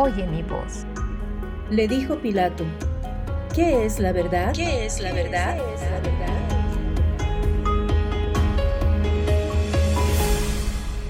oye 0.00 0.26
mi 0.26 0.42
voz. 0.42 0.86
Le 1.70 1.86
dijo 1.86 2.16
Pilato, 2.16 2.64
¿qué 3.54 3.84
es 3.84 4.00
la 4.00 4.12
verdad? 4.12 4.52
¿Qué 4.54 4.86
es 4.86 5.00
la 5.00 5.12
verdad? 5.12 5.58
¿Qué 5.58 5.74
es 5.74 5.80
la 5.82 6.00
verdad? 6.00 6.40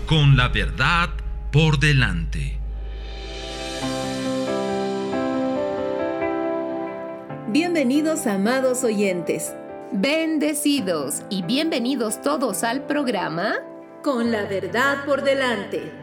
Con 0.06 0.37
la 0.37 0.48
verdad 0.48 1.11
por 1.53 1.79
delante. 1.79 2.59
Bienvenidos 7.47 8.27
amados 8.27 8.83
oyentes. 8.83 9.55
Bendecidos 9.92 11.23
y 11.31 11.42
bienvenidos 11.42 12.23
todos 12.23 12.62
al 12.62 12.86
programa 12.86 13.55
Con 14.03 14.31
la 14.31 14.45
verdad 14.45 15.05
por 15.05 15.23
delante. 15.23 16.00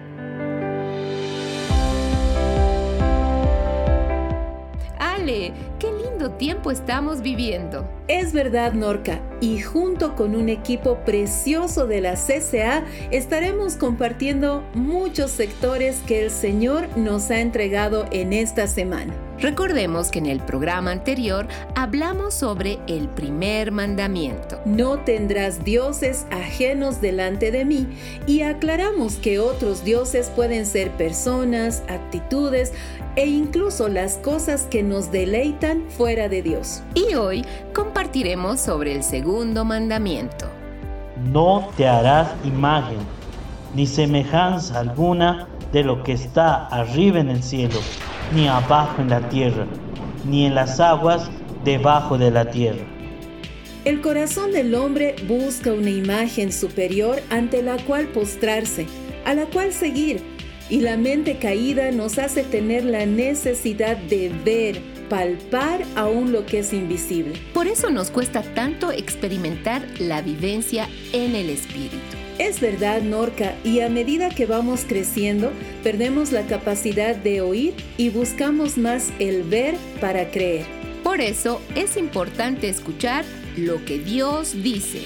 里 5.27 5.51
qué 5.79 5.91
lindo 5.91 6.31
tiempo 6.31 6.71
estamos 6.71 7.21
viviendo. 7.21 7.87
Es 8.07 8.33
verdad, 8.33 8.73
Norca, 8.73 9.21
y 9.41 9.59
junto 9.59 10.15
con 10.15 10.35
un 10.35 10.49
equipo 10.49 10.97
precioso 11.05 11.87
de 11.87 12.01
la 12.01 12.13
CCA 12.13 12.85
estaremos 13.11 13.75
compartiendo 13.75 14.63
muchos 14.73 15.31
sectores 15.31 15.97
que 16.07 16.23
el 16.23 16.31
Señor 16.31 16.87
nos 16.97 17.29
ha 17.31 17.41
entregado 17.41 18.05
en 18.11 18.33
esta 18.33 18.67
semana. 18.67 19.13
Recordemos 19.39 20.09
que 20.09 20.17
en 20.17 20.25
el 20.25 20.39
programa 20.39 20.91
anterior 20.91 21.47
hablamos 21.75 22.33
sobre 22.33 22.79
el 22.87 23.07
primer 23.07 23.71
mandamiento. 23.71 24.59
No 24.65 24.99
tendrás 25.01 25.63
dioses 25.63 26.25
ajenos 26.31 27.01
delante 27.01 27.51
de 27.51 27.63
mí 27.63 27.87
y 28.25 28.41
aclaramos 28.41 29.17
que 29.17 29.37
otros 29.37 29.83
dioses 29.83 30.31
pueden 30.35 30.65
ser 30.65 30.89
personas, 30.91 31.83
actitudes 31.87 32.73
e 33.15 33.27
incluso 33.27 33.89
las 33.89 34.17
cosas 34.17 34.63
que 34.63 34.81
nos 34.81 35.11
deleitan 35.11 35.66
fuera 35.89 36.29
de 36.29 36.41
Dios. 36.41 36.83
Y 36.93 37.15
hoy 37.15 37.45
compartiremos 37.73 38.59
sobre 38.59 38.95
el 38.95 39.03
segundo 39.03 39.65
mandamiento. 39.65 40.47
No 41.31 41.69
te 41.77 41.87
harás 41.87 42.29
imagen 42.43 42.99
ni 43.75 43.85
semejanza 43.85 44.79
alguna 44.79 45.47
de 45.71 45.83
lo 45.83 46.03
que 46.03 46.13
está 46.13 46.67
arriba 46.67 47.19
en 47.19 47.29
el 47.29 47.43
cielo 47.43 47.79
ni 48.33 48.47
abajo 48.47 49.01
en 49.01 49.09
la 49.09 49.27
tierra, 49.29 49.65
ni 50.25 50.45
en 50.45 50.55
las 50.55 50.79
aguas 50.79 51.29
debajo 51.63 52.17
de 52.17 52.31
la 52.31 52.49
tierra. 52.49 52.85
El 53.85 54.01
corazón 54.01 54.51
del 54.51 54.75
hombre 54.75 55.15
busca 55.27 55.71
una 55.71 55.89
imagen 55.89 56.51
superior 56.51 57.21
ante 57.29 57.63
la 57.63 57.77
cual 57.77 58.07
postrarse, 58.07 58.85
a 59.25 59.33
la 59.33 59.45
cual 59.45 59.71
seguir, 59.71 60.21
y 60.69 60.81
la 60.81 60.97
mente 60.97 61.37
caída 61.37 61.91
nos 61.91 62.17
hace 62.17 62.43
tener 62.43 62.83
la 62.83 63.05
necesidad 63.05 63.95
de 63.95 64.29
ver, 64.43 64.81
palpar 65.09 65.83
aún 65.95 66.31
lo 66.31 66.45
que 66.45 66.59
es 66.59 66.73
invisible. 66.73 67.33
Por 67.53 67.67
eso 67.67 67.89
nos 67.89 68.11
cuesta 68.11 68.41
tanto 68.41 68.91
experimentar 68.91 69.85
la 69.99 70.21
vivencia 70.21 70.87
en 71.13 71.35
el 71.35 71.49
espíritu. 71.49 71.97
Es 72.39 72.59
verdad, 72.59 73.01
Norca, 73.01 73.55
y 73.63 73.79
a 73.79 73.89
medida 73.89 74.29
que 74.29 74.45
vamos 74.45 74.85
creciendo, 74.87 75.51
perdemos 75.83 76.31
la 76.31 76.45
capacidad 76.45 77.15
de 77.15 77.41
oír 77.41 77.73
y 77.97 78.09
buscamos 78.09 78.77
más 78.77 79.11
el 79.17 79.41
ver 79.41 79.75
para 79.99 80.29
creer. 80.29 80.65
Por 81.03 81.19
eso 81.19 81.61
es 81.73 81.97
importante 81.97 82.69
escuchar 82.69 83.25
lo 83.55 83.83
que 83.85 83.97
Dios 83.97 84.53
dice. 84.61 85.01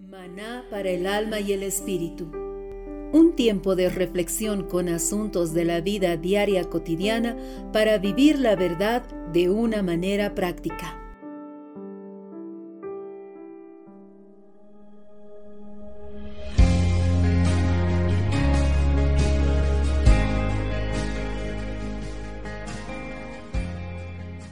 Maná 0.00 0.64
para 0.68 0.90
el 0.90 1.06
alma 1.06 1.38
y 1.38 1.52
el 1.52 1.62
espíritu. 1.62 2.45
Un 3.12 3.36
tiempo 3.36 3.76
de 3.76 3.88
reflexión 3.88 4.64
con 4.64 4.88
asuntos 4.88 5.54
de 5.54 5.64
la 5.64 5.80
vida 5.80 6.16
diaria 6.16 6.64
cotidiana 6.64 7.36
para 7.72 7.98
vivir 7.98 8.38
la 8.38 8.56
verdad 8.56 9.04
de 9.32 9.48
una 9.48 9.82
manera 9.82 10.34
práctica. 10.34 11.00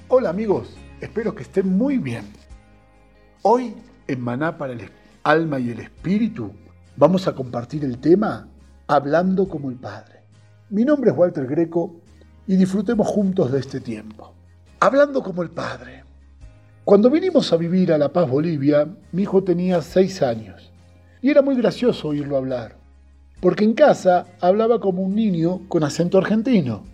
Hola 0.08 0.30
amigos, 0.30 0.76
espero 1.00 1.34
que 1.34 1.42
estén 1.42 1.76
muy 1.76 1.98
bien. 1.98 2.24
Hoy 3.42 3.74
en 4.06 4.20
Maná 4.20 4.56
para 4.56 4.74
el 4.74 4.88
alma 5.24 5.58
y 5.58 5.70
el 5.70 5.80
espíritu 5.80 6.52
vamos 6.96 7.26
a 7.26 7.34
compartir 7.34 7.84
el 7.84 7.98
tema 7.98 8.48
Hablando 8.86 9.48
como 9.48 9.70
el 9.70 9.76
Padre. 9.76 10.20
Mi 10.70 10.84
nombre 10.84 11.10
es 11.10 11.16
Walter 11.16 11.46
Greco 11.46 11.96
y 12.46 12.56
disfrutemos 12.56 13.08
juntos 13.08 13.50
de 13.50 13.60
este 13.60 13.80
tiempo. 13.80 14.32
Hablando 14.78 15.22
como 15.22 15.42
el 15.42 15.50
Padre. 15.50 16.04
Cuando 16.84 17.10
vinimos 17.10 17.52
a 17.52 17.56
vivir 17.56 17.92
a 17.92 17.98
La 17.98 18.12
Paz, 18.12 18.28
Bolivia, 18.28 18.86
mi 19.12 19.22
hijo 19.22 19.42
tenía 19.42 19.80
seis 19.80 20.22
años 20.22 20.70
y 21.22 21.30
era 21.30 21.40
muy 21.40 21.56
gracioso 21.56 22.08
oírlo 22.08 22.36
hablar, 22.36 22.76
porque 23.40 23.64
en 23.64 23.72
casa 23.72 24.26
hablaba 24.40 24.80
como 24.80 25.02
un 25.02 25.14
niño 25.14 25.62
con 25.68 25.82
acento 25.82 26.18
argentino, 26.18 26.84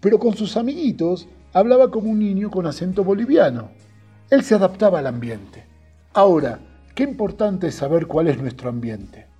pero 0.00 0.18
con 0.18 0.34
sus 0.34 0.56
amiguitos 0.56 1.28
hablaba 1.52 1.90
como 1.90 2.10
un 2.10 2.18
niño 2.18 2.50
con 2.50 2.66
acento 2.66 3.04
boliviano. 3.04 3.70
Él 4.30 4.42
se 4.42 4.54
adaptaba 4.54 5.00
al 5.00 5.06
ambiente. 5.06 5.66
Ahora, 6.14 6.58
qué 6.94 7.02
importante 7.02 7.66
es 7.68 7.74
saber 7.74 8.06
cuál 8.06 8.28
es 8.28 8.40
nuestro 8.40 8.70
ambiente. 8.70 9.33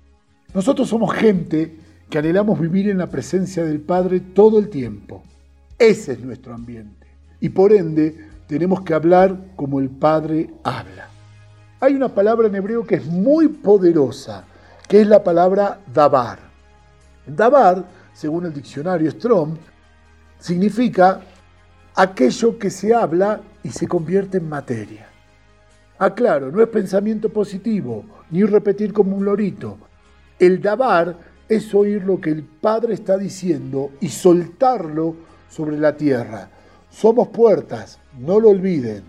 Nosotros 0.55 0.87
somos 0.87 1.13
gente 1.13 1.75
que 2.09 2.17
anhelamos 2.17 2.57
vivir 2.57 2.89
en 2.89 2.97
la 2.97 3.09
presencia 3.09 3.65
del 3.65 3.81
Padre 3.81 4.21
todo 4.21 4.57
el 4.57 4.69
tiempo. 4.69 5.21
Ese 5.77 6.13
es 6.13 6.21
nuestro 6.21 6.55
ambiente. 6.55 7.07
Y 7.41 7.49
por 7.49 7.73
ende 7.73 8.29
tenemos 8.47 8.81
que 8.81 8.93
hablar 8.93 9.37
como 9.57 9.81
el 9.81 9.89
Padre 9.89 10.49
habla. 10.63 11.09
Hay 11.81 11.93
una 11.93 12.07
palabra 12.07 12.47
en 12.47 12.55
hebreo 12.55 12.85
que 12.85 12.95
es 12.95 13.05
muy 13.05 13.49
poderosa, 13.49 14.45
que 14.87 15.01
es 15.01 15.07
la 15.07 15.21
palabra 15.25 15.81
dabar. 15.93 16.39
Dabar, 17.27 17.85
según 18.13 18.45
el 18.45 18.53
diccionario 18.53 19.11
Strong, 19.11 19.57
significa 20.39 21.19
aquello 21.95 22.57
que 22.57 22.69
se 22.69 22.93
habla 22.93 23.41
y 23.61 23.71
se 23.71 23.89
convierte 23.89 24.37
en 24.37 24.47
materia. 24.47 25.09
Aclaro, 25.97 26.49
no 26.49 26.61
es 26.61 26.69
pensamiento 26.69 27.27
positivo, 27.27 28.05
ni 28.31 28.43
repetir 28.43 28.93
como 28.93 29.17
un 29.17 29.25
lorito. 29.25 29.77
El 30.39 30.61
dabar 30.61 31.15
es 31.47 31.73
oír 31.73 32.03
lo 32.03 32.19
que 32.19 32.31
el 32.31 32.43
Padre 32.43 32.93
está 32.93 33.17
diciendo 33.17 33.91
y 34.01 34.09
soltarlo 34.09 35.15
sobre 35.49 35.77
la 35.77 35.95
tierra. 35.95 36.49
Somos 36.89 37.29
puertas, 37.29 37.99
no 38.19 38.39
lo 38.39 38.49
olviden. 38.49 39.03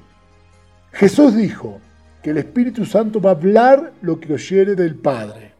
Jesús 0.92 1.34
dijo 1.34 1.80
que 2.22 2.30
el 2.30 2.38
Espíritu 2.38 2.84
Santo 2.84 3.20
va 3.20 3.30
a 3.30 3.34
hablar 3.34 3.92
lo 4.02 4.20
que 4.20 4.32
oyere 4.32 4.74
del 4.74 4.96
Padre. 4.96 5.52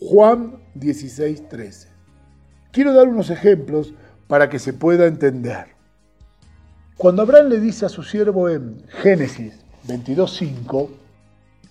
Juan 0.00 0.56
16, 0.74 1.48
13. 1.48 1.88
Quiero 2.70 2.92
dar 2.92 3.08
unos 3.08 3.30
ejemplos 3.30 3.94
para 4.26 4.48
que 4.48 4.58
se 4.58 4.72
pueda 4.72 5.06
entender. 5.06 5.66
Cuando 6.96 7.22
Abraham 7.22 7.48
le 7.48 7.60
dice 7.60 7.86
a 7.86 7.88
su 7.88 8.02
siervo 8.02 8.48
en 8.48 8.82
Génesis 8.88 9.54
22.5, 9.86 10.88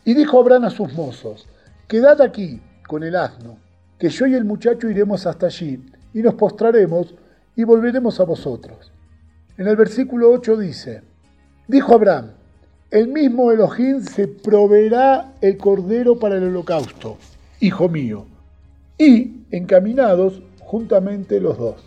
y 0.05 0.13
dijo 0.13 0.39
Abraham 0.39 0.65
a 0.65 0.69
sus 0.69 0.93
mozos, 0.93 1.47
quedad 1.87 2.21
aquí 2.21 2.61
con 2.87 3.03
el 3.03 3.15
asno, 3.15 3.57
que 3.99 4.09
yo 4.09 4.25
y 4.25 4.33
el 4.33 4.45
muchacho 4.45 4.89
iremos 4.89 5.25
hasta 5.25 5.47
allí 5.47 5.79
y 6.13 6.21
nos 6.21 6.35
postraremos 6.35 7.13
y 7.55 7.63
volveremos 7.63 8.19
a 8.19 8.23
vosotros. 8.23 8.91
En 9.57 9.67
el 9.67 9.75
versículo 9.75 10.31
8 10.31 10.57
dice, 10.57 11.01
dijo 11.67 11.93
Abraham, 11.93 12.31
el 12.89 13.07
mismo 13.09 13.51
Elohim 13.51 14.01
se 14.01 14.27
proveerá 14.27 15.33
el 15.41 15.57
cordero 15.57 16.17
para 16.17 16.37
el 16.37 16.45
holocausto, 16.45 17.17
hijo 17.59 17.89
mío, 17.89 18.25
y 18.97 19.41
encaminados 19.51 20.41
juntamente 20.59 21.39
los 21.41 21.57
dos. 21.57 21.83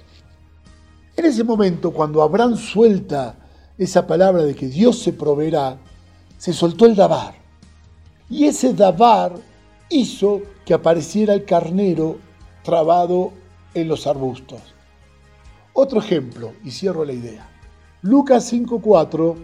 En 1.16 1.24
ese 1.24 1.44
momento, 1.44 1.92
cuando 1.92 2.22
Abraham 2.22 2.56
suelta 2.56 3.34
esa 3.78 4.06
palabra 4.06 4.42
de 4.42 4.54
que 4.54 4.68
Dios 4.68 5.02
se 5.02 5.12
proveerá, 5.12 5.78
se 6.36 6.52
soltó 6.52 6.86
el 6.86 6.96
dabar. 6.96 7.34
Y 8.28 8.44
ese 8.44 8.74
dabar 8.74 9.34
hizo 9.90 10.40
que 10.64 10.72
apareciera 10.72 11.34
el 11.34 11.44
carnero 11.44 12.18
trabado 12.62 13.32
en 13.74 13.88
los 13.88 14.06
arbustos. 14.06 14.60
Otro 15.72 16.00
ejemplo, 16.00 16.52
y 16.64 16.70
cierro 16.70 17.04
la 17.04 17.12
idea. 17.12 17.48
Lucas 18.02 18.52
5.4 18.52 19.36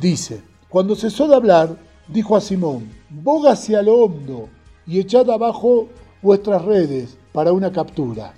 dice, 0.00 0.42
cuando 0.68 0.96
cesó 0.96 1.28
de 1.28 1.36
hablar, 1.36 1.76
dijo 2.08 2.36
a 2.36 2.40
Simón, 2.40 2.88
boga 3.10 3.52
hacia 3.52 3.82
lo 3.82 4.04
hondo 4.04 4.48
y 4.86 4.98
echad 4.98 5.28
abajo 5.30 5.88
vuestras 6.22 6.64
redes 6.64 7.18
para 7.32 7.52
una 7.52 7.70
captura. 7.70 8.32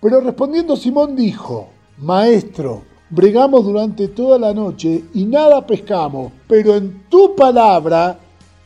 Pero 0.00 0.20
respondiendo 0.20 0.76
Simón 0.76 1.14
dijo, 1.14 1.68
Maestro, 1.98 2.82
bregamos 3.10 3.64
durante 3.64 4.08
toda 4.08 4.38
la 4.38 4.52
noche 4.52 5.04
y 5.14 5.24
nada 5.24 5.66
pescamos, 5.66 6.32
pero 6.48 6.74
en 6.74 7.04
tu 7.08 7.36
palabra 7.36 8.18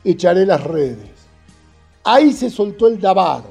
echaré 0.04 0.46
las 0.46 0.62
redes. 0.64 1.16
Ahí 2.06 2.32
se 2.32 2.50
soltó 2.50 2.87
el 2.87 3.00
dabar 3.00 3.43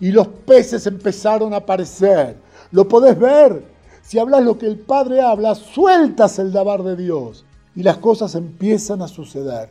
y 0.00 0.10
los 0.10 0.26
peces 0.26 0.84
empezaron 0.88 1.54
a 1.54 1.58
aparecer. 1.58 2.36
¿Lo 2.72 2.88
podés 2.88 3.16
ver? 3.16 3.62
Si 4.02 4.18
hablas 4.18 4.42
lo 4.42 4.58
que 4.58 4.66
el 4.66 4.80
Padre 4.80 5.20
habla, 5.20 5.54
sueltas 5.54 6.40
el 6.40 6.50
dabar 6.50 6.82
de 6.82 6.96
Dios 6.96 7.44
y 7.76 7.84
las 7.84 7.98
cosas 7.98 8.34
empiezan 8.34 9.00
a 9.00 9.06
suceder. 9.06 9.68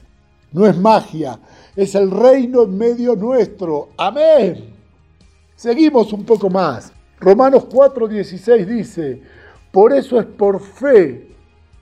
No 0.53 0.65
es 0.65 0.77
magia, 0.77 1.37
es 1.75 1.95
el 1.95 2.09
reino 2.09 2.63
en 2.63 2.77
medio 2.77 3.13
nuestro. 3.17 3.89
Amén. 3.97 4.73
Seguimos 5.57 6.13
un 6.13 6.23
poco 6.23 6.49
más. 6.49 6.93
Romanos 7.19 7.65
4:16 7.69 8.65
dice, 8.65 9.21
por 9.69 9.91
eso 9.91 10.17
es 10.17 10.25
por 10.25 10.61
fe, 10.61 11.27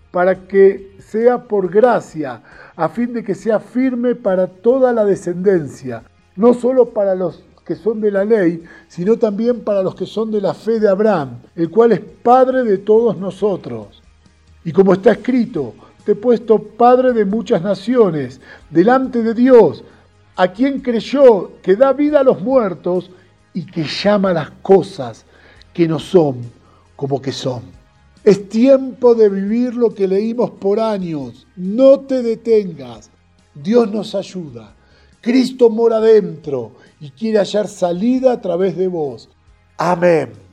para 0.10 0.48
que 0.48 0.98
sea 1.08 1.38
por 1.38 1.70
gracia, 1.70 2.42
a 2.76 2.90
fin 2.90 3.14
de 3.14 3.24
que 3.24 3.36
sea 3.36 3.60
firme 3.60 4.16
para 4.16 4.48
toda 4.48 4.92
la 4.92 5.06
descendencia, 5.06 6.04
no 6.38 6.54
solo 6.54 6.90
para 6.90 7.16
los 7.16 7.44
que 7.66 7.76
son 7.76 8.00
de 8.00 8.12
la 8.12 8.24
ley, 8.24 8.64
sino 8.88 9.18
también 9.18 9.62
para 9.62 9.84
los 9.84 9.94
que 9.94 10.06
son 10.06 10.32
de 10.32 10.40
la 10.40 10.54
fe 10.54 10.80
de 10.80 10.88
Abraham, 10.88 11.40
el 11.56 11.70
cual 11.70 11.92
es 11.92 12.00
Padre 12.00 12.64
de 12.64 12.78
todos 12.78 13.18
nosotros. 13.18 14.02
Y 14.64 14.72
como 14.72 14.94
está 14.94 15.12
escrito, 15.12 15.74
te 16.06 16.14
he 16.14 16.16
puesto 16.16 16.60
Padre 16.60 17.12
de 17.12 17.26
muchas 17.26 17.62
naciones, 17.62 18.40
delante 18.70 19.22
de 19.22 19.34
Dios, 19.34 19.84
a 20.38 20.48
quien 20.50 20.80
creyó 20.80 21.52
que 21.62 21.76
da 21.76 21.92
vida 21.92 22.22
a 22.22 22.24
los 22.24 22.42
muertos 22.42 23.12
y 23.54 23.66
que 23.66 23.84
llama 23.84 24.32
las 24.32 24.52
cosas 24.62 25.26
que 25.74 25.88
no 25.88 26.00
son 26.00 26.38
como 26.96 27.22
que 27.22 27.32
son. 27.34 27.64
Es 28.24 28.48
tiempo 28.48 29.16
de 29.16 29.30
vivir 29.30 29.76
lo 29.76 29.94
que 29.94 30.08
leímos 30.08 30.52
por 30.52 30.80
años. 30.80 31.48
No 31.56 32.02
te 32.02 32.22
detengas. 32.22 33.10
Dios 33.54 33.90
nos 33.90 34.16
ayuda. 34.16 34.77
Cristo 35.22 35.70
mora 35.70 36.00
dentro 36.00 36.72
y 37.00 37.12
quiere 37.12 37.40
hallar 37.40 37.68
salida 37.68 38.34
a 38.34 38.42
través 38.42 38.78
de 38.78 38.88
vos. 38.88 39.30
Amén. 39.78 40.47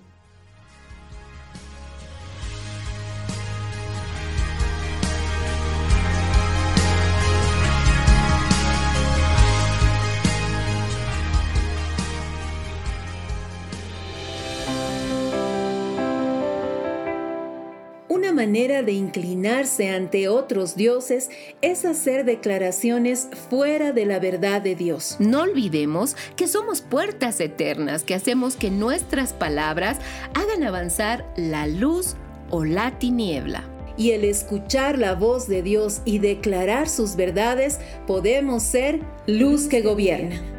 Manera 18.55 18.85
de 18.85 18.93
inclinarse 18.93 19.91
ante 19.91 20.29
otros 20.29 20.77
dioses 20.77 21.29
es 21.61 21.85
hacer 21.85 22.25
declaraciones 22.25 23.27
fuera 23.51 23.91
de 23.91 24.07
la 24.07 24.21
verdad 24.21 24.63
de 24.63 24.77
Dios. 24.77 25.17
No 25.19 25.41
olvidemos 25.41 26.15
que 26.37 26.47
somos 26.47 26.81
puertas 26.81 27.41
eternas 27.41 28.05
que 28.05 28.15
hacemos 28.15 28.55
que 28.55 28.71
nuestras 28.71 29.33
palabras 29.33 29.99
hagan 30.35 30.63
avanzar 30.63 31.27
la 31.37 31.67
luz 31.67 32.15
o 32.49 32.65
la 32.65 32.97
tiniebla. 32.97 33.65
Y 33.97 34.13
el 34.13 34.23
escuchar 34.23 34.99
la 34.99 35.17
voz 35.17 35.49
de 35.49 35.63
Dios 35.63 36.01
y 36.05 36.21
declarar 36.21 36.89
sus 36.89 37.17
verdades, 37.17 37.81
podemos 38.07 38.63
ser 38.63 39.01
luz 39.27 39.67
que 39.67 39.83
gobierna. 39.83 40.54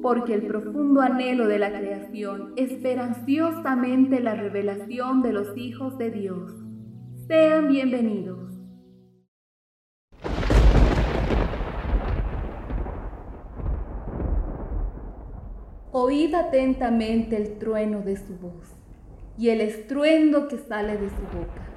Porque 0.00 0.32
el 0.32 0.46
profundo 0.46 1.02
anhelo 1.02 1.46
de 1.46 1.58
la 1.58 1.70
creación 1.70 2.54
espera 2.56 3.04
ansiosamente 3.04 4.20
la 4.20 4.34
revelación 4.34 5.20
de 5.20 5.32
los 5.34 5.54
hijos 5.58 5.98
de 5.98 6.10
Dios. 6.10 6.52
Sean 7.26 7.68
bienvenidos. 7.68 8.50
Oíd 15.92 16.34
atentamente 16.34 17.36
el 17.36 17.58
trueno 17.58 18.00
de 18.00 18.16
su 18.16 18.38
voz 18.38 18.74
y 19.36 19.50
el 19.50 19.60
estruendo 19.60 20.48
que 20.48 20.56
sale 20.56 20.96
de 20.96 21.10
su 21.10 21.22
boca. 21.36 21.68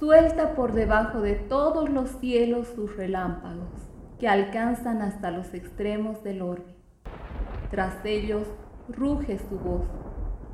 Suelta 0.00 0.56
por 0.56 0.72
debajo 0.72 1.20
de 1.20 1.34
todos 1.34 1.90
los 1.90 2.10
cielos 2.18 2.66
sus 2.74 2.96
relámpagos 2.96 3.89
que 4.20 4.28
alcanzan 4.28 5.00
hasta 5.00 5.30
los 5.30 5.54
extremos 5.54 6.22
del 6.22 6.42
orbe. 6.42 6.76
Tras 7.70 8.04
ellos 8.04 8.46
ruge 8.88 9.38
su 9.38 9.58
voz, 9.58 9.86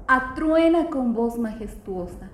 atruena 0.07 0.89
con 0.89 1.13
voz 1.13 1.37
majestuosa, 1.39 2.31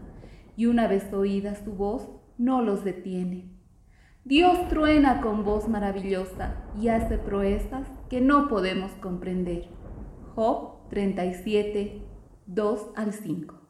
y 0.57 0.67
una 0.67 0.87
vez 0.87 1.11
oída 1.13 1.55
su 1.55 1.73
voz, 1.73 2.09
no 2.37 2.61
los 2.61 2.85
detiene. 2.85 3.51
Dios 4.25 4.69
truena 4.69 5.21
con 5.21 5.43
voz 5.43 5.69
maravillosa 5.69 6.55
y 6.81 6.89
hace 6.89 7.17
proezas 7.19 7.89
que 8.11 8.21
no 8.21 8.49
podemos 8.49 8.93
comprender. 9.01 9.69
Job 10.35 10.89
37, 10.91 12.03
2 12.47 12.91
al 12.95 13.13
5. 13.15 13.62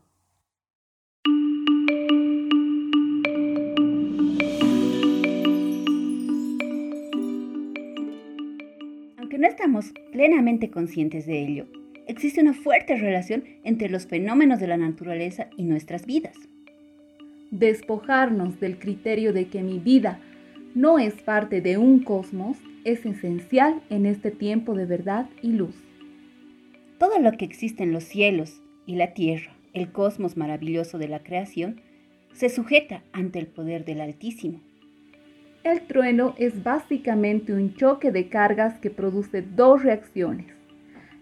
No 9.42 9.48
estamos 9.48 9.92
plenamente 10.12 10.70
conscientes 10.70 11.26
de 11.26 11.42
ello, 11.42 11.66
existe 12.06 12.40
una 12.40 12.54
fuerte 12.54 12.94
relación 12.94 13.42
entre 13.64 13.88
los 13.88 14.06
fenómenos 14.06 14.60
de 14.60 14.68
la 14.68 14.76
naturaleza 14.76 15.48
y 15.56 15.64
nuestras 15.64 16.06
vidas. 16.06 16.36
Despojarnos 17.50 18.60
del 18.60 18.78
criterio 18.78 19.32
de 19.32 19.48
que 19.48 19.64
mi 19.64 19.80
vida 19.80 20.20
no 20.76 21.00
es 21.00 21.14
parte 21.22 21.60
de 21.60 21.76
un 21.76 22.04
cosmos 22.04 22.56
es 22.84 23.04
esencial 23.04 23.82
en 23.90 24.06
este 24.06 24.30
tiempo 24.30 24.74
de 24.74 24.86
verdad 24.86 25.28
y 25.42 25.48
luz. 25.48 25.74
Todo 27.00 27.18
lo 27.18 27.32
que 27.32 27.44
existe 27.44 27.82
en 27.82 27.90
los 27.90 28.04
cielos 28.04 28.62
y 28.86 28.94
la 28.94 29.12
tierra, 29.12 29.56
el 29.72 29.90
cosmos 29.90 30.36
maravilloso 30.36 30.98
de 30.98 31.08
la 31.08 31.24
creación, 31.24 31.80
se 32.32 32.48
sujeta 32.48 33.02
ante 33.12 33.40
el 33.40 33.48
poder 33.48 33.84
del 33.84 34.02
Altísimo 34.02 34.60
el 35.64 35.82
trueno 35.82 36.34
es 36.38 36.62
básicamente 36.64 37.52
un 37.52 37.74
choque 37.74 38.10
de 38.10 38.28
cargas 38.28 38.78
que 38.80 38.90
produce 38.90 39.42
dos 39.42 39.82
reacciones. 39.82 40.54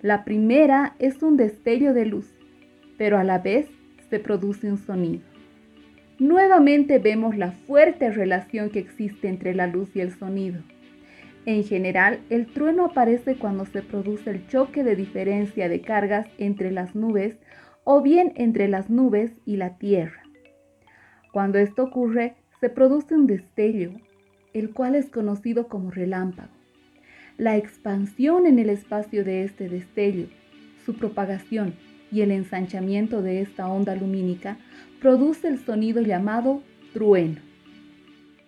La 0.00 0.24
primera 0.24 0.94
es 0.98 1.22
un 1.22 1.36
destello 1.36 1.92
de 1.92 2.06
luz, 2.06 2.34
pero 2.96 3.18
a 3.18 3.24
la 3.24 3.38
vez 3.38 3.68
se 4.08 4.18
produce 4.18 4.70
un 4.70 4.78
sonido. 4.78 5.22
Nuevamente 6.18 6.98
vemos 6.98 7.36
la 7.36 7.52
fuerte 7.52 8.10
relación 8.10 8.70
que 8.70 8.78
existe 8.78 9.28
entre 9.28 9.54
la 9.54 9.66
luz 9.66 9.94
y 9.94 10.00
el 10.00 10.12
sonido. 10.12 10.62
En 11.46 11.64
general, 11.64 12.20
el 12.28 12.46
trueno 12.46 12.86
aparece 12.86 13.36
cuando 13.36 13.64
se 13.64 13.82
produce 13.82 14.30
el 14.30 14.46
choque 14.48 14.84
de 14.84 14.96
diferencia 14.96 15.68
de 15.68 15.80
cargas 15.80 16.26
entre 16.38 16.70
las 16.70 16.94
nubes 16.94 17.38
o 17.84 18.02
bien 18.02 18.32
entre 18.36 18.68
las 18.68 18.90
nubes 18.90 19.32
y 19.46 19.56
la 19.56 19.78
tierra. 19.78 20.22
Cuando 21.32 21.58
esto 21.58 21.84
ocurre, 21.84 22.36
se 22.60 22.68
produce 22.68 23.14
un 23.14 23.26
destello, 23.26 23.92
el 24.52 24.70
cual 24.70 24.94
es 24.94 25.10
conocido 25.10 25.68
como 25.68 25.90
relámpago. 25.90 26.52
La 27.38 27.56
expansión 27.56 28.46
en 28.46 28.58
el 28.58 28.70
espacio 28.70 29.24
de 29.24 29.44
este 29.44 29.68
destello, 29.68 30.26
su 30.84 30.94
propagación 30.94 31.74
y 32.12 32.22
el 32.22 32.32
ensanchamiento 32.32 33.22
de 33.22 33.40
esta 33.40 33.68
onda 33.68 33.94
lumínica 33.94 34.58
produce 35.00 35.48
el 35.48 35.58
sonido 35.58 36.02
llamado 36.02 36.62
trueno. 36.92 37.40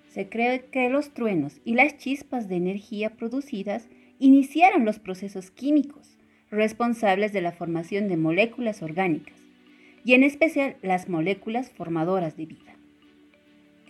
Se 0.09 0.28
cree 0.28 0.66
que 0.71 0.90
los 0.90 1.14
truenos 1.14 1.61
y 1.64 1.75
las 1.75 1.97
chispas 1.97 2.49
de 2.49 2.56
energía 2.56 3.11
producidas 3.11 3.88
iniciaron 4.18 4.85
los 4.85 4.99
procesos 4.99 5.50
químicos 5.50 6.18
responsables 6.50 7.32
de 7.32 7.40
la 7.40 7.52
formación 7.52 8.09
de 8.09 8.18
moléculas 8.18 8.82
orgánicas, 8.82 9.38
y 10.04 10.12
en 10.12 10.23
especial 10.23 10.76
las 10.82 11.09
moléculas 11.09 11.71
formadoras 11.71 12.37
de 12.37 12.47
vida. 12.47 12.71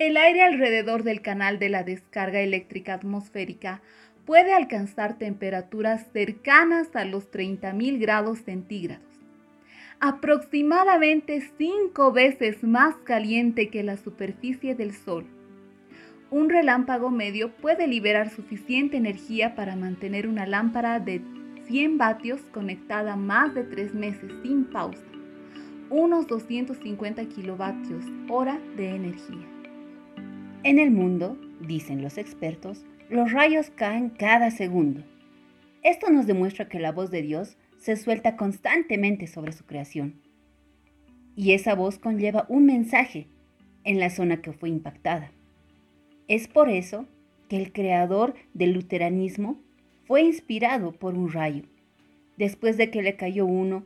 El 0.03 0.17
aire 0.17 0.43
alrededor 0.43 1.05
del 1.05 1.23
canal 1.23 1.61
de 1.61 1.69
la 1.69 1.85
descarga 1.85 2.41
eléctrica 2.41 2.95
atmosférica 2.95 3.83
puede 4.27 4.53
alcanzar 4.53 5.17
temperaturas 5.17 6.09
cercanas 6.13 6.89
a 6.97 7.05
los 7.05 7.31
30.000 7.31 8.01
grados 8.01 8.41
centígrados, 8.41 9.07
aproximadamente 10.01 11.41
cinco 11.57 12.11
veces 12.11 12.65
más 12.65 12.97
caliente 13.05 13.69
que 13.69 13.85
la 13.85 13.97
superficie 13.97 14.75
del 14.75 14.93
Sol. 14.93 15.25
Un 16.33 16.51
relámpago 16.51 17.11
medio 17.11 17.53
puede 17.53 17.87
liberar 17.87 18.29
suficiente 18.29 18.97
energía 18.97 19.55
para 19.55 19.77
mantener 19.77 20.27
una 20.27 20.49
lámpara 20.49 20.99
de 20.99 21.23
100 21.69 21.99
vatios 21.99 22.41
conectada 22.51 23.15
más 23.15 23.55
de 23.55 23.63
tres 23.63 23.95
meses 23.95 24.33
sin 24.43 24.65
pausa, 24.65 25.07
unos 25.91 26.27
250 26.27 27.25
kilovatios 27.27 28.05
hora 28.29 28.59
de 28.77 28.97
energía. 28.97 29.52
En 30.65 30.79
el 30.79 30.93
mundo, 30.93 31.37
dicen 31.61 32.03
los 32.03 32.19
expertos, 32.19 32.85
los 33.11 33.33
rayos 33.33 33.71
caen 33.71 34.11
cada 34.11 34.53
segundo. 34.53 35.03
Esto 35.83 36.09
nos 36.09 36.29
demuestra 36.29 36.69
que 36.69 36.79
la 36.79 36.93
voz 36.93 37.11
de 37.11 37.21
Dios 37.21 37.57
se 37.79 37.97
suelta 37.97 38.37
constantemente 38.37 39.27
sobre 39.27 39.51
su 39.51 39.65
creación. 39.65 40.21
Y 41.35 41.53
esa 41.53 41.75
voz 41.75 41.99
conlleva 41.99 42.47
un 42.49 42.65
mensaje 42.65 43.27
en 43.83 43.99
la 43.99 44.09
zona 44.09 44.41
que 44.41 44.53
fue 44.53 44.69
impactada. 44.69 45.33
Es 46.29 46.47
por 46.47 46.69
eso 46.69 47.07
que 47.49 47.57
el 47.57 47.73
creador 47.73 48.35
del 48.55 48.73
luteranismo 48.73 49.59
fue 50.07 50.23
inspirado 50.23 50.93
por 50.93 51.15
un 51.15 51.33
rayo. 51.33 51.65
Después 52.37 52.77
de 52.77 52.89
que 52.93 53.03
le 53.03 53.17
cayó 53.17 53.47
uno, 53.47 53.83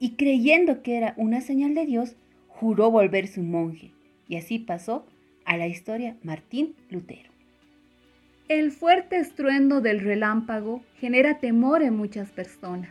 y 0.00 0.16
creyendo 0.16 0.82
que 0.82 0.96
era 0.96 1.14
una 1.16 1.40
señal 1.42 1.76
de 1.76 1.86
Dios, 1.86 2.16
juró 2.48 2.90
volverse 2.90 3.38
un 3.38 3.52
monje. 3.52 3.92
Y 4.26 4.34
así 4.34 4.58
pasó 4.58 5.06
a 5.48 5.56
la 5.56 5.66
historia 5.66 6.14
Martín 6.22 6.76
Lutero. 6.90 7.30
El 8.48 8.70
fuerte 8.70 9.16
estruendo 9.16 9.80
del 9.80 10.00
relámpago 10.00 10.82
genera 11.00 11.38
temor 11.38 11.82
en 11.82 11.96
muchas 11.96 12.30
personas. 12.30 12.90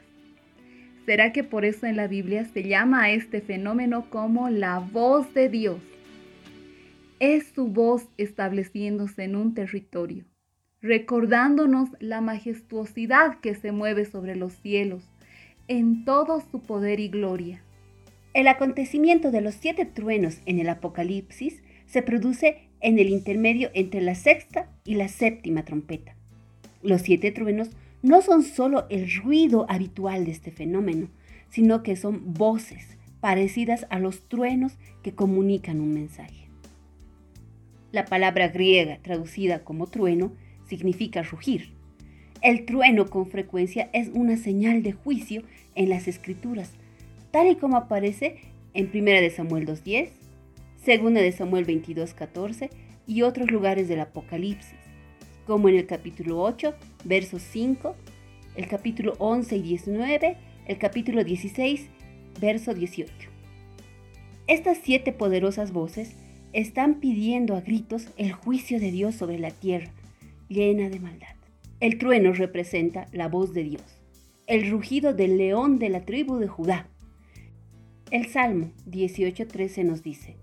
¿Será 1.05 1.31
que 1.33 1.43
por 1.43 1.65
eso 1.65 1.85
en 1.85 1.95
la 1.95 2.07
Biblia 2.07 2.45
se 2.45 2.63
llama 2.63 3.03
a 3.03 3.11
este 3.11 3.41
fenómeno 3.41 4.09
como 4.09 4.49
la 4.49 4.79
voz 4.79 5.31
de 5.35 5.49
Dios? 5.49 5.79
Es 7.19 7.47
su 7.53 7.67
voz 7.67 8.07
estableciéndose 8.17 9.23
en 9.23 9.35
un 9.35 9.53
territorio, 9.53 10.25
recordándonos 10.81 11.89
la 11.99 12.21
majestuosidad 12.21 13.39
que 13.39 13.53
se 13.53 13.71
mueve 13.71 14.05
sobre 14.05 14.35
los 14.35 14.53
cielos, 14.53 15.03
en 15.67 16.05
todo 16.05 16.41
su 16.51 16.63
poder 16.63 16.99
y 16.99 17.09
gloria. 17.09 17.61
El 18.33 18.47
acontecimiento 18.47 19.29
de 19.29 19.41
los 19.41 19.53
siete 19.53 19.85
truenos 19.85 20.41
en 20.47 20.59
el 20.59 20.69
Apocalipsis 20.69 21.61
se 21.87 22.01
produce 22.01 22.69
en 22.79 22.99
el 22.99 23.09
intermedio 23.09 23.71
entre 23.73 24.01
la 24.01 24.13
sexta 24.13 24.69
y 24.83 24.95
la 24.95 25.07
séptima 25.07 25.65
trompeta. 25.65 26.15
Los 26.83 27.01
siete 27.01 27.31
truenos 27.31 27.71
no 28.03 28.21
son 28.21 28.43
solo 28.43 28.85
el 28.89 29.11
ruido 29.11 29.65
habitual 29.69 30.25
de 30.25 30.31
este 30.31 30.51
fenómeno, 30.51 31.09
sino 31.49 31.81
que 31.81 31.95
son 31.95 32.33
voces 32.33 32.97
parecidas 33.19 33.87
a 33.89 33.99
los 33.99 34.27
truenos 34.27 34.77
que 35.01 35.13
comunican 35.13 35.81
un 35.81 35.93
mensaje. 35.93 36.49
La 37.91 38.05
palabra 38.05 38.49
griega 38.49 38.99
traducida 39.01 39.63
como 39.63 39.87
trueno 39.87 40.33
significa 40.67 41.23
rugir. 41.23 41.71
El 42.41 42.65
trueno 42.65 43.07
con 43.07 43.27
frecuencia 43.27 43.89
es 43.93 44.09
una 44.13 44.37
señal 44.37 44.83
de 44.83 44.91
juicio 44.91 45.41
en 45.73 45.89
las 45.89 46.07
escrituras, 46.07 46.71
tal 47.31 47.47
y 47.47 47.55
como 47.55 47.77
aparece 47.77 48.37
en 48.73 48.91
1 48.93 49.29
Samuel 49.35 49.65
2.10, 49.65 50.09
segunda 50.87 51.19
de 51.21 51.33
Samuel 51.33 51.65
22:14 51.65 52.69
y 53.05 53.23
otros 53.23 53.51
lugares 53.51 53.89
del 53.89 53.99
Apocalipsis, 53.99 54.79
como 55.45 55.67
en 55.67 55.75
el 55.75 55.85
capítulo 55.85 56.41
8, 56.41 56.73
versos 57.03 57.41
5, 57.41 57.93
el 58.55 58.67
capítulo 58.69 59.15
11 59.17 59.57
y 59.57 59.61
19, 59.63 60.37
el 60.65 60.77
capítulo 60.77 61.25
16, 61.25 61.89
verso 62.39 62.73
18. 62.73 63.11
Estas 64.47 64.77
siete 64.81 65.11
poderosas 65.11 65.73
voces 65.73 66.15
están 66.53 67.01
pidiendo 67.01 67.57
a 67.57 67.59
gritos 67.59 68.07
el 68.15 68.31
juicio 68.31 68.79
de 68.79 68.91
Dios 68.91 69.13
sobre 69.13 69.39
la 69.39 69.51
tierra, 69.51 69.91
llena 70.47 70.89
de 70.89 71.01
maldad. 71.01 71.35
El 71.81 71.97
trueno 71.97 72.31
representa 72.31 73.07
la 73.11 73.27
voz 73.27 73.53
de 73.53 73.63
Dios, 73.63 73.83
el 74.45 74.71
rugido 74.71 75.13
del 75.13 75.37
león 75.37 75.79
de 75.79 75.89
la 75.89 76.05
tribu 76.05 76.37
de 76.37 76.47
Judá. 76.47 76.87
El 78.09 78.27
Salmo 78.27 78.71
18:13 78.85 79.83
nos 79.83 80.01
dice, 80.01 80.37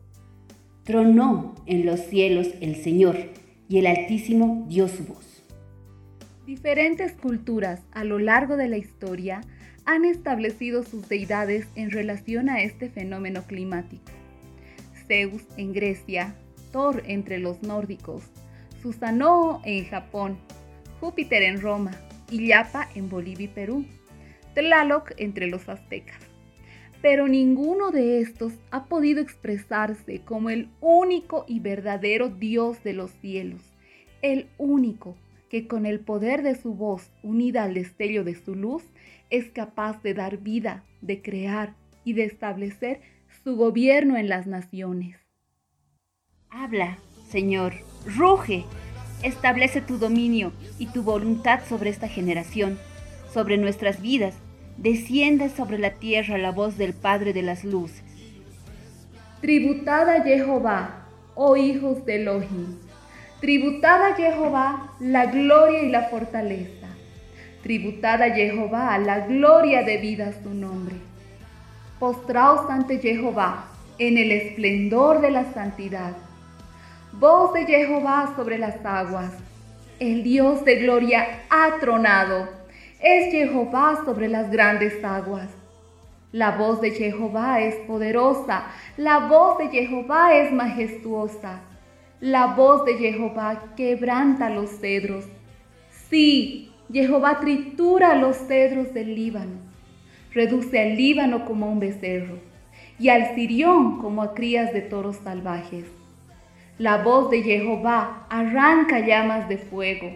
Tronó 0.85 1.55
en 1.65 1.87
los 1.87 1.99
cielos 1.99 2.49
el 2.61 2.77
Señor 2.77 3.17
y 3.71 3.79
el 3.79 3.87
Altísimo 3.87 4.67
dio 4.69 4.87
su 4.87 5.05
voz. 5.05 5.43
Diferentes 6.45 7.13
culturas 7.13 7.81
a 7.93 8.05
lo 8.05 8.19
largo 8.19 8.59
de 8.59 8.69
la 8.69 8.77
historia 8.77 9.41
han 9.87 10.05
establecido 10.05 10.83
sus 10.83 11.09
deidades 11.09 11.67
en 11.75 11.91
relación 11.91 12.51
a 12.51 12.63
este 12.63 12.91
fenómeno 12.91 13.45
climático. 13.45 14.13
Zeus 15.07 15.43
en 15.57 15.73
Grecia, 15.73 16.35
Thor 16.71 17.03
entre 17.07 17.39
los 17.39 17.63
nórdicos, 17.63 18.25
Susanoo 18.83 19.63
en 19.65 19.87
Japón, 19.87 20.37
Júpiter 21.01 21.43
en 21.45 21.63
Roma 21.63 21.93
y 22.31 22.49
Yapa 22.49 22.91
en 22.95 23.09
Bolivia 23.09 23.47
y 23.47 23.49
Perú, 23.49 23.87
Tlaloc 24.55 25.13
entre 25.17 25.47
los 25.47 25.67
aztecas 25.71 26.34
pero 27.05 27.29
ninguno 27.29 27.91
de 27.91 28.23
estos 28.23 28.55
ha 28.71 28.87
podido 28.87 29.21
expresarse 29.21 30.23
como 30.25 30.49
el 30.49 30.71
único 30.81 31.45
y 31.47 31.61
verdadero 31.61 32.31
Dios 32.31 32.83
de 32.83 32.95
los 32.95 33.11
cielos, 33.21 33.61
el 34.23 34.49
único 34.57 35.15
que 35.51 35.69
con 35.69 35.85
el 35.85 36.01
poder 36.01 36.43
de 36.43 36.55
su 36.55 36.73
voz 36.73 37.11
unida 37.23 37.65
al 37.65 37.75
destello 37.75 38.25
de 38.25 38.35
su 38.35 38.55
luz 38.55 38.85
es 39.29 39.51
capaz 39.51 40.03
de 40.03 40.15
dar 40.15 40.39
vida, 40.39 40.83
de 41.03 41.21
crear 41.21 41.75
y 42.05 42.15
de 42.15 42.25
establecer 42.25 43.03
su 43.45 43.55
gobierno 43.55 44.17
en 44.17 44.31
las 44.31 44.47
naciones. 44.47 45.19
Habla, 46.49 46.97
Señor, 47.29 47.75
ruge, 48.17 48.65
establece 49.23 49.83
tu 49.83 49.99
dominio 49.99 50.55
y 50.79 50.87
tu 50.87 51.03
voluntad 51.03 51.61
sobre 51.69 51.91
esta 51.91 52.09
generación, 52.09 52.79
sobre 53.31 53.59
nuestras 53.59 54.01
vidas 54.01 54.35
desciende 54.77 55.49
sobre 55.49 55.79
la 55.79 55.91
tierra 55.91 56.39
la 56.39 56.51
voz 56.51 56.77
del 56.77 56.95
Padre 56.95 57.33
de 57.33 57.43
las 57.43 57.65
Luces. 57.65 58.03
Tributad 59.41 60.09
a 60.09 60.23
Jehová, 60.23 61.07
oh 61.35 61.57
hijos 61.57 62.05
de 62.07 62.17
Elohim. 62.17 62.79
Tributad 63.41 64.03
a 64.03 64.15
Jehová 64.15 64.95
la 65.01 65.27
gloria 65.27 65.83
y 65.83 65.91
la 65.91 66.05
fortaleza. 66.09 66.89
Tributad 67.63 68.23
a 68.23 68.31
Jehová 68.31 68.97
la 68.99 69.27
gloria 69.27 69.83
debida 69.83 70.29
a 70.29 70.43
su 70.43 70.55
nombre. 70.55 70.97
Postraos 71.99 72.71
ante 72.71 72.99
Jehová 72.99 73.67
en 73.99 74.19
el 74.19 74.33
esplendor 74.33 75.21
de 75.21 75.31
la 75.31 75.53
santidad. 75.53 76.13
Voz 77.13 77.53
de 77.53 77.67
Jehová 77.67 78.33
sobre 78.37 78.59
las 78.59 78.85
aguas. 78.85 79.33
El 80.01 80.23
Dios 80.25 80.65
de 80.65 80.77
gloria 80.77 81.43
ha 81.51 81.79
tronado 81.81 82.64
es 83.05 83.31
Jehová 83.31 84.01
sobre 84.05 84.29
las 84.29 84.51
grandes 84.51 85.05
aguas. 85.05 85.51
La 86.33 86.53
voz 86.53 86.81
de 86.81 86.91
Jehová 86.91 87.61
es 87.61 87.77
poderosa, 87.87 88.65
la 88.97 89.29
voz 89.29 89.59
de 89.59 89.69
Jehová 89.69 90.35
es 90.35 90.51
majestuosa. 90.53 91.61
La 92.21 92.55
voz 92.55 92.87
de 92.87 92.95
Jehová 92.95 93.75
quebranta 93.77 94.49
los 94.49 94.71
cedros. 94.81 95.27
Sí, 96.09 96.73
Jehová 96.91 97.41
tritura 97.41 98.15
los 98.15 98.37
cedros 98.37 98.95
del 98.95 99.15
Líbano. 99.15 99.59
Reduce 100.33 100.81
al 100.81 100.97
Líbano 100.97 101.45
como 101.45 101.71
un 101.71 101.81
becerro 101.81 102.39
y 102.99 103.11
al 103.11 103.35
Sirión 103.35 103.99
como 103.99 104.23
a 104.23 104.33
crías 104.33 104.73
de 104.73 104.81
toros 104.81 105.17
salvajes. 105.17 105.85
La 106.79 107.03
voz 107.03 107.31
de 107.31 107.43
Jehová 107.43 108.27
arranca 108.31 109.01
llamas 109.01 109.49
de 109.49 109.59
fuego. 109.59 110.11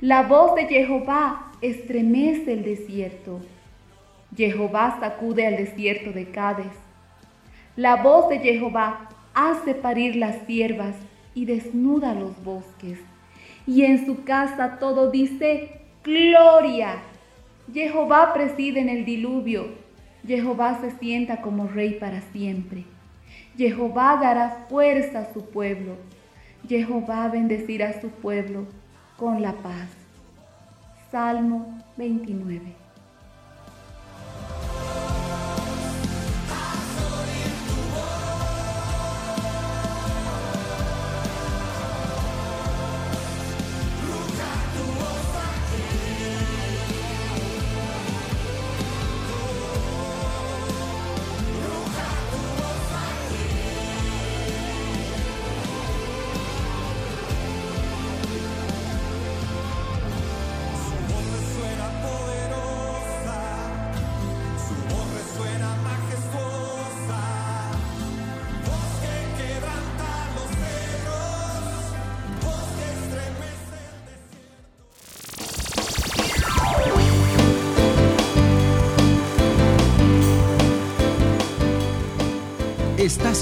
La 0.00 0.24
voz 0.24 0.54
de 0.56 0.66
Jehová 0.66 1.51
estremece 1.62 2.52
el 2.52 2.64
desierto. 2.64 3.40
Jehová 4.36 4.98
sacude 5.00 5.46
al 5.46 5.56
desierto 5.56 6.12
de 6.12 6.30
Cádiz. 6.30 6.72
La 7.76 7.96
voz 7.96 8.28
de 8.28 8.38
Jehová 8.38 9.08
hace 9.32 9.74
parir 9.74 10.16
las 10.16 10.46
siervas 10.46 10.96
y 11.34 11.46
desnuda 11.46 12.14
los 12.14 12.42
bosques. 12.44 12.98
Y 13.66 13.84
en 13.84 14.04
su 14.04 14.24
casa 14.24 14.78
todo 14.78 15.10
dice, 15.10 15.80
Gloria. 16.04 16.96
Jehová 17.72 18.34
preside 18.34 18.80
en 18.80 18.88
el 18.88 19.04
diluvio. 19.04 19.66
Jehová 20.26 20.80
se 20.80 20.90
sienta 20.98 21.40
como 21.40 21.68
rey 21.68 21.94
para 21.94 22.20
siempre. 22.32 22.84
Jehová 23.56 24.18
dará 24.20 24.66
fuerza 24.68 25.20
a 25.20 25.32
su 25.32 25.48
pueblo. 25.48 25.96
Jehová 26.68 27.28
bendecirá 27.28 27.90
a 27.90 28.00
su 28.00 28.08
pueblo 28.08 28.66
con 29.16 29.42
la 29.42 29.52
paz. 29.52 30.01
Salmo 31.12 31.78
29. 31.98 32.81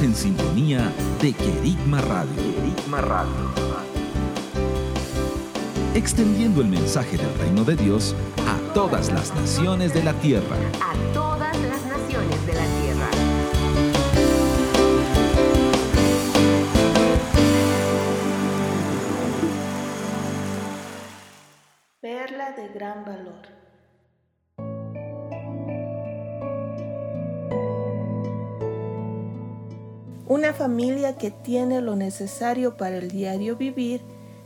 Estás 0.00 0.16
en 0.16 0.32
sintonía 0.32 0.90
de 1.20 1.34
Querigma 1.34 2.00
Radio. 2.00 2.34
Querigma 2.34 3.02
Radio. 3.02 3.50
Extendiendo 5.94 6.62
el 6.62 6.68
mensaje 6.68 7.18
del 7.18 7.34
reino 7.38 7.64
de 7.64 7.76
Dios 7.76 8.14
a 8.46 8.72
todas 8.72 9.12
las 9.12 9.34
naciones 9.34 9.92
de 9.92 10.02
la 10.02 10.14
tierra. 10.14 10.56
A 10.80 11.12
todas 11.12 11.54
las 11.60 11.84
naciones 11.84 12.46
de 12.46 12.54
la 12.54 12.64
tierra. 12.80 13.10
Perla 22.00 22.52
de 22.52 22.68
gran 22.68 23.04
valor. 23.04 23.59
Una 30.30 30.52
familia 30.52 31.16
que 31.16 31.32
tiene 31.32 31.80
lo 31.80 31.96
necesario 31.96 32.76
para 32.76 32.98
el 32.98 33.10
diario 33.10 33.56
vivir 33.56 34.00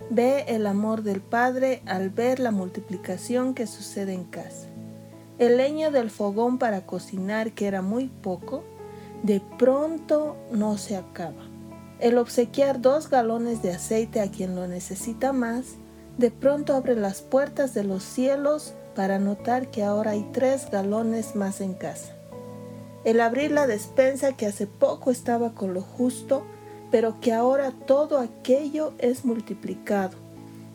ve 0.09 0.47
el 0.49 0.67
amor 0.67 1.03
del 1.03 1.21
Padre 1.21 1.83
al 1.85 2.09
ver 2.09 2.41
la 2.41 2.51
multiplicación 2.51 3.53
que 3.53 3.67
sucede 3.67 4.15
en 4.15 4.25
casa. 4.25 4.67
El 5.39 5.59
leño 5.59 5.91
del 5.91 6.09
fogón 6.09 6.57
para 6.57 6.87
cocinar, 6.87 7.53
que 7.53 7.67
era 7.67 7.83
muy 7.83 8.07
poco, 8.07 8.65
de 9.25 9.43
pronto 9.59 10.37
no 10.51 10.79
se 10.79 10.97
acaba. 10.97 11.43
El 12.01 12.17
obsequiar 12.17 12.81
dos 12.81 13.11
galones 13.11 13.61
de 13.61 13.73
aceite 13.73 14.23
a 14.23 14.31
quien 14.31 14.57
lo 14.57 14.67
necesita 14.67 15.35
más, 15.35 15.75
de 16.17 16.31
pronto 16.31 16.75
abre 16.75 16.97
las 16.97 17.21
puertas 17.21 17.75
de 17.75 17.85
los 17.85 18.03
cielos 18.03 18.73
para 18.97 19.19
notar 19.19 19.71
que 19.71 19.85
ahora 19.85 20.13
hay 20.13 20.27
tres 20.33 20.71
galones 20.71 21.37
más 21.37 21.61
en 21.61 21.75
casa 21.75 22.15
el 23.05 23.21
abrir 23.21 23.51
la 23.51 23.67
despensa 23.67 24.33
que 24.33 24.47
hace 24.47 24.67
poco 24.67 25.11
estaba 25.11 25.55
con 25.55 25.75
lo 25.75 25.83
justo, 25.83 26.45
pero 26.91 27.21
que 27.21 27.33
ahora 27.33 27.73
todo 27.73 28.19
aquello 28.19 28.93
es 28.99 29.25
multiplicado. 29.25 30.17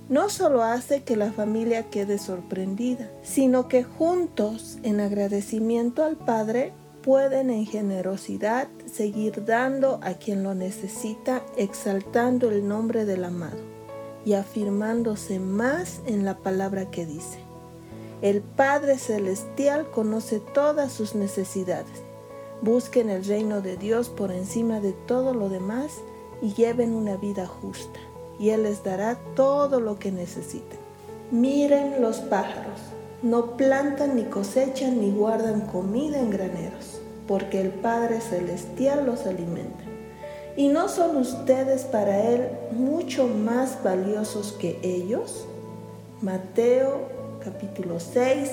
No 0.10 0.30
solo 0.30 0.64
hace 0.64 1.04
que 1.04 1.16
la 1.16 1.32
familia 1.32 1.90
quede 1.90 2.18
sorprendida, 2.18 3.10
sino 3.22 3.68
que 3.68 3.84
juntos, 3.84 4.80
en 4.84 5.00
agradecimiento 5.00 6.04
al 6.04 6.18
Padre, 6.18 6.74
pueden 7.04 7.50
en 7.50 7.66
generosidad 7.66 8.68
seguir 8.92 9.46
dando 9.46 10.00
a 10.04 10.14
quien 10.14 10.44
lo 10.44 10.56
necesita, 10.56 11.44
exaltando 11.58 12.50
el 12.50 12.68
nombre 12.68 13.06
del 13.06 13.24
amado 13.24 13.58
y 14.26 14.34
afirmándose 14.34 15.40
más 15.40 16.02
en 16.06 16.26
la 16.26 16.38
palabra 16.38 16.92
que 16.92 17.06
dice. 17.06 17.40
El 18.22 18.42
Padre 18.42 18.98
Celestial 18.98 19.90
conoce 19.92 20.40
todas 20.40 20.92
sus 20.92 21.16
necesidades 21.16 22.09
Busquen 22.62 23.10
el 23.10 23.24
reino 23.24 23.62
de 23.62 23.78
Dios 23.78 24.10
por 24.10 24.34
encima 24.34 24.82
de 24.82 24.92
todo 24.92 25.34
lo 25.34 25.48
demás 25.48 25.94
y 26.42 26.54
lleven 26.54 26.94
una 26.94 27.16
vida 27.16 27.48
justa, 27.48 28.00
y 28.38 28.50
Él 28.50 28.64
les 28.64 28.84
dará 28.84 29.18
todo 29.34 29.80
lo 29.80 29.98
que 29.98 30.12
necesiten. 30.12 30.78
Miren 31.32 32.02
los 32.02 32.18
pájaros, 32.18 32.82
no 33.24 33.56
plantan 33.56 34.18
ni 34.18 34.24
cosechan 34.24 35.00
ni 35.00 35.12
guardan 35.12 35.62
comida 35.68 36.20
en 36.20 36.32
graneros, 36.32 37.00
porque 37.30 37.62
el 37.62 37.70
Padre 37.70 38.20
Celestial 38.20 39.06
los 39.06 39.26
alimenta. 39.26 39.86
¿Y 40.58 40.68
no 40.68 40.90
son 40.90 41.16
ustedes 41.16 41.84
para 41.84 42.30
Él 42.30 42.50
mucho 42.72 43.28
más 43.28 43.82
valiosos 43.82 44.52
que 44.52 44.80
ellos? 44.84 45.46
Mateo 46.22 47.08
capítulo 47.42 48.02
6, 48.02 48.52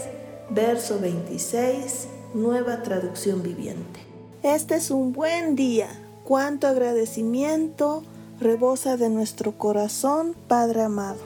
verso 0.51 1.01
26 1.01 2.09
nueva 2.37 2.83
traducción 2.83 3.43
viviente. 3.43 4.01
Este 4.43 4.77
es 4.77 4.91
un 4.91 5.13
buen 5.13 5.57
día. 5.57 5.89
Cuánto 6.25 6.67
agradecimiento 6.67 8.03
rebosa 8.41 8.97
de 8.97 9.09
nuestro 9.09 9.53
corazón, 9.53 10.35
Padre 10.47 10.83
amado. 10.83 11.21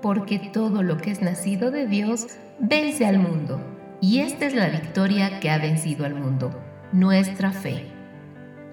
Porque 0.00 0.38
todo 0.52 0.82
lo 0.82 0.98
que 0.98 1.10
es 1.10 1.22
nacido 1.22 1.70
de 1.70 1.86
Dios 1.86 2.26
vence 2.58 3.06
al 3.06 3.18
mundo. 3.18 3.60
Y 4.00 4.20
esta 4.20 4.46
es 4.46 4.54
la 4.54 4.68
victoria 4.68 5.40
que 5.40 5.50
ha 5.50 5.58
vencido 5.58 6.04
al 6.04 6.14
mundo, 6.14 6.50
nuestra 6.92 7.52
fe. 7.52 7.86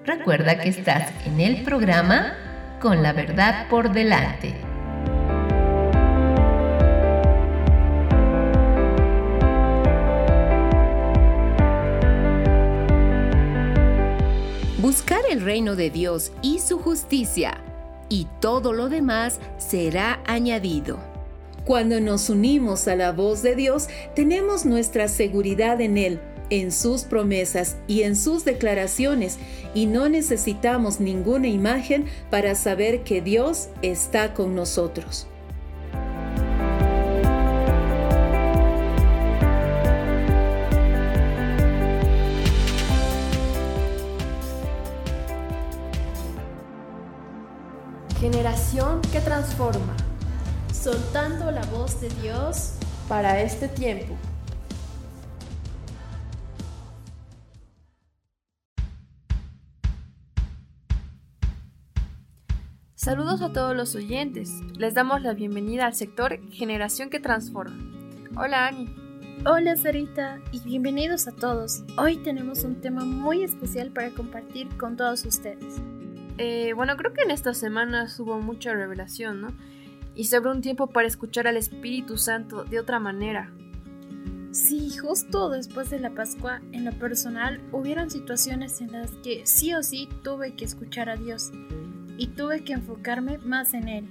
Recuerda 0.04 0.58
que 0.58 0.68
estás 0.68 1.10
en 1.26 1.40
el 1.40 1.62
programa 1.62 2.34
con 2.82 3.00
la 3.00 3.12
verdad 3.12 3.68
por 3.70 3.92
delante. 3.92 4.52
Buscar 14.78 15.20
el 15.30 15.42
reino 15.42 15.76
de 15.76 15.90
Dios 15.90 16.32
y 16.42 16.58
su 16.58 16.80
justicia, 16.80 17.62
y 18.08 18.26
todo 18.40 18.72
lo 18.72 18.88
demás 18.88 19.38
será 19.58 20.20
añadido. 20.26 20.98
Cuando 21.64 22.00
nos 22.00 22.28
unimos 22.30 22.88
a 22.88 22.96
la 22.96 23.12
voz 23.12 23.42
de 23.42 23.54
Dios, 23.54 23.88
tenemos 24.16 24.66
nuestra 24.66 25.06
seguridad 25.06 25.80
en 25.80 25.96
Él 25.96 26.20
en 26.52 26.70
sus 26.70 27.04
promesas 27.04 27.76
y 27.86 28.02
en 28.02 28.14
sus 28.14 28.44
declaraciones 28.44 29.38
y 29.74 29.86
no 29.86 30.10
necesitamos 30.10 31.00
ninguna 31.00 31.48
imagen 31.48 32.04
para 32.30 32.54
saber 32.54 33.04
que 33.04 33.22
Dios 33.22 33.70
está 33.80 34.34
con 34.34 34.54
nosotros. 34.54 35.26
Generación 48.20 49.00
que 49.10 49.20
transforma, 49.20 49.96
soltando 50.70 51.50
la 51.50 51.64
voz 51.66 51.98
de 52.02 52.10
Dios 52.20 52.72
para 53.08 53.40
este 53.40 53.68
tiempo. 53.68 54.14
Saludos 63.04 63.42
a 63.42 63.52
todos 63.52 63.74
los 63.74 63.96
oyentes. 63.96 64.60
Les 64.78 64.94
damos 64.94 65.22
la 65.22 65.34
bienvenida 65.34 65.86
al 65.86 65.94
sector 65.94 66.38
Generación 66.52 67.10
que 67.10 67.18
Transforma. 67.18 67.76
Hola 68.36 68.68
Ani. 68.68 68.94
Hola 69.44 69.74
Sarita 69.74 70.38
y 70.52 70.60
bienvenidos 70.60 71.26
a 71.26 71.32
todos. 71.32 71.82
Hoy 71.98 72.18
tenemos 72.18 72.62
un 72.62 72.80
tema 72.80 73.04
muy 73.04 73.42
especial 73.42 73.90
para 73.90 74.10
compartir 74.10 74.68
con 74.76 74.96
todos 74.96 75.24
ustedes. 75.24 75.82
Eh, 76.38 76.74
bueno, 76.76 76.96
creo 76.96 77.12
que 77.12 77.22
en 77.22 77.32
estas 77.32 77.58
semanas 77.58 78.20
hubo 78.20 78.38
mucha 78.38 78.72
revelación, 78.72 79.40
¿no? 79.40 79.48
Y 80.14 80.26
se 80.26 80.36
abrió 80.36 80.52
un 80.52 80.60
tiempo 80.60 80.86
para 80.86 81.08
escuchar 81.08 81.48
al 81.48 81.56
Espíritu 81.56 82.18
Santo 82.18 82.62
de 82.62 82.78
otra 82.78 83.00
manera. 83.00 83.52
Sí, 84.52 84.96
justo 84.96 85.48
después 85.48 85.90
de 85.90 85.98
la 85.98 86.10
Pascua, 86.10 86.62
en 86.70 86.84
lo 86.84 86.92
personal, 86.92 87.60
hubieron 87.72 88.10
situaciones 88.10 88.80
en 88.80 88.92
las 88.92 89.10
que 89.24 89.44
sí 89.44 89.74
o 89.74 89.82
sí 89.82 90.08
tuve 90.22 90.54
que 90.54 90.64
escuchar 90.64 91.08
a 91.08 91.16
Dios 91.16 91.50
y 92.22 92.28
tuve 92.28 92.62
que 92.62 92.74
enfocarme 92.74 93.38
más 93.38 93.74
en 93.74 93.88
él. 93.88 94.08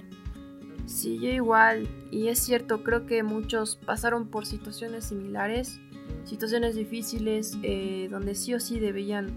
Sí, 0.84 1.18
yo 1.18 1.30
igual. 1.30 1.88
Y 2.10 2.28
es 2.28 2.40
cierto, 2.40 2.84
creo 2.84 3.06
que 3.06 3.22
muchos 3.22 3.76
pasaron 3.76 4.28
por 4.28 4.44
situaciones 4.44 5.06
similares, 5.06 5.80
situaciones 6.24 6.74
difíciles, 6.74 7.56
eh, 7.62 8.08
donde 8.10 8.34
sí 8.34 8.52
o 8.52 8.60
sí 8.60 8.78
debían 8.78 9.30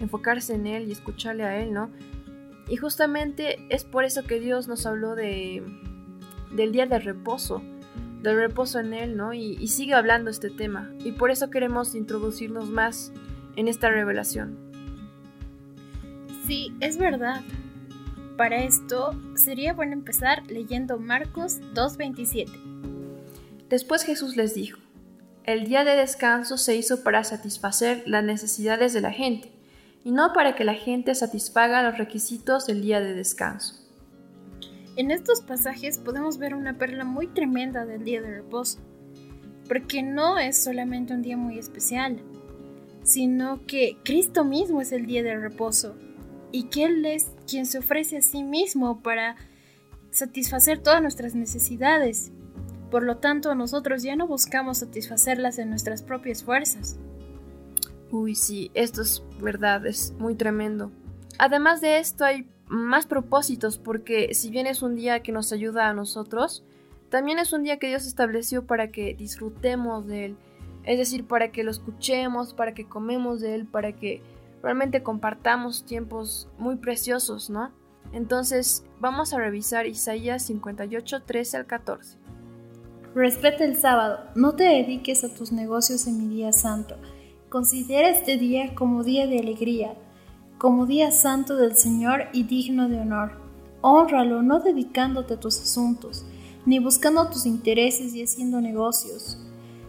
enfocarse 0.00 0.54
en 0.54 0.66
Él 0.66 0.88
y 0.88 0.92
escucharle 0.92 1.44
a 1.44 1.60
Él, 1.60 1.74
¿no? 1.74 1.90
Y 2.70 2.76
justamente 2.76 3.66
es 3.68 3.84
por 3.84 4.02
eso 4.02 4.22
que 4.24 4.40
Dios 4.40 4.66
nos 4.66 4.86
habló 4.86 5.14
de, 5.14 5.62
del 6.56 6.72
día 6.72 6.86
de 6.86 7.00
reposo, 7.00 7.62
del 8.22 8.36
reposo 8.36 8.80
en 8.80 8.94
Él, 8.94 9.14
¿no? 9.14 9.34
Y, 9.34 9.58
y 9.60 9.68
sigue 9.68 9.92
hablando 9.92 10.30
este 10.30 10.48
tema. 10.48 10.90
Y 11.04 11.12
por 11.12 11.30
eso 11.30 11.50
queremos 11.50 11.94
introducirnos 11.94 12.70
más 12.70 13.12
en 13.56 13.68
esta 13.68 13.90
revelación. 13.90 14.56
Sí, 16.46 16.72
es 16.80 16.96
verdad. 16.96 17.42
Para 18.36 18.64
esto 18.64 19.10
sería 19.34 19.74
bueno 19.74 19.92
empezar 19.92 20.42
leyendo 20.50 20.98
Marcos 20.98 21.60
2.27. 21.74 22.48
Después 23.68 24.04
Jesús 24.04 24.36
les 24.36 24.54
dijo, 24.54 24.78
el 25.44 25.66
día 25.66 25.84
de 25.84 25.96
descanso 25.96 26.56
se 26.56 26.76
hizo 26.76 27.02
para 27.02 27.24
satisfacer 27.24 28.02
las 28.06 28.24
necesidades 28.24 28.94
de 28.94 29.02
la 29.02 29.12
gente, 29.12 29.50
y 30.04 30.12
no 30.12 30.32
para 30.32 30.54
que 30.54 30.64
la 30.64 30.74
gente 30.74 31.14
satisfaga 31.14 31.82
los 31.82 31.98
requisitos 31.98 32.66
del 32.66 32.80
día 32.80 33.00
de 33.00 33.14
descanso. 33.14 33.74
En 34.96 35.10
estos 35.10 35.42
pasajes 35.42 35.98
podemos 35.98 36.38
ver 36.38 36.54
una 36.54 36.78
perla 36.78 37.04
muy 37.04 37.26
tremenda 37.26 37.84
del 37.84 38.04
día 38.04 38.22
de 38.22 38.36
reposo, 38.36 38.78
porque 39.68 40.02
no 40.02 40.38
es 40.38 40.62
solamente 40.62 41.12
un 41.12 41.22
día 41.22 41.36
muy 41.36 41.58
especial, 41.58 42.20
sino 43.02 43.66
que 43.66 43.98
Cristo 44.04 44.44
mismo 44.44 44.80
es 44.80 44.92
el 44.92 45.06
día 45.06 45.22
de 45.22 45.36
reposo 45.36 45.96
y 46.52 46.64
que 46.64 46.84
Él 46.84 47.04
es 47.06 47.32
quien 47.48 47.66
se 47.66 47.78
ofrece 47.78 48.18
a 48.18 48.22
sí 48.22 48.44
mismo 48.44 49.02
para 49.02 49.36
satisfacer 50.10 50.78
todas 50.78 51.02
nuestras 51.02 51.34
necesidades. 51.34 52.30
Por 52.90 53.02
lo 53.02 53.16
tanto, 53.16 53.54
nosotros 53.54 54.02
ya 54.02 54.14
no 54.14 54.26
buscamos 54.26 54.78
satisfacerlas 54.78 55.58
en 55.58 55.70
nuestras 55.70 56.02
propias 56.02 56.44
fuerzas. 56.44 56.98
Uy, 58.10 58.34
sí, 58.34 58.70
esto 58.74 59.00
es 59.00 59.24
verdad, 59.40 59.86
es 59.86 60.12
muy 60.18 60.34
tremendo. 60.34 60.92
Además 61.38 61.80
de 61.80 61.98
esto 61.98 62.26
hay 62.26 62.46
más 62.66 63.06
propósitos 63.06 63.78
porque 63.78 64.34
si 64.34 64.50
bien 64.50 64.66
es 64.66 64.82
un 64.82 64.94
día 64.94 65.22
que 65.22 65.32
nos 65.32 65.52
ayuda 65.52 65.88
a 65.88 65.94
nosotros, 65.94 66.62
también 67.08 67.38
es 67.38 67.54
un 67.54 67.62
día 67.62 67.78
que 67.78 67.88
Dios 67.88 68.06
estableció 68.06 68.66
para 68.66 68.90
que 68.90 69.14
disfrutemos 69.14 70.06
de 70.06 70.26
Él. 70.26 70.36
Es 70.84 70.98
decir, 70.98 71.26
para 71.26 71.52
que 71.52 71.64
lo 71.64 71.70
escuchemos, 71.70 72.52
para 72.54 72.74
que 72.74 72.86
comemos 72.86 73.40
de 73.40 73.54
Él, 73.54 73.66
para 73.66 73.92
que 73.92 74.22
realmente 74.62 75.02
compartamos 75.02 75.84
tiempos 75.84 76.48
muy 76.58 76.76
preciosos, 76.76 77.50
¿no? 77.50 77.70
Entonces, 78.12 78.84
vamos 79.00 79.32
a 79.32 79.38
revisar 79.38 79.86
Isaías 79.86 80.44
58, 80.44 81.22
13 81.22 81.56
al 81.56 81.66
14. 81.66 82.18
Respeta 83.14 83.64
el 83.64 83.76
sábado, 83.76 84.20
no 84.34 84.54
te 84.54 84.64
dediques 84.64 85.24
a 85.24 85.34
tus 85.34 85.52
negocios 85.52 86.06
en 86.06 86.18
mi 86.18 86.34
día 86.34 86.52
santo. 86.52 86.96
Considera 87.48 88.08
este 88.08 88.38
día 88.38 88.74
como 88.74 89.04
día 89.04 89.26
de 89.26 89.38
alegría, 89.38 89.94
como 90.58 90.86
día 90.86 91.10
santo 91.10 91.56
del 91.56 91.76
Señor 91.76 92.28
y 92.32 92.44
digno 92.44 92.88
de 92.88 93.00
honor. 93.00 93.32
Honralo 93.82 94.42
no 94.42 94.60
dedicándote 94.60 95.34
a 95.34 95.40
tus 95.40 95.60
asuntos, 95.60 96.24
ni 96.64 96.78
buscando 96.78 97.28
tus 97.28 97.46
intereses 97.46 98.14
y 98.14 98.22
haciendo 98.22 98.60
negocios. 98.60 99.38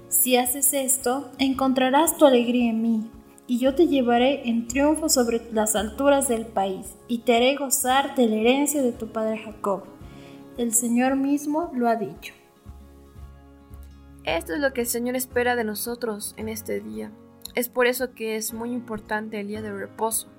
Si 0.09 0.35
haces 0.35 0.73
esto, 0.73 1.31
encontrarás 1.37 2.17
tu 2.17 2.25
alegría 2.25 2.71
en 2.71 2.81
mí, 2.81 3.11
y 3.47 3.59
yo 3.59 3.75
te 3.75 3.87
llevaré 3.87 4.47
en 4.47 4.67
triunfo 4.67 5.09
sobre 5.09 5.41
las 5.51 5.75
alturas 5.75 6.27
del 6.27 6.45
país, 6.45 6.95
y 7.07 7.19
te 7.19 7.35
haré 7.35 7.55
gozar 7.55 8.15
de 8.15 8.27
la 8.27 8.35
herencia 8.35 8.81
de 8.81 8.93
tu 8.93 9.11
padre 9.11 9.37
Jacob. 9.37 9.83
El 10.57 10.73
Señor 10.73 11.15
mismo 11.15 11.71
lo 11.73 11.87
ha 11.89 11.95
dicho. 11.95 12.33
Esto 14.23 14.53
es 14.53 14.59
lo 14.59 14.71
que 14.71 14.81
el 14.81 14.87
Señor 14.87 15.15
espera 15.15 15.55
de 15.55 15.65
nosotros 15.65 16.33
en 16.37 16.47
este 16.47 16.79
día. 16.79 17.11
Es 17.55 17.67
por 17.67 17.87
eso 17.87 18.13
que 18.13 18.37
es 18.37 18.53
muy 18.53 18.71
importante 18.71 19.39
el 19.39 19.47
día 19.47 19.61
de 19.61 19.73
reposo. 19.73 20.29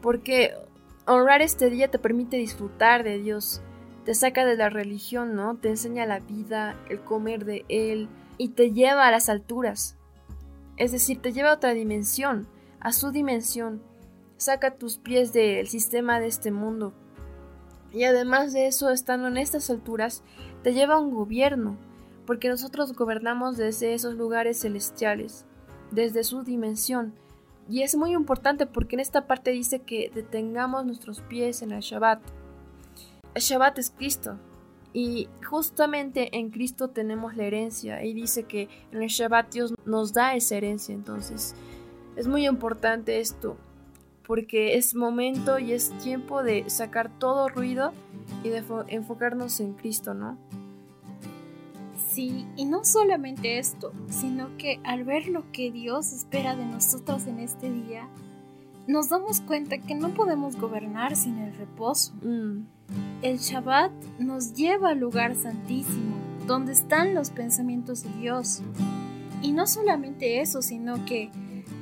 Porque 0.00 0.54
honrar 1.06 1.42
este 1.42 1.68
día 1.68 1.90
te 1.90 1.98
permite 1.98 2.36
disfrutar 2.36 3.04
de 3.04 3.18
Dios. 3.18 3.60
Te 4.04 4.14
saca 4.14 4.46
de 4.46 4.56
la 4.56 4.70
religión, 4.70 5.34
¿no? 5.34 5.56
Te 5.56 5.68
enseña 5.68 6.06
la 6.06 6.20
vida, 6.20 6.76
el 6.88 7.00
comer 7.00 7.44
de 7.44 7.66
Él 7.68 8.08
y 8.38 8.50
te 8.50 8.72
lleva 8.72 9.06
a 9.06 9.10
las 9.10 9.28
alturas. 9.28 9.97
Es 10.78 10.92
decir, 10.92 11.20
te 11.20 11.32
lleva 11.32 11.50
a 11.50 11.54
otra 11.54 11.74
dimensión, 11.74 12.46
a 12.80 12.92
su 12.92 13.10
dimensión. 13.10 13.82
Saca 14.36 14.76
tus 14.76 14.96
pies 14.96 15.32
del 15.32 15.66
sistema 15.66 16.20
de 16.20 16.28
este 16.28 16.52
mundo. 16.52 16.94
Y 17.92 18.04
además 18.04 18.52
de 18.52 18.68
eso, 18.68 18.90
estando 18.90 19.26
en 19.26 19.36
estas 19.36 19.70
alturas, 19.70 20.22
te 20.62 20.72
lleva 20.72 20.94
a 20.94 21.00
un 21.00 21.10
gobierno, 21.10 21.76
porque 22.26 22.48
nosotros 22.48 22.92
gobernamos 22.92 23.56
desde 23.56 23.94
esos 23.94 24.14
lugares 24.14 24.60
celestiales, 24.60 25.46
desde 25.90 26.22
su 26.22 26.44
dimensión. 26.44 27.12
Y 27.68 27.82
es 27.82 27.96
muy 27.96 28.12
importante 28.12 28.66
porque 28.66 28.94
en 28.96 29.00
esta 29.00 29.26
parte 29.26 29.50
dice 29.50 29.80
que 29.80 30.12
detengamos 30.14 30.86
nuestros 30.86 31.22
pies 31.22 31.62
en 31.62 31.72
el 31.72 31.80
Shabbat. 31.80 32.20
El 33.34 33.42
Shabbat 33.42 33.78
es 33.78 33.90
Cristo, 33.90 34.38
y 34.92 35.28
justamente 35.46 36.36
en 36.36 36.50
Cristo 36.50 36.88
tenemos 36.88 37.36
la 37.36 37.44
herencia. 37.44 38.04
Y 38.04 38.14
dice 38.14 38.44
que 38.44 38.68
en 38.92 39.02
el 39.02 39.08
Shabbat 39.08 39.52
Dios 39.52 39.74
nos 39.84 40.12
da 40.12 40.34
esa 40.34 40.56
herencia. 40.56 40.94
Entonces 40.94 41.54
es 42.16 42.26
muy 42.26 42.46
importante 42.46 43.20
esto. 43.20 43.56
Porque 44.26 44.76
es 44.76 44.94
momento 44.94 45.58
y 45.58 45.72
es 45.72 45.90
tiempo 45.98 46.42
de 46.42 46.68
sacar 46.68 47.10
todo 47.18 47.48
ruido 47.48 47.92
y 48.44 48.50
de 48.50 48.62
enfocarnos 48.88 49.58
en 49.60 49.72
Cristo, 49.72 50.12
¿no? 50.12 50.36
Sí, 52.10 52.46
y 52.54 52.66
no 52.66 52.84
solamente 52.84 53.58
esto, 53.58 53.92
sino 54.10 54.54
que 54.58 54.80
al 54.84 55.04
ver 55.04 55.28
lo 55.28 55.50
que 55.50 55.70
Dios 55.70 56.12
espera 56.12 56.56
de 56.56 56.66
nosotros 56.66 57.26
en 57.26 57.38
este 57.38 57.70
día, 57.70 58.06
nos 58.86 59.08
damos 59.08 59.40
cuenta 59.40 59.78
que 59.78 59.94
no 59.94 60.10
podemos 60.10 60.56
gobernar 60.56 61.16
sin 61.16 61.38
el 61.38 61.54
reposo. 61.54 62.12
Mm. 62.22 62.66
El 63.22 63.38
Shabbat 63.38 63.92
nos 64.18 64.54
lleva 64.54 64.90
al 64.90 65.00
lugar 65.00 65.34
santísimo, 65.34 66.16
donde 66.46 66.72
están 66.72 67.14
los 67.14 67.30
pensamientos 67.30 68.04
de 68.04 68.10
Dios. 68.20 68.62
Y 69.42 69.52
no 69.52 69.66
solamente 69.66 70.40
eso, 70.40 70.62
sino 70.62 71.04
que 71.04 71.30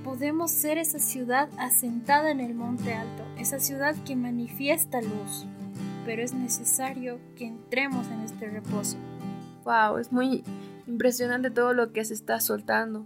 podemos 0.03 0.51
ser 0.51 0.79
esa 0.79 0.99
ciudad 0.99 1.49
asentada 1.59 2.31
en 2.31 2.40
el 2.40 2.55
monte 2.55 2.95
alto, 2.95 3.25
esa 3.38 3.59
ciudad 3.59 3.95
que 4.05 4.16
manifiesta 4.16 5.01
luz. 5.01 5.47
Pero 6.05 6.23
es 6.23 6.33
necesario 6.33 7.19
que 7.37 7.47
entremos 7.47 8.07
en 8.09 8.21
este 8.21 8.49
reposo. 8.49 8.97
Wow, 9.64 9.99
es 9.99 10.12
muy 10.12 10.45
impresionante 10.87 11.51
todo 11.51 11.75
lo 11.75 11.92
que 11.92 12.05
se 12.05 12.14
está 12.14 12.40
soltando. 12.40 13.05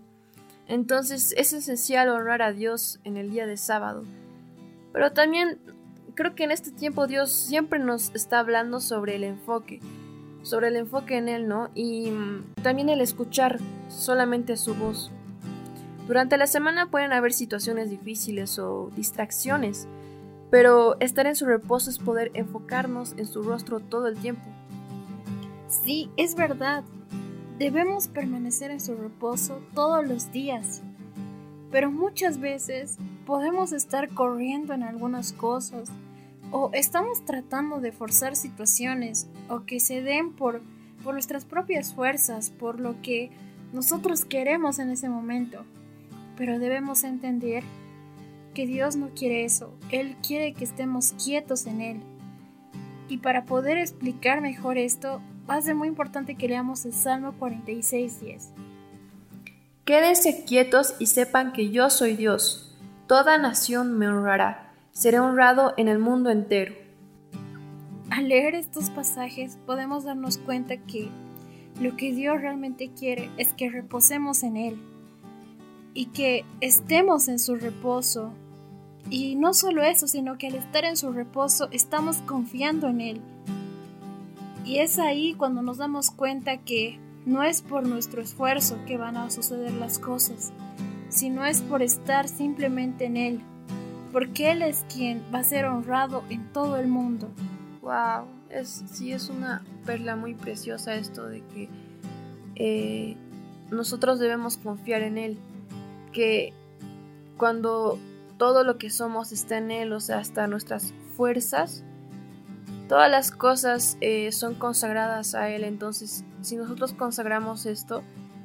Entonces 0.68 1.34
es 1.36 1.52
esencial 1.52 2.10
honrar 2.10 2.42
a 2.42 2.52
Dios 2.52 3.00
en 3.04 3.16
el 3.16 3.30
día 3.30 3.46
de 3.46 3.56
sábado. 3.56 4.04
Pero 4.92 5.12
también 5.12 5.58
creo 6.20 6.34
que 6.34 6.44
en 6.44 6.50
este 6.50 6.70
tiempo 6.70 7.06
Dios 7.06 7.32
siempre 7.32 7.78
nos 7.78 8.14
está 8.14 8.40
hablando 8.40 8.80
sobre 8.80 9.16
el 9.16 9.24
enfoque, 9.24 9.80
sobre 10.42 10.68
el 10.68 10.76
enfoque 10.76 11.16
en 11.16 11.30
Él, 11.30 11.48
¿no? 11.48 11.70
Y 11.74 12.10
mm, 12.10 12.56
también 12.62 12.90
el 12.90 13.00
escuchar 13.00 13.58
solamente 13.88 14.58
su 14.58 14.74
voz. 14.74 15.10
Durante 16.06 16.36
la 16.36 16.46
semana 16.46 16.90
pueden 16.90 17.14
haber 17.14 17.32
situaciones 17.32 17.88
difíciles 17.88 18.58
o 18.58 18.90
distracciones, 18.94 19.88
pero 20.50 21.00
estar 21.00 21.26
en 21.26 21.36
su 21.36 21.46
reposo 21.46 21.88
es 21.88 21.98
poder 21.98 22.30
enfocarnos 22.34 23.14
en 23.16 23.26
su 23.26 23.42
rostro 23.42 23.80
todo 23.80 24.06
el 24.06 24.18
tiempo. 24.18 24.44
Sí, 25.68 26.10
es 26.18 26.34
verdad. 26.34 26.84
Debemos 27.58 28.08
permanecer 28.08 28.70
en 28.70 28.82
su 28.82 28.94
reposo 28.94 29.62
todos 29.74 30.06
los 30.06 30.30
días, 30.32 30.82
pero 31.70 31.90
muchas 31.90 32.40
veces 32.40 32.98
podemos 33.24 33.72
estar 33.72 34.10
corriendo 34.10 34.74
en 34.74 34.82
algunas 34.82 35.32
cosas 35.32 35.90
o 36.50 36.70
estamos 36.72 37.24
tratando 37.24 37.80
de 37.80 37.92
forzar 37.92 38.36
situaciones 38.36 39.28
o 39.48 39.64
que 39.64 39.80
se 39.80 40.02
den 40.02 40.32
por, 40.32 40.62
por 41.04 41.14
nuestras 41.14 41.44
propias 41.44 41.94
fuerzas, 41.94 42.50
por 42.50 42.80
lo 42.80 43.00
que 43.02 43.30
nosotros 43.72 44.24
queremos 44.24 44.78
en 44.78 44.90
ese 44.90 45.08
momento. 45.08 45.64
Pero 46.36 46.58
debemos 46.58 47.04
entender 47.04 47.62
que 48.54 48.66
Dios 48.66 48.96
no 48.96 49.10
quiere 49.10 49.44
eso, 49.44 49.72
Él 49.90 50.16
quiere 50.26 50.54
que 50.54 50.64
estemos 50.64 51.12
quietos 51.24 51.66
en 51.66 51.80
Él. 51.80 52.00
Y 53.08 53.18
para 53.18 53.44
poder 53.44 53.78
explicar 53.78 54.40
mejor 54.40 54.78
esto, 54.78 55.20
ser 55.60 55.74
muy 55.74 55.88
importante 55.88 56.36
que 56.36 56.48
leamos 56.48 56.84
el 56.84 56.92
Salmo 56.92 57.34
46.10. 57.38 58.50
Quédense 59.84 60.44
quietos 60.44 60.94
y 61.00 61.06
sepan 61.06 61.52
que 61.52 61.70
yo 61.70 61.90
soy 61.90 62.14
Dios. 62.14 62.78
Toda 63.08 63.38
nación 63.38 63.98
me 63.98 64.06
honrará. 64.06 64.69
Seré 64.92 65.20
honrado 65.20 65.72
en 65.76 65.88
el 65.88 65.98
mundo 65.98 66.30
entero. 66.30 66.74
Al 68.10 68.28
leer 68.28 68.54
estos 68.54 68.90
pasajes 68.90 69.56
podemos 69.64 70.04
darnos 70.04 70.38
cuenta 70.38 70.76
que 70.76 71.08
lo 71.80 71.96
que 71.96 72.12
Dios 72.12 72.40
realmente 72.40 72.90
quiere 72.90 73.30
es 73.38 73.54
que 73.54 73.70
reposemos 73.70 74.42
en 74.42 74.56
Él 74.56 74.76
y 75.94 76.06
que 76.06 76.44
estemos 76.60 77.28
en 77.28 77.38
su 77.38 77.56
reposo. 77.56 78.32
Y 79.08 79.36
no 79.36 79.54
solo 79.54 79.82
eso, 79.82 80.06
sino 80.06 80.38
que 80.38 80.48
al 80.48 80.56
estar 80.56 80.84
en 80.84 80.96
su 80.96 81.12
reposo 81.12 81.68
estamos 81.72 82.18
confiando 82.18 82.86
en 82.88 83.00
Él 83.00 83.20
Y 84.64 84.78
es 84.78 84.98
ahí 84.98 85.32
cuando 85.34 85.62
nos 85.62 85.78
damos 85.78 86.10
cuenta 86.10 86.58
que 86.58 87.00
no 87.24 87.42
es 87.42 87.62
por 87.62 87.86
nuestro 87.86 88.20
esfuerzo 88.20 88.78
que 88.86 88.98
van 88.98 89.16
a 89.16 89.30
suceder 89.30 89.72
las 89.72 89.98
cosas, 89.98 90.52
sino 91.08 91.44
es 91.44 91.62
por 91.62 91.82
estar 91.82 92.28
simplemente 92.28 93.06
en 93.06 93.16
Él, 93.16 93.40
porque 94.12 94.52
Él 94.52 94.62
es 94.62 94.84
quien 94.92 95.22
va 95.32 95.40
a 95.40 95.44
ser 95.44 95.66
honrado 95.66 96.24
en 96.30 96.52
todo 96.52 96.76
el 96.76 96.88
mundo. 96.88 97.28
Wow, 97.82 98.26
es, 98.50 98.84
sí 98.90 99.12
es 99.12 99.28
una 99.28 99.62
perla 99.86 100.16
muy 100.16 100.34
preciosa 100.34 100.94
esto 100.94 101.26
de 101.26 101.42
que 101.42 101.68
eh, 102.56 103.16
nosotros 103.70 104.18
debemos 104.18 104.56
confiar 104.56 105.02
en 105.02 105.18
Él, 105.18 105.38
que 106.12 106.52
cuando 107.36 107.98
todo 108.36 108.64
lo 108.64 108.78
que 108.78 108.90
somos 108.90 109.32
está 109.32 109.58
en 109.58 109.70
Él, 109.70 109.92
o 109.92 110.00
sea, 110.00 110.18
hasta 110.18 110.46
nuestras 110.46 110.92
fuerzas, 111.16 111.84
todas 112.88 113.10
las 113.10 113.30
cosas 113.30 113.96
eh, 114.00 114.32
son 114.32 114.54
consagradas 114.54 115.34
a 115.34 115.48
Él, 115.48 115.64
entonces 115.64 116.24
si 116.42 116.56
nosotros 116.56 116.92
consagramos 116.92 117.66
esto, 117.66 118.02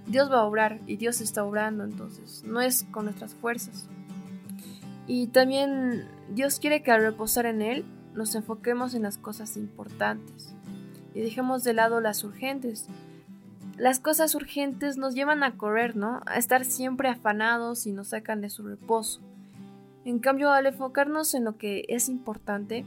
Dios 0.07 0.31
va 0.31 0.39
a 0.39 0.43
obrar 0.43 0.79
y 0.85 0.97
Dios 0.97 1.19
está 1.19 1.43
obrando, 1.43 1.83
entonces 1.83 2.43
no 2.45 2.61
es 2.61 2.85
con 2.91 3.05
nuestras 3.05 3.33
fuerzas. 3.33 3.89
Y 5.07 5.27
también 5.27 6.07
Dios 6.29 6.59
quiere 6.59 6.81
que 6.81 6.91
al 6.91 7.01
reposar 7.01 7.45
en 7.45 7.61
Él 7.61 7.85
nos 8.13 8.33
enfoquemos 8.35 8.95
en 8.95 9.03
las 9.03 9.17
cosas 9.17 9.57
importantes 9.57 10.55
y 11.13 11.21
dejemos 11.21 11.63
de 11.63 11.73
lado 11.73 12.01
las 12.01 12.23
urgentes. 12.23 12.87
Las 13.77 13.99
cosas 13.99 14.35
urgentes 14.35 14.97
nos 14.97 15.15
llevan 15.15 15.43
a 15.43 15.57
correr, 15.57 15.95
¿no? 15.95 16.21
A 16.25 16.37
estar 16.37 16.65
siempre 16.65 17.09
afanados 17.09 17.87
y 17.87 17.91
nos 17.91 18.09
sacan 18.09 18.41
de 18.41 18.49
su 18.49 18.63
reposo. 18.63 19.21
En 20.05 20.19
cambio, 20.19 20.51
al 20.51 20.67
enfocarnos 20.67 21.33
en 21.33 21.45
lo 21.45 21.57
que 21.57 21.85
es 21.87 22.09
importante, 22.09 22.85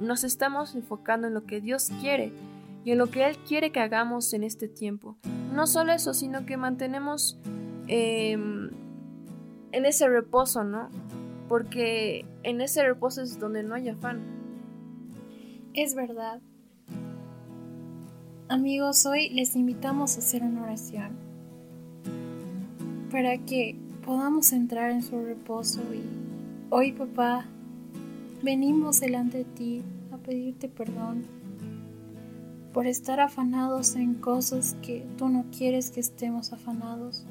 nos 0.00 0.24
estamos 0.24 0.74
enfocando 0.74 1.26
en 1.26 1.34
lo 1.34 1.44
que 1.44 1.60
Dios 1.60 1.90
quiere 2.00 2.32
y 2.84 2.92
en 2.92 2.98
lo 2.98 3.06
que 3.08 3.26
Él 3.26 3.36
quiere 3.46 3.72
que 3.72 3.80
hagamos 3.80 4.32
en 4.32 4.42
este 4.42 4.68
tiempo. 4.68 5.16
No 5.52 5.66
solo 5.66 5.92
eso, 5.92 6.12
sino 6.12 6.44
que 6.44 6.56
mantenemos 6.56 7.38
em, 7.86 8.70
en 9.72 9.86
ese 9.86 10.08
reposo, 10.08 10.64
¿no? 10.64 10.90
Porque 11.48 12.24
en 12.42 12.60
ese 12.60 12.86
reposo 12.86 13.22
es 13.22 13.38
donde 13.38 13.62
no 13.62 13.74
hay 13.74 13.88
afán. 13.88 14.20
Es 15.74 15.94
verdad. 15.94 16.40
Amigos, 18.48 19.04
hoy 19.06 19.28
les 19.30 19.56
invitamos 19.56 20.16
a 20.16 20.20
hacer 20.20 20.42
una 20.42 20.62
oración 20.62 21.16
para 23.10 23.38
que 23.38 23.76
podamos 24.04 24.52
entrar 24.52 24.90
en 24.90 25.02
su 25.02 25.20
reposo 25.20 25.80
y 25.92 26.02
hoy 26.70 26.92
papá 26.92 27.46
venimos 28.42 29.00
delante 29.00 29.38
de 29.38 29.44
ti 29.44 29.82
a 30.12 30.18
pedirte 30.18 30.68
perdón 30.68 31.24
por 32.76 32.86
estar 32.86 33.20
afanados 33.20 33.96
en 33.96 34.12
cosas 34.12 34.76
que 34.82 35.06
tú 35.16 35.30
no 35.30 35.46
quieres 35.50 35.90
que 35.90 36.00
estemos 36.00 36.52
afanados, 36.52 37.24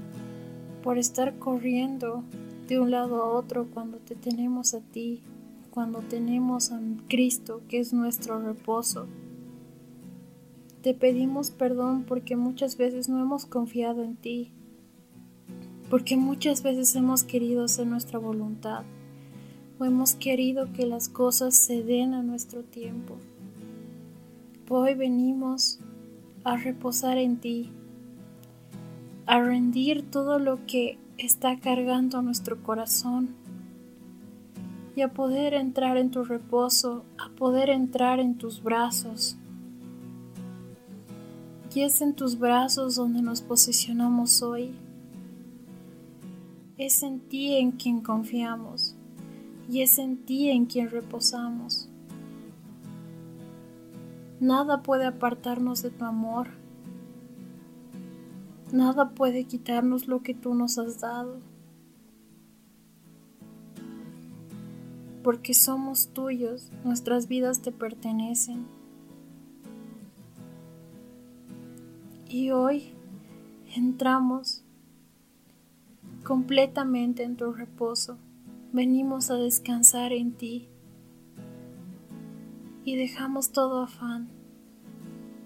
por 0.81 0.97
estar 0.97 1.37
corriendo 1.37 2.23
de 2.67 2.79
un 2.79 2.91
lado 2.91 3.21
a 3.21 3.29
otro 3.29 3.67
cuando 3.73 3.97
te 3.97 4.15
tenemos 4.15 4.73
a 4.73 4.81
ti 4.81 5.21
cuando 5.75 5.99
tenemos 5.99 6.71
a 6.71 6.79
Cristo, 7.09 7.61
que 7.67 7.79
es 7.79 7.91
nuestro 7.91 8.41
reposo. 8.41 9.07
Te 10.81 10.93
pedimos 10.93 11.51
perdón 11.51 12.05
porque 12.07 12.37
muchas 12.37 12.77
veces 12.77 13.09
no 13.09 13.19
hemos 13.19 13.45
confiado 13.45 14.01
en 14.01 14.15
ti, 14.15 14.53
porque 15.89 16.15
muchas 16.15 16.63
veces 16.63 16.95
hemos 16.95 17.25
querido 17.25 17.65
hacer 17.65 17.87
nuestra 17.87 18.19
voluntad 18.19 18.83
o 19.77 19.83
hemos 19.83 20.13
querido 20.13 20.71
que 20.71 20.85
las 20.85 21.09
cosas 21.09 21.57
se 21.57 21.83
den 21.83 22.13
a 22.13 22.23
nuestro 22.23 22.63
tiempo. 22.63 23.17
Hoy 24.69 24.93
venimos 24.93 25.79
a 26.45 26.55
reposar 26.55 27.17
en 27.17 27.35
ti, 27.35 27.69
a 29.25 29.41
rendir 29.41 30.09
todo 30.09 30.39
lo 30.39 30.65
que 30.65 30.97
está 31.17 31.59
cargando 31.59 32.21
nuestro 32.21 32.61
corazón 32.61 33.35
y 34.95 35.01
a 35.01 35.13
poder 35.13 35.53
entrar 35.53 35.97
en 35.97 36.11
tu 36.11 36.23
reposo, 36.23 37.03
a 37.17 37.29
poder 37.29 37.69
entrar 37.69 38.19
en 38.19 38.37
tus 38.37 38.63
brazos. 38.63 39.37
Y 41.73 41.81
es 41.81 42.01
en 42.01 42.13
tus 42.13 42.39
brazos 42.39 42.95
donde 42.95 43.21
nos 43.21 43.41
posicionamos 43.41 44.41
hoy. 44.41 44.73
Es 46.77 47.03
en 47.03 47.19
ti 47.19 47.55
en 47.55 47.71
quien 47.71 48.01
confiamos 48.01 48.95
y 49.69 49.81
es 49.81 49.97
en 49.97 50.17
ti 50.17 50.49
en 50.49 50.65
quien 50.65 50.89
reposamos. 50.89 51.89
Nada 54.39 54.83
puede 54.83 55.05
apartarnos 55.05 55.81
de 55.81 55.89
tu 55.89 56.05
amor. 56.05 56.49
Nada 58.71 59.11
puede 59.11 59.45
quitarnos 59.45 60.07
lo 60.07 60.21
que 60.21 60.33
tú 60.33 60.53
nos 60.53 60.77
has 60.77 60.99
dado. 60.99 61.39
porque 65.25 65.55
somos 65.55 66.09
tuyos, 66.09 66.69
nuestras 66.83 67.27
vidas 67.27 67.63
te 67.63 67.71
pertenecen. 67.71 68.67
Y 72.29 72.51
hoy 72.51 72.93
entramos 73.75 74.63
completamente 76.23 77.23
en 77.23 77.37
tu 77.37 77.53
reposo, 77.53 78.19
venimos 78.71 79.31
a 79.31 79.33
descansar 79.37 80.13
en 80.13 80.33
ti 80.33 80.67
y 82.83 82.95
dejamos 82.95 83.49
todo 83.49 83.81
afán 83.81 84.27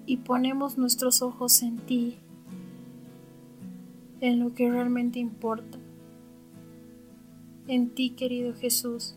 y 0.05 0.17
ponemos 0.17 0.77
nuestros 0.77 1.21
ojos 1.21 1.61
en 1.61 1.77
ti, 1.77 2.17
en 4.21 4.39
lo 4.39 4.53
que 4.53 4.69
realmente 4.69 5.19
importa, 5.19 5.77
en 7.67 7.89
ti 7.89 8.11
querido 8.11 8.53
Jesús. 8.53 9.15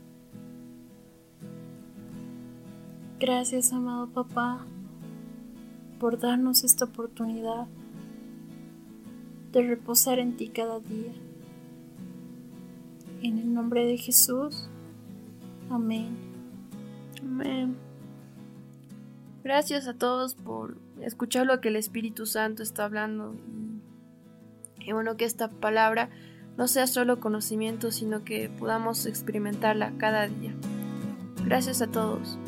Gracias, 3.18 3.72
amado 3.72 4.08
papá, 4.08 4.66
por 5.98 6.18
darnos 6.18 6.64
esta 6.64 6.86
oportunidad 6.86 7.66
de 9.52 9.62
reposar 9.62 10.18
en 10.18 10.36
ti 10.36 10.48
cada 10.48 10.80
día. 10.80 11.12
En 13.22 13.38
el 13.38 13.54
nombre 13.54 13.86
de 13.86 13.96
Jesús. 13.96 14.68
Amén. 15.70 16.16
Amén. 17.22 17.76
Gracias 19.44 19.86
a 19.86 19.94
todos 19.94 20.34
por 20.34 20.76
escuchar 21.00 21.46
lo 21.46 21.60
que 21.60 21.68
el 21.68 21.76
Espíritu 21.76 22.26
Santo 22.26 22.62
está 22.62 22.84
hablando 22.84 23.34
y, 24.84 24.92
bueno 24.92 25.16
que 25.16 25.24
esta 25.24 25.48
palabra 25.48 26.10
no 26.56 26.68
sea 26.68 26.86
solo 26.86 27.20
conocimiento, 27.20 27.90
sino 27.90 28.24
que 28.24 28.50
podamos 28.58 29.06
experimentarla 29.06 29.92
cada 29.98 30.28
día. 30.28 30.54
Gracias 31.44 31.82
a 31.82 31.86
todos. 31.86 32.38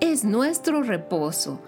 es 0.00 0.24
nuestro 0.24 0.82
reposo. 0.82 1.60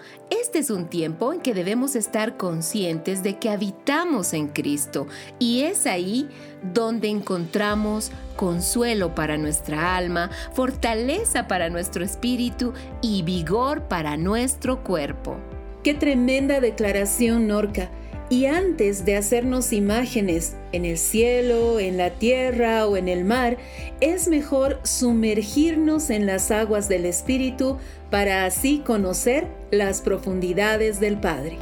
Este 0.49 0.57
es 0.57 0.71
un 0.71 0.87
tiempo 0.87 1.31
en 1.31 1.41
que 1.41 1.53
debemos 1.53 1.95
estar 1.95 2.35
conscientes 2.35 3.21
de 3.21 3.37
que 3.37 3.51
habitamos 3.51 4.33
en 4.33 4.47
Cristo 4.47 5.05
y 5.37 5.61
es 5.61 5.85
ahí 5.85 6.27
donde 6.73 7.07
encontramos 7.07 8.11
consuelo 8.35 9.13
para 9.13 9.37
nuestra 9.37 9.95
alma, 9.95 10.31
fortaleza 10.53 11.47
para 11.47 11.69
nuestro 11.69 12.03
espíritu 12.03 12.73
y 12.99 13.21
vigor 13.21 13.83
para 13.83 14.17
nuestro 14.17 14.83
cuerpo. 14.83 15.37
Qué 15.83 15.93
tremenda 15.93 16.59
declaración, 16.59 17.47
Norca. 17.47 17.91
Y 18.31 18.45
antes 18.45 19.05
de 19.05 19.15
hacernos 19.15 19.73
imágenes 19.73 20.55
en 20.71 20.85
el 20.85 20.99
cielo, 20.99 21.79
en 21.79 21.97
la 21.97 22.11
tierra 22.11 22.85
o 22.85 22.95
en 22.95 23.07
el 23.07 23.25
mar, 23.25 23.57
es 24.01 24.27
mejor 24.27 24.79
sumergirnos 24.83 26.11
en 26.11 26.27
las 26.27 26.51
aguas 26.51 26.87
del 26.87 27.05
Espíritu 27.05 27.77
para 28.11 28.45
así 28.45 28.83
conocer 28.85 29.47
las 29.71 30.01
profundidades 30.01 30.99
del 30.99 31.17
Padre. 31.17 31.57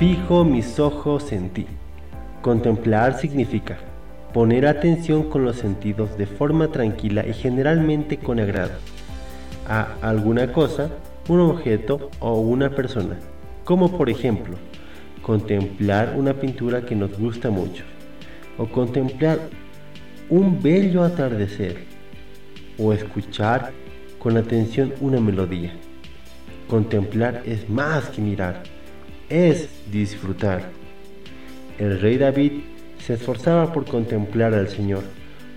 Fijo 0.00 0.44
mis 0.44 0.80
ojos 0.80 1.30
en 1.30 1.50
ti. 1.50 1.66
Contemplar 2.42 3.20
significa 3.20 3.78
poner 4.34 4.66
atención 4.66 5.30
con 5.30 5.44
los 5.44 5.56
sentidos 5.56 6.18
de 6.18 6.26
forma 6.26 6.72
tranquila 6.72 7.24
y 7.24 7.32
generalmente 7.32 8.18
con 8.18 8.40
agrado 8.40 8.72
a 9.68 9.94
alguna 10.02 10.52
cosa, 10.52 10.90
un 11.28 11.38
objeto 11.38 12.10
o 12.18 12.40
una 12.40 12.68
persona, 12.70 13.16
como 13.64 13.96
por 13.96 14.10
ejemplo, 14.10 14.56
contemplar 15.22 16.14
una 16.16 16.34
pintura 16.34 16.84
que 16.84 16.96
nos 16.96 17.16
gusta 17.16 17.48
mucho, 17.48 17.84
o 18.58 18.66
contemplar 18.66 19.38
un 20.28 20.60
bello 20.60 21.04
atardecer 21.04 21.84
o 22.76 22.92
escuchar 22.92 23.70
con 24.18 24.36
atención 24.36 24.94
una 25.00 25.20
melodía. 25.20 25.72
Contemplar 26.68 27.42
es 27.46 27.70
más 27.70 28.08
que 28.08 28.20
mirar, 28.20 28.64
es 29.28 29.68
disfrutar. 29.92 30.70
El 31.78 32.00
rey 32.00 32.18
David 32.18 32.73
se 33.04 33.14
esforzaba 33.14 33.70
por 33.70 33.84
contemplar 33.84 34.54
al 34.54 34.68
Señor, 34.68 35.02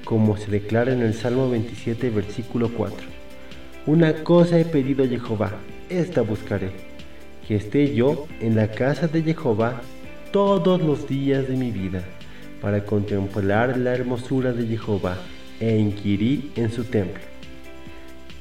como 0.03 0.36
se 0.36 0.51
declara 0.51 0.91
en 0.91 1.01
el 1.01 1.13
Salmo 1.13 1.49
27, 1.49 2.10
versículo 2.10 2.69
4. 2.73 2.97
Una 3.86 4.21
cosa 4.25 4.60
he 4.60 4.65
pedido 4.65 5.05
a 5.05 5.07
Jehová, 5.07 5.53
esta 5.89 6.21
buscaré, 6.23 6.71
que 7.47 7.55
esté 7.55 7.95
yo 7.95 8.27
en 8.41 8.57
la 8.57 8.71
casa 8.71 9.07
de 9.07 9.23
Jehová 9.23 9.81
todos 10.33 10.81
los 10.81 11.07
días 11.07 11.47
de 11.47 11.55
mi 11.55 11.71
vida, 11.71 12.03
para 12.62 12.83
contemplar 12.83 13.77
la 13.77 13.93
hermosura 13.93 14.51
de 14.51 14.77
Jehová 14.77 15.17
e 15.62 15.77
inquirir 15.77 16.51
en 16.57 16.69
su 16.69 16.83
templo. 16.83 17.23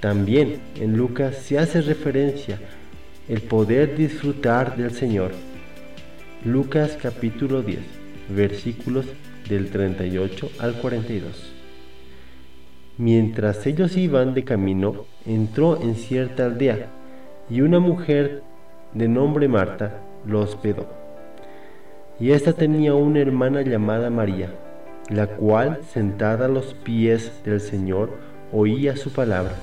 También 0.00 0.58
en 0.80 0.96
Lucas 0.96 1.36
se 1.36 1.60
hace 1.60 1.80
referencia 1.80 2.58
el 3.28 3.40
poder 3.40 3.96
disfrutar 3.96 4.76
del 4.76 4.90
Señor. 4.90 5.30
Lucas 6.44 6.98
capítulo 7.00 7.62
10, 7.62 7.95
versículos 8.28 9.06
del 9.48 9.70
38 9.70 10.50
al 10.58 10.74
42. 10.74 11.52
Mientras 12.98 13.66
ellos 13.66 13.96
iban 13.96 14.34
de 14.34 14.44
camino, 14.44 15.04
entró 15.26 15.80
en 15.82 15.96
cierta 15.96 16.46
aldea 16.46 16.86
y 17.50 17.60
una 17.60 17.78
mujer 17.78 18.42
de 18.94 19.08
nombre 19.08 19.48
Marta 19.48 20.00
lo 20.26 20.40
hospedó. 20.40 20.86
Y 22.18 22.30
ésta 22.30 22.54
tenía 22.54 22.94
una 22.94 23.20
hermana 23.20 23.60
llamada 23.60 24.08
María, 24.08 24.50
la 25.10 25.26
cual, 25.26 25.80
sentada 25.92 26.46
a 26.46 26.48
los 26.48 26.72
pies 26.72 27.30
del 27.44 27.60
Señor, 27.60 28.16
oía 28.52 28.96
su 28.96 29.12
palabra. 29.12 29.54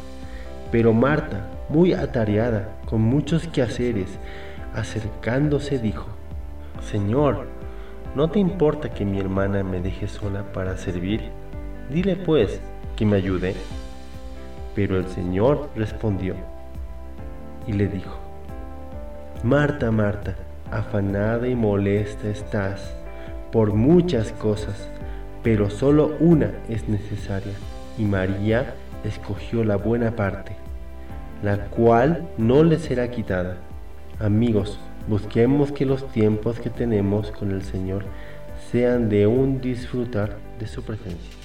Pero 0.72 0.94
Marta, 0.94 1.50
muy 1.70 1.94
atareada, 1.94 2.70
con 2.86 3.02
muchos 3.02 3.48
quehaceres, 3.48 4.20
acercándose 4.76 5.80
dijo, 5.80 6.08
Señor, 6.82 7.48
¿no 8.16 8.30
te 8.30 8.40
importa 8.40 8.90
que 8.90 9.06
mi 9.06 9.20
hermana 9.20 9.64
me 9.64 9.82
deje 9.82 10.08
sola 10.08 10.44
para 10.54 10.78
servir? 10.78 11.22
Dile 11.90 12.16
pues 12.16 12.62
que 12.96 13.06
me 13.06 13.18
ayude. 13.18 13.56
Pero 14.76 14.98
el 14.98 15.08
Señor 15.08 15.70
respondió 15.76 16.36
y 17.68 17.74
le 17.74 17.88
dijo, 17.88 18.18
Marta, 19.44 19.92
Marta, 19.92 20.36
afanada 20.72 21.48
y 21.48 21.56
molesta 21.56 22.28
estás 22.28 22.96
por 23.52 23.74
muchas 23.74 24.32
cosas, 24.32 24.90
pero 25.44 25.70
solo 25.70 26.16
una 26.20 26.52
es 26.70 26.90
necesaria, 26.90 27.54
y 27.98 28.04
María 28.04 28.74
escogió 29.04 29.64
la 29.64 29.76
buena 29.76 30.16
parte, 30.16 30.56
la 31.44 31.66
cual 31.66 32.28
no 32.38 32.64
le 32.64 32.80
será 32.80 33.12
quitada. 33.12 33.58
Amigos, 34.20 34.80
busquemos 35.08 35.72
que 35.72 35.86
los 35.86 36.08
tiempos 36.12 36.60
que 36.60 36.70
tenemos 36.70 37.32
con 37.32 37.52
el 37.52 37.64
Señor 37.64 38.06
sean 38.72 39.10
de 39.10 39.28
un 39.28 39.62
disfrutar 39.62 40.38
de 40.60 40.68
su 40.68 40.84
presencia. 40.84 41.43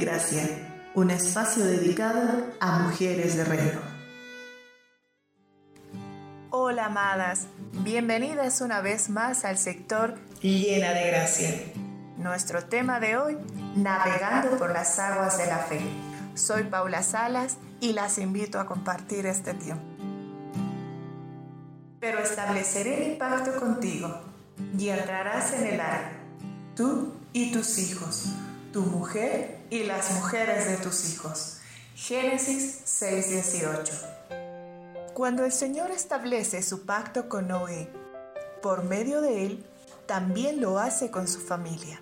Gracia, 0.00 0.42
un 0.94 1.10
espacio 1.10 1.64
dedicado 1.64 2.46
a 2.60 2.78
mujeres 2.80 3.36
de 3.36 3.44
reino. 3.44 3.80
Hola 6.50 6.86
amadas, 6.86 7.46
bienvenidas 7.72 8.60
una 8.60 8.80
vez 8.80 9.10
más 9.10 9.44
al 9.44 9.58
sector 9.58 10.14
Llena 10.40 10.92
de 10.92 11.08
Gracia. 11.08 11.50
Nuestro 12.16 12.64
tema 12.64 13.00
de 13.00 13.16
hoy, 13.16 13.38
navegando 13.74 14.56
por 14.56 14.72
las 14.72 14.98
aguas 15.00 15.36
de 15.36 15.46
la 15.46 15.58
fe. 15.58 15.80
Soy 16.34 16.64
Paula 16.64 17.02
Salas 17.02 17.56
y 17.80 17.92
las 17.92 18.18
invito 18.18 18.60
a 18.60 18.66
compartir 18.66 19.26
este 19.26 19.54
tiempo. 19.54 19.84
Pero 21.98 22.20
estableceré 22.20 23.08
mi 23.08 23.14
pacto 23.16 23.58
contigo 23.58 24.22
y 24.78 24.90
entrarás 24.90 25.52
en 25.54 25.66
el 25.66 25.80
arca, 25.80 26.12
tú 26.76 27.14
y 27.32 27.50
tus 27.50 27.78
hijos 27.78 28.32
tu 28.72 28.82
mujer 28.82 29.58
y 29.70 29.84
las 29.84 30.12
mujeres 30.12 30.68
de 30.68 30.76
tus 30.76 31.12
hijos. 31.12 31.58
Génesis 31.94 32.82
6:18. 32.84 33.94
Cuando 35.14 35.44
el 35.44 35.52
Señor 35.52 35.90
establece 35.90 36.62
su 36.62 36.84
pacto 36.86 37.28
con 37.28 37.48
Noé, 37.48 37.90
por 38.62 38.84
medio 38.84 39.20
de 39.20 39.46
él, 39.46 39.66
también 40.06 40.60
lo 40.60 40.78
hace 40.78 41.10
con 41.10 41.26
su 41.26 41.40
familia, 41.40 42.00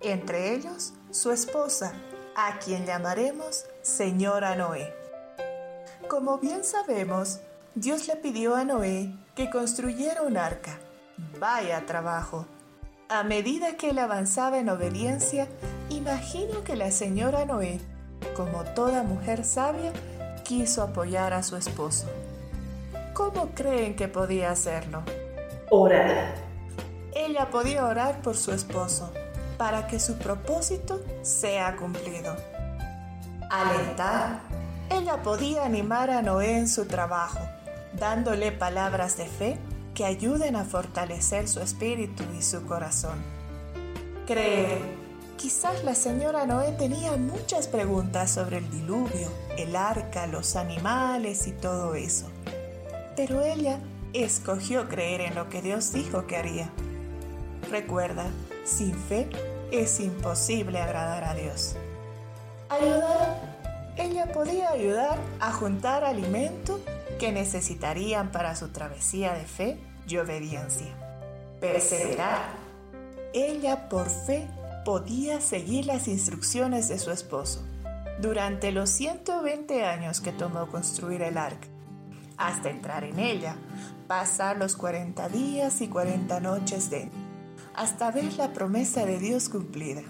entre 0.00 0.54
ellos 0.54 0.92
su 1.10 1.30
esposa, 1.32 1.92
a 2.36 2.58
quien 2.58 2.86
llamaremos 2.86 3.64
Señora 3.82 4.54
Noé. 4.54 4.94
Como 6.08 6.38
bien 6.38 6.64
sabemos, 6.64 7.40
Dios 7.74 8.06
le 8.06 8.16
pidió 8.16 8.54
a 8.54 8.64
Noé 8.64 9.14
que 9.34 9.50
construyera 9.50 10.22
un 10.22 10.36
arca. 10.36 10.78
Vaya 11.40 11.86
trabajo. 11.86 12.46
A 13.08 13.22
medida 13.22 13.76
que 13.76 13.90
él 13.90 13.98
avanzaba 13.98 14.58
en 14.58 14.68
obediencia, 14.68 15.48
imagino 15.90 16.64
que 16.64 16.76
la 16.76 16.90
señora 16.90 17.44
Noé, 17.44 17.80
como 18.36 18.64
toda 18.64 19.02
mujer 19.02 19.44
sabia, 19.44 19.92
quiso 20.44 20.82
apoyar 20.82 21.32
a 21.32 21.42
su 21.42 21.56
esposo. 21.56 22.06
¿Cómo 23.12 23.50
creen 23.54 23.96
que 23.96 24.08
podía 24.08 24.50
hacerlo? 24.50 25.02
Orar. 25.70 26.34
Ella 27.14 27.48
podía 27.50 27.86
orar 27.86 28.20
por 28.22 28.36
su 28.36 28.52
esposo, 28.52 29.12
para 29.56 29.86
que 29.86 30.00
su 30.00 30.18
propósito 30.18 31.00
sea 31.22 31.76
cumplido. 31.76 32.36
Alentar. 33.50 34.40
Ella 34.90 35.22
podía 35.22 35.64
animar 35.64 36.10
a 36.10 36.22
Noé 36.22 36.58
en 36.58 36.68
su 36.68 36.86
trabajo, 36.86 37.40
dándole 37.98 38.52
palabras 38.52 39.16
de 39.16 39.26
fe 39.26 39.58
que 39.94 40.04
ayuden 40.04 40.56
a 40.56 40.64
fortalecer 40.64 41.48
su 41.48 41.60
espíritu 41.60 42.24
y 42.36 42.42
su 42.42 42.66
corazón. 42.66 43.22
Creer. 44.26 45.03
Quizás 45.36 45.84
la 45.84 45.94
señora 45.94 46.46
Noé 46.46 46.72
tenía 46.72 47.16
muchas 47.16 47.68
preguntas 47.68 48.30
sobre 48.30 48.58
el 48.58 48.70
diluvio, 48.70 49.28
el 49.58 49.76
arca, 49.76 50.26
los 50.26 50.56
animales 50.56 51.46
y 51.46 51.52
todo 51.52 51.94
eso. 51.94 52.26
Pero 53.16 53.42
ella 53.42 53.78
escogió 54.12 54.88
creer 54.88 55.20
en 55.20 55.34
lo 55.34 55.48
que 55.48 55.60
Dios 55.60 55.92
dijo 55.92 56.26
que 56.26 56.36
haría. 56.36 56.70
Recuerda, 57.70 58.26
sin 58.64 58.94
fe 58.94 59.28
es 59.70 60.00
imposible 60.00 60.80
agradar 60.80 61.24
a 61.24 61.34
Dios. 61.34 61.76
Ayudar. 62.68 63.54
Ella 63.96 64.32
podía 64.32 64.70
ayudar 64.70 65.18
a 65.40 65.52
juntar 65.52 66.04
alimento 66.04 66.80
que 67.18 67.32
necesitarían 67.32 68.32
para 68.32 68.56
su 68.56 68.68
travesía 68.68 69.34
de 69.34 69.44
fe 69.44 69.78
y 70.08 70.16
obediencia. 70.16 70.88
Perseverar. 71.60 72.40
Ella 73.32 73.88
por 73.88 74.08
fe 74.08 74.48
podía 74.84 75.40
seguir 75.40 75.86
las 75.86 76.08
instrucciones 76.08 76.88
de 76.88 76.98
su 76.98 77.10
esposo 77.10 77.62
durante 78.20 78.70
los 78.70 78.90
120 78.90 79.84
años 79.84 80.20
que 80.20 80.32
tomó 80.32 80.66
construir 80.68 81.22
el 81.22 81.36
arca, 81.38 81.66
hasta 82.36 82.70
entrar 82.70 83.04
en 83.04 83.18
ella, 83.18 83.56
pasar 84.06 84.56
los 84.56 84.76
40 84.76 85.28
días 85.30 85.80
y 85.80 85.88
40 85.88 86.40
noches 86.40 86.90
de 86.90 87.10
hasta 87.74 88.10
ver 88.10 88.32
la 88.34 88.52
promesa 88.52 89.04
de 89.04 89.18
Dios 89.18 89.48
cumplida. 89.48 90.02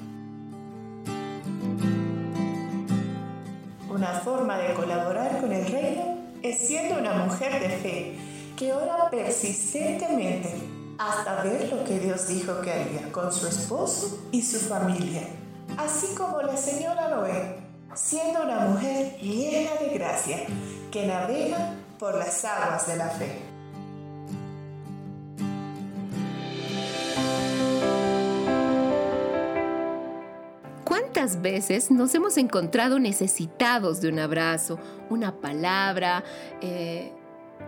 Una 3.88 4.20
forma 4.20 4.58
de 4.58 4.74
colaborar 4.74 5.40
con 5.40 5.52
el 5.52 5.66
reino 5.66 6.18
es 6.42 6.58
siendo 6.58 6.98
una 6.98 7.14
mujer 7.24 7.60
de 7.60 7.68
fe 7.68 8.18
que 8.56 8.72
ora 8.72 9.08
persistentemente 9.10 10.73
hasta 10.98 11.42
ver 11.42 11.72
lo 11.72 11.84
que 11.84 11.98
Dios 11.98 12.28
dijo 12.28 12.60
que 12.60 12.72
haría 12.72 13.12
con 13.12 13.32
su 13.32 13.46
esposo 13.46 14.26
y 14.30 14.42
su 14.42 14.58
familia, 14.60 15.22
así 15.76 16.14
como 16.14 16.40
la 16.42 16.56
señora 16.56 17.08
Noé, 17.08 17.58
siendo 17.94 18.42
una 18.42 18.60
mujer 18.60 19.18
llena 19.20 19.74
de 19.80 19.90
gracia 19.94 20.46
que 20.90 21.06
navega 21.06 21.74
por 21.98 22.16
las 22.16 22.44
aguas 22.44 22.86
de 22.86 22.96
la 22.96 23.08
fe. 23.10 23.42
¿Cuántas 30.84 31.40
veces 31.40 31.90
nos 31.90 32.14
hemos 32.14 32.36
encontrado 32.36 32.98
necesitados 32.98 34.00
de 34.00 34.10
un 34.10 34.18
abrazo, 34.18 34.78
una 35.10 35.40
palabra, 35.40 36.22
eh, 36.60 37.12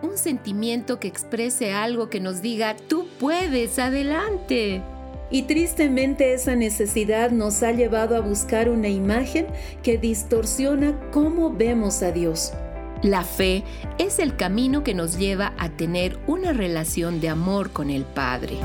un 0.01 0.17
sentimiento 0.17 0.99
que 0.99 1.07
exprese 1.07 1.73
algo 1.73 2.09
que 2.09 2.19
nos 2.19 2.41
diga, 2.41 2.75
tú 2.75 3.07
puedes, 3.19 3.79
adelante? 3.79 4.81
Y 5.29 5.43
tristemente 5.43 6.33
esa 6.33 6.55
necesidad 6.55 7.31
nos 7.31 7.61
ha 7.63 7.71
llevado 7.71 8.15
a 8.15 8.21
buscar 8.21 8.69
una 8.69 8.87
imagen 8.87 9.47
que 9.83 9.97
distorsiona 9.97 10.97
cómo 11.11 11.51
vemos 11.51 12.01
a 12.01 12.11
Dios. 12.11 12.53
La 13.03 13.23
fe 13.23 13.63
es 13.99 14.19
el 14.19 14.35
camino 14.35 14.83
que 14.83 14.93
nos 14.93 15.17
lleva 15.17 15.53
a 15.57 15.69
tener 15.69 16.17
una 16.27 16.53
relación 16.53 17.19
de 17.21 17.29
amor 17.29 17.71
con 17.71 17.89
el 17.89 18.05
Padre. 18.05 18.57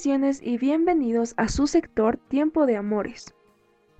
Bendiciones 0.00 0.40
y 0.42 0.56
bienvenidos 0.56 1.34
a 1.36 1.48
su 1.48 1.66
sector 1.66 2.16
Tiempo 2.16 2.64
de 2.64 2.78
Amores. 2.78 3.34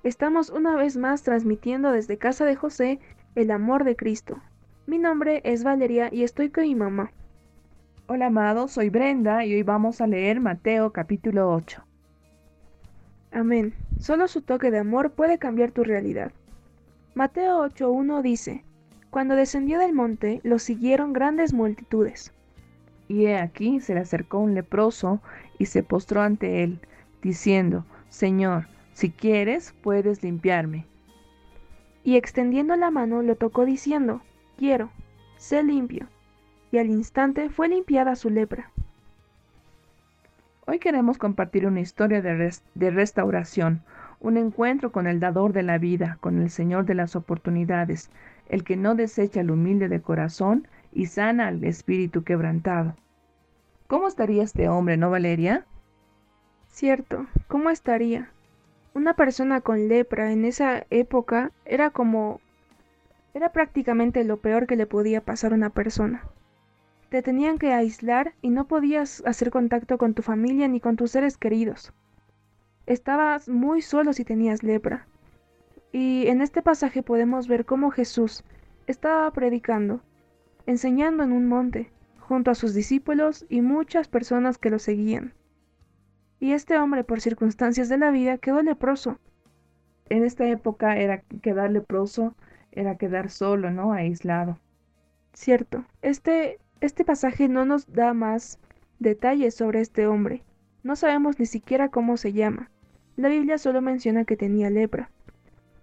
Estamos 0.02 0.48
una 0.48 0.74
vez 0.74 0.96
más 0.96 1.22
transmitiendo 1.24 1.92
desde 1.92 2.16
casa 2.16 2.46
de 2.46 2.56
José 2.56 3.00
el 3.34 3.50
amor 3.50 3.84
de 3.84 3.96
Cristo. 3.96 4.40
Mi 4.86 4.96
nombre 4.96 5.42
es 5.44 5.62
Valeria 5.62 6.08
y 6.10 6.22
estoy 6.22 6.48
con 6.48 6.64
mi 6.64 6.74
mamá. 6.74 7.12
Hola 8.06 8.28
amados, 8.28 8.72
soy 8.72 8.88
Brenda 8.88 9.44
y 9.44 9.52
hoy 9.52 9.62
vamos 9.62 10.00
a 10.00 10.06
leer 10.06 10.40
Mateo 10.40 10.90
capítulo 10.90 11.52
8. 11.52 11.84
Amén. 13.32 13.74
Solo 13.98 14.26
su 14.26 14.40
toque 14.40 14.70
de 14.70 14.78
amor 14.78 15.12
puede 15.12 15.36
cambiar 15.36 15.70
tu 15.70 15.84
realidad. 15.84 16.32
Mateo 17.14 17.62
8.1 17.62 18.22
dice, 18.22 18.64
Cuando 19.10 19.36
descendió 19.36 19.78
del 19.78 19.92
monte, 19.92 20.40
lo 20.44 20.58
siguieron 20.58 21.12
grandes 21.12 21.52
multitudes. 21.52 22.32
Y 23.10 23.26
he 23.26 23.36
aquí 23.36 23.80
se 23.80 23.94
le 23.94 24.00
acercó 24.00 24.38
un 24.38 24.54
leproso 24.54 25.20
y 25.58 25.66
se 25.66 25.82
postró 25.82 26.22
ante 26.22 26.62
él, 26.62 26.78
diciendo, 27.22 27.84
Señor, 28.08 28.68
si 28.92 29.10
quieres, 29.10 29.74
puedes 29.82 30.22
limpiarme. 30.22 30.86
Y 32.04 32.14
extendiendo 32.14 32.76
la 32.76 32.92
mano 32.92 33.20
lo 33.22 33.34
tocó 33.34 33.64
diciendo, 33.64 34.22
Quiero, 34.56 34.92
sé 35.38 35.64
limpio. 35.64 36.06
Y 36.70 36.78
al 36.78 36.86
instante 36.86 37.50
fue 37.50 37.68
limpiada 37.68 38.14
su 38.14 38.30
lepra. 38.30 38.70
Hoy 40.68 40.78
queremos 40.78 41.18
compartir 41.18 41.66
una 41.66 41.80
historia 41.80 42.22
de, 42.22 42.54
de 42.76 42.90
restauración, 42.92 43.82
un 44.20 44.36
encuentro 44.36 44.92
con 44.92 45.08
el 45.08 45.18
dador 45.18 45.52
de 45.52 45.64
la 45.64 45.78
vida, 45.78 46.18
con 46.20 46.40
el 46.40 46.48
Señor 46.48 46.84
de 46.84 46.94
las 46.94 47.16
oportunidades, 47.16 48.08
el 48.48 48.62
que 48.62 48.76
no 48.76 48.94
desecha 48.94 49.40
al 49.40 49.50
humilde 49.50 49.88
de 49.88 50.00
corazón 50.00 50.68
y 50.92 51.06
sana 51.06 51.48
al 51.48 51.62
espíritu 51.64 52.24
quebrantado. 52.24 52.96
¿Cómo 53.86 54.06
estaría 54.06 54.42
este 54.42 54.68
hombre, 54.68 54.96
no 54.96 55.10
Valeria? 55.10 55.66
Cierto, 56.68 57.26
¿cómo 57.48 57.70
estaría? 57.70 58.30
Una 58.94 59.14
persona 59.14 59.60
con 59.60 59.88
lepra 59.88 60.32
en 60.32 60.44
esa 60.44 60.86
época 60.90 61.52
era 61.64 61.90
como... 61.90 62.40
era 63.34 63.52
prácticamente 63.52 64.24
lo 64.24 64.38
peor 64.38 64.66
que 64.66 64.76
le 64.76 64.86
podía 64.86 65.20
pasar 65.20 65.52
a 65.52 65.56
una 65.56 65.70
persona. 65.70 66.24
Te 67.08 67.22
tenían 67.22 67.58
que 67.58 67.72
aislar 67.72 68.34
y 68.40 68.50
no 68.50 68.68
podías 68.68 69.22
hacer 69.26 69.50
contacto 69.50 69.98
con 69.98 70.14
tu 70.14 70.22
familia 70.22 70.68
ni 70.68 70.80
con 70.80 70.96
tus 70.96 71.10
seres 71.10 71.36
queridos. 71.36 71.92
Estabas 72.86 73.48
muy 73.48 73.82
solo 73.82 74.12
si 74.12 74.24
tenías 74.24 74.62
lepra. 74.62 75.06
Y 75.92 76.28
en 76.28 76.40
este 76.40 76.62
pasaje 76.62 77.02
podemos 77.02 77.48
ver 77.48 77.64
cómo 77.64 77.90
Jesús 77.90 78.44
estaba 78.86 79.30
predicando, 79.32 80.00
enseñando 80.66 81.22
en 81.22 81.32
un 81.32 81.46
monte, 81.46 81.90
junto 82.18 82.50
a 82.50 82.54
sus 82.54 82.74
discípulos 82.74 83.44
y 83.48 83.60
muchas 83.60 84.08
personas 84.08 84.58
que 84.58 84.70
lo 84.70 84.78
seguían. 84.78 85.34
Y 86.38 86.52
este 86.52 86.78
hombre, 86.78 87.04
por 87.04 87.20
circunstancias 87.20 87.88
de 87.88 87.98
la 87.98 88.10
vida, 88.10 88.38
quedó 88.38 88.62
leproso. 88.62 89.18
En 90.08 90.24
esta 90.24 90.48
época 90.48 90.96
era 90.96 91.22
quedar 91.42 91.70
leproso, 91.70 92.34
era 92.72 92.96
quedar 92.96 93.30
solo, 93.30 93.70
¿no? 93.70 93.92
Aislado. 93.92 94.58
Cierto. 95.32 95.84
Este, 96.02 96.58
este 96.80 97.04
pasaje 97.04 97.48
no 97.48 97.64
nos 97.64 97.92
da 97.92 98.14
más 98.14 98.58
detalles 98.98 99.54
sobre 99.54 99.80
este 99.80 100.06
hombre. 100.06 100.42
No 100.82 100.96
sabemos 100.96 101.38
ni 101.38 101.46
siquiera 101.46 101.90
cómo 101.90 102.16
se 102.16 102.32
llama. 102.32 102.70
La 103.16 103.28
Biblia 103.28 103.58
solo 103.58 103.82
menciona 103.82 104.24
que 104.24 104.36
tenía 104.36 104.70
lepra. 104.70 105.10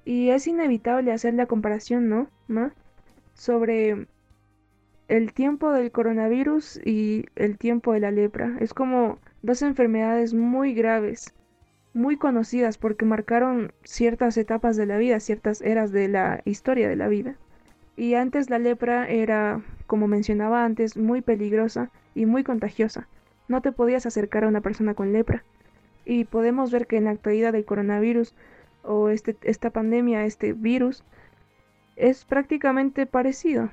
Y 0.06 0.30
es 0.30 0.48
inevitable 0.48 1.12
hacer 1.12 1.34
la 1.34 1.46
comparación, 1.46 2.10
¿no? 2.10 2.30
¿Ma? 2.48 2.74
Sobre 3.34 4.08
el 5.08 5.34
tiempo 5.34 5.72
del 5.72 5.92
coronavirus 5.92 6.80
y 6.84 7.26
el 7.36 7.58
tiempo 7.58 7.94
de 7.94 8.02
la 8.02 8.12
lepra. 8.12 8.58
Es 8.60 8.74
como 8.74 9.20
dos 9.42 9.62
enfermedades 9.62 10.34
muy 10.34 10.74
graves, 10.74 11.34
muy 11.94 12.18
conocidas 12.18 12.78
porque 12.78 13.06
marcaron 13.06 13.72
ciertas 13.84 14.38
etapas 14.38 14.76
de 14.76 14.86
la 14.86 14.98
vida, 14.98 15.20
ciertas 15.20 15.62
eras 15.62 15.92
de 15.92 16.08
la 16.08 16.42
historia 16.46 16.90
de 16.90 16.96
la 16.96 17.08
vida. 17.08 17.36
Y 17.96 18.14
antes 18.14 18.50
la 18.50 18.60
lepra 18.60 19.08
era, 19.08 19.62
como 19.88 20.08
mencionaba 20.08 20.66
antes, 20.66 20.98
muy 20.98 21.22
peligrosa 21.22 21.90
y 22.14 22.26
muy 22.26 22.44
contagiosa. 22.44 23.08
No 23.48 23.62
te 23.62 23.72
podías 23.72 24.06
acercar 24.06 24.44
a 24.44 24.50
una 24.50 24.62
persona 24.62 24.94
con 24.94 25.14
lepra. 25.14 25.44
Y 26.06 26.26
podemos 26.26 26.72
ver 26.72 26.86
que 26.86 26.98
en 26.98 27.06
la 27.06 27.12
actualidad 27.12 27.54
del 27.54 27.66
coronavirus 27.66 28.36
o 28.84 29.10
este, 29.10 29.36
esta 29.42 29.72
pandemia, 29.72 30.26
este 30.26 30.54
virus, 30.54 31.04
es 31.96 32.24
prácticamente 32.26 33.08
parecido 33.08 33.70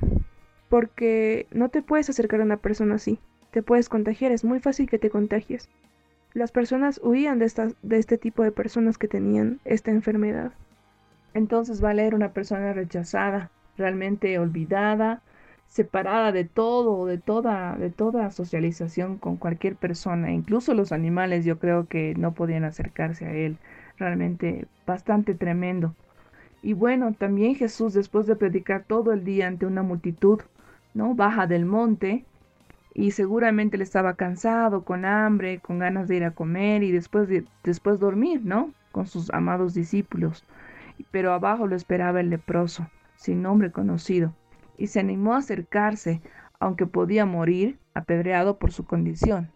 porque 0.69 1.47
no 1.53 1.69
te 1.69 1.83
puedes 1.83 2.11
acercar 2.11 2.41
a 2.41 2.45
una 2.45 2.57
persona 2.57 2.97
así. 2.97 3.19
Te 3.51 3.62
puedes 3.62 3.89
contagiar, 3.89 4.33
es 4.33 4.45
muy 4.45 4.61
fácil 4.61 4.89
que 4.89 4.99
te 4.99 5.11
contagies. 5.11 5.69
Las 6.33 6.51
personas 6.51 7.01
huían 7.03 7.39
de, 7.39 7.45
esta, 7.45 7.69
de 7.83 7.99
este 7.99 8.19
tipo 8.19 8.43
de 8.43 8.51
personas 8.51 8.99
que 8.99 9.07
tenían 9.07 9.61
esta 9.65 9.91
enfermedad. 9.91 10.53
Entonces 11.33 11.81
Vale 11.81 12.09
una 12.09 12.33
persona 12.33 12.73
rechazada, 12.73 13.51
realmente 13.77 14.39
olvidada, 14.39 15.23
separada 15.69 16.31
de 16.31 16.45
todo, 16.45 17.07
de 17.07 17.19
toda, 17.19 17.77
de 17.77 17.91
toda 17.91 18.31
socialización 18.31 19.19
con 19.19 19.37
cualquier 19.37 19.75
persona, 19.77 20.33
incluso 20.33 20.75
los 20.75 20.93
animales 20.93 21.45
yo 21.45 21.59
creo 21.59 21.89
que 21.89 22.15
no 22.17 22.33
podían 22.33 22.65
acercarse 22.65 23.27
a 23.27 23.33
él, 23.33 23.59
realmente 23.99 24.67
bastante 24.87 25.35
tremendo. 25.35 25.95
Y 26.62 26.75
bueno, 26.75 27.12
también 27.12 27.57
Jesús 27.57 27.93
después 27.93 28.27
de 28.27 28.37
predicar 28.37 28.85
todo 28.85 29.12
el 29.12 29.25
día 29.25 29.49
ante 29.49 29.67
una 29.67 29.83
multitud, 29.83 30.41
¿no? 30.95 31.14
Baja 31.14 31.47
del 31.47 31.66
monte 31.66 32.24
y 32.95 33.11
seguramente 33.11 33.76
él 33.76 33.82
estaba 33.82 34.14
cansado, 34.14 34.84
con 34.84 35.05
hambre, 35.05 35.59
con 35.59 35.80
ganas 35.80 36.07
de 36.07 36.16
ir 36.16 36.24
a 36.24 36.30
comer 36.30 36.84
y 36.84 36.92
después, 36.92 37.28
de, 37.28 37.45
después 37.64 37.99
dormir, 37.99 38.42
¿no? 38.45 38.72
Con 38.92 39.07
sus 39.07 39.30
amados 39.30 39.74
discípulos. 39.74 40.45
Pero 41.11 41.32
abajo 41.32 41.66
lo 41.66 41.74
esperaba 41.74 42.20
el 42.20 42.30
leproso, 42.30 42.88
sin 43.16 43.42
nombre 43.42 43.72
conocido, 43.72 44.32
y 44.78 44.86
se 44.86 45.01
animó 45.01 45.34
a 45.34 45.38
acercarse, 45.38 46.22
aunque 46.61 46.86
podía 46.86 47.26
morir 47.26 47.78
apedreado 47.95 48.59
por 48.59 48.70
su 48.70 48.84
condición. 48.86 49.51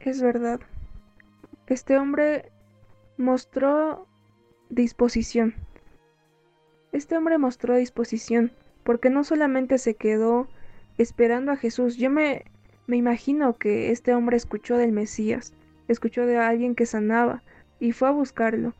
Es 0.00 0.20
verdad. 0.20 0.60
Este 1.68 1.96
hombre 1.96 2.50
mostró 3.18 4.06
disposición. 4.68 5.54
Este 6.90 7.16
hombre 7.16 7.38
mostró 7.38 7.76
disposición 7.76 8.50
porque 8.86 9.10
no 9.10 9.24
solamente 9.24 9.78
se 9.78 9.94
quedó 9.94 10.48
esperando 10.96 11.52
a 11.52 11.56
Jesús, 11.56 11.96
yo 11.96 12.08
me, 12.08 12.44
me 12.86 12.96
imagino 12.96 13.58
que 13.58 13.90
este 13.90 14.14
hombre 14.14 14.36
escuchó 14.36 14.78
del 14.78 14.92
Mesías, 14.92 15.52
escuchó 15.88 16.24
de 16.24 16.38
alguien 16.38 16.76
que 16.76 16.86
sanaba 16.86 17.42
y 17.80 17.92
fue 17.92 18.08
a 18.08 18.12
buscarlo. 18.12 18.74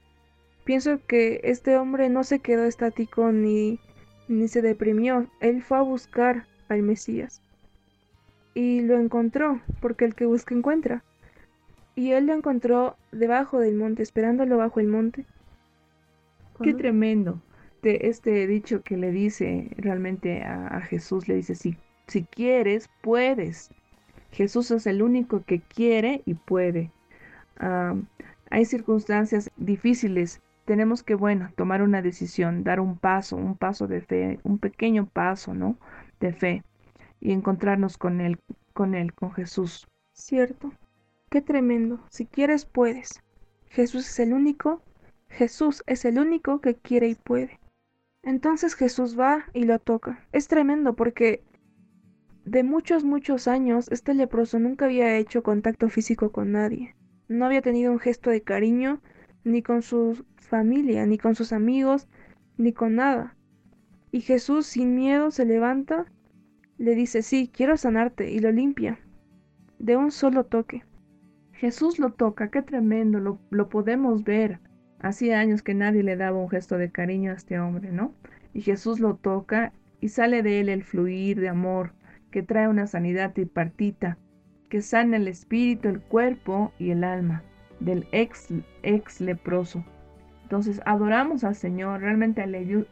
Pienso 0.65 1.01
que 1.07 1.41
este 1.43 1.77
hombre 1.77 2.09
no 2.09 2.25
se 2.25 2.39
quedó 2.39 2.65
estático 2.65 3.33
ni, 3.33 3.81
ni 4.29 4.49
se 4.49 4.63
deprimió, 4.63 5.29
él 5.41 5.63
fue 5.63 5.79
a 5.79 5.83
buscar 5.83 6.47
al 6.69 6.83
Mesías. 6.83 7.43
y 8.55 8.81
lo 8.81 8.99
encontró, 8.99 9.61
porque 9.81 10.05
el 10.07 10.15
que 10.15 10.25
busca 10.27 10.55
encuentra. 10.55 11.05
Y 11.97 12.13
él 12.13 12.27
lo 12.27 12.35
encontró 12.35 12.97
debajo 13.13 13.59
del 13.61 13.75
monte, 13.75 14.03
esperándolo 14.03 14.57
bajo 14.57 14.81
el 14.81 14.87
monte. 14.89 15.27
Qué 16.63 16.73
tremendo. 16.75 17.43
Este 17.83 18.47
dicho 18.47 18.83
que 18.83 18.97
le 18.97 19.11
dice 19.11 19.71
realmente 19.77 20.43
a, 20.43 20.81
Jesús, 20.81 21.29
le 21.29 21.37
dice, 21.37 21.55
si, 21.55 21.77
si 22.07 22.25
quieres, 22.25 22.89
puedes. 23.03 23.71
Jesús 24.33 24.71
es 24.71 24.87
el 24.87 25.03
único 25.03 25.45
que 25.45 25.61
quiere 25.61 26.23
y 26.27 26.35
puede. 26.35 26.91
hay 28.51 28.65
circunstancias 28.65 29.51
difíciles. 29.57 30.41
Tenemos 30.65 31.03
que, 31.03 31.15
bueno, 31.15 31.51
tomar 31.57 31.83
una 31.83 32.03
decisión, 32.03 32.65
dar 32.65 32.81
un 32.81 32.99
paso, 32.99 33.37
un 33.37 33.57
paso 33.57 33.87
de 33.87 34.01
fe, 34.01 34.41
un 34.43 34.59
pequeño 34.59 35.07
paso, 35.07 35.55
¿no? 35.55 35.77
De 36.19 36.33
fe 36.33 36.65
y 37.21 37.33
encontrarnos 37.33 37.99
con 37.99 38.21
él, 38.21 38.39
con 38.73 38.95
él, 38.95 39.13
con 39.13 39.33
Jesús. 39.33 39.87
Cierto. 40.13 40.73
Qué 41.31 41.41
tremendo. 41.41 42.01
Si 42.09 42.27
quieres, 42.27 42.65
puedes. 42.65 43.23
Jesús 43.69 44.09
es 44.09 44.19
el 44.21 44.33
único. 44.33 44.83
Jesús 45.29 45.83
es 45.87 46.05
el 46.05 46.19
único 46.19 46.61
que 46.61 46.77
quiere 46.77 47.09
y 47.09 47.15
puede. 47.15 47.59
Entonces 48.27 48.75
Jesús 48.75 49.17
va 49.17 49.45
y 49.55 49.63
lo 49.67 49.79
toca. 49.79 50.19
Es 50.33 50.49
tremendo 50.49 50.97
porque 50.97 51.45
de 52.45 52.65
muchos, 52.65 53.05
muchos 53.05 53.47
años 53.47 53.89
este 53.93 54.15
leproso 54.15 54.59
nunca 54.59 54.87
había 54.87 55.17
hecho 55.17 55.45
contacto 55.45 55.89
físico 55.89 56.33
con 56.33 56.51
nadie. 56.51 56.97
No 57.29 57.47
había 57.47 57.63
tenido 57.63 57.93
un 57.93 58.01
gesto 58.01 58.31
de 58.31 58.43
cariño 58.43 59.01
ni 59.45 59.63
con 59.63 59.83
su 59.83 60.25
familia, 60.39 61.07
ni 61.07 61.19
con 61.19 61.37
sus 61.37 61.53
amigos, 61.53 62.09
ni 62.59 62.73
con 62.73 62.97
nada. 62.97 63.37
Y 64.11 64.23
Jesús 64.23 64.67
sin 64.67 64.97
miedo 64.97 65.31
se 65.31 65.45
levanta, 65.45 66.07
le 66.79 66.97
dice, 66.97 67.23
sí, 67.23 67.49
quiero 67.55 67.77
sanarte, 67.77 68.33
y 68.33 68.41
lo 68.41 68.51
limpia, 68.51 68.99
de 69.79 69.97
un 69.97 70.11
solo 70.11 70.47
toque. 70.47 70.83
Jesús 71.53 72.01
lo 72.01 72.13
toca, 72.13 72.51
qué 72.51 72.63
tremendo, 72.63 73.21
lo, 73.21 73.39
lo 73.51 73.69
podemos 73.69 74.25
ver. 74.25 74.59
Hacía 75.01 75.41
años 75.41 75.63
que 75.63 75.75
nadie 75.75 76.03
le 76.03 76.17
daba 76.17 76.39
un 76.39 76.49
gesto 76.49 76.79
de 76.79 76.91
cariño 76.91 77.31
a 77.31 77.35
este 77.35 77.59
hombre, 77.59 77.93
¿no? 77.93 78.15
Y 78.55 78.63
Jesús 78.63 79.01
lo 79.01 79.17
toca 79.17 79.73
y 80.01 80.09
sale 80.09 80.43
de 80.43 80.61
él 80.61 80.69
el 80.69 80.83
fluir 80.85 81.41
de 81.41 81.49
amor 81.49 81.93
que 82.31 82.43
trae 82.43 82.69
una 82.69 82.87
sanidad 82.87 83.33
tripartita, 83.33 84.19
que 84.69 84.83
sana 84.83 85.17
el 85.17 85.29
espíritu, 85.29 85.89
el 85.89 86.01
cuerpo 86.01 86.73
y 86.79 86.91
el 86.91 87.05
alma 87.05 87.43
del 87.81 88.07
ex, 88.13 88.49
ex 88.83 89.21
leproso. 89.21 89.85
Entonces 90.43 90.81
adoramos 90.87 91.45
al 91.45 91.55
Señor, 91.55 92.01
realmente 92.01 92.43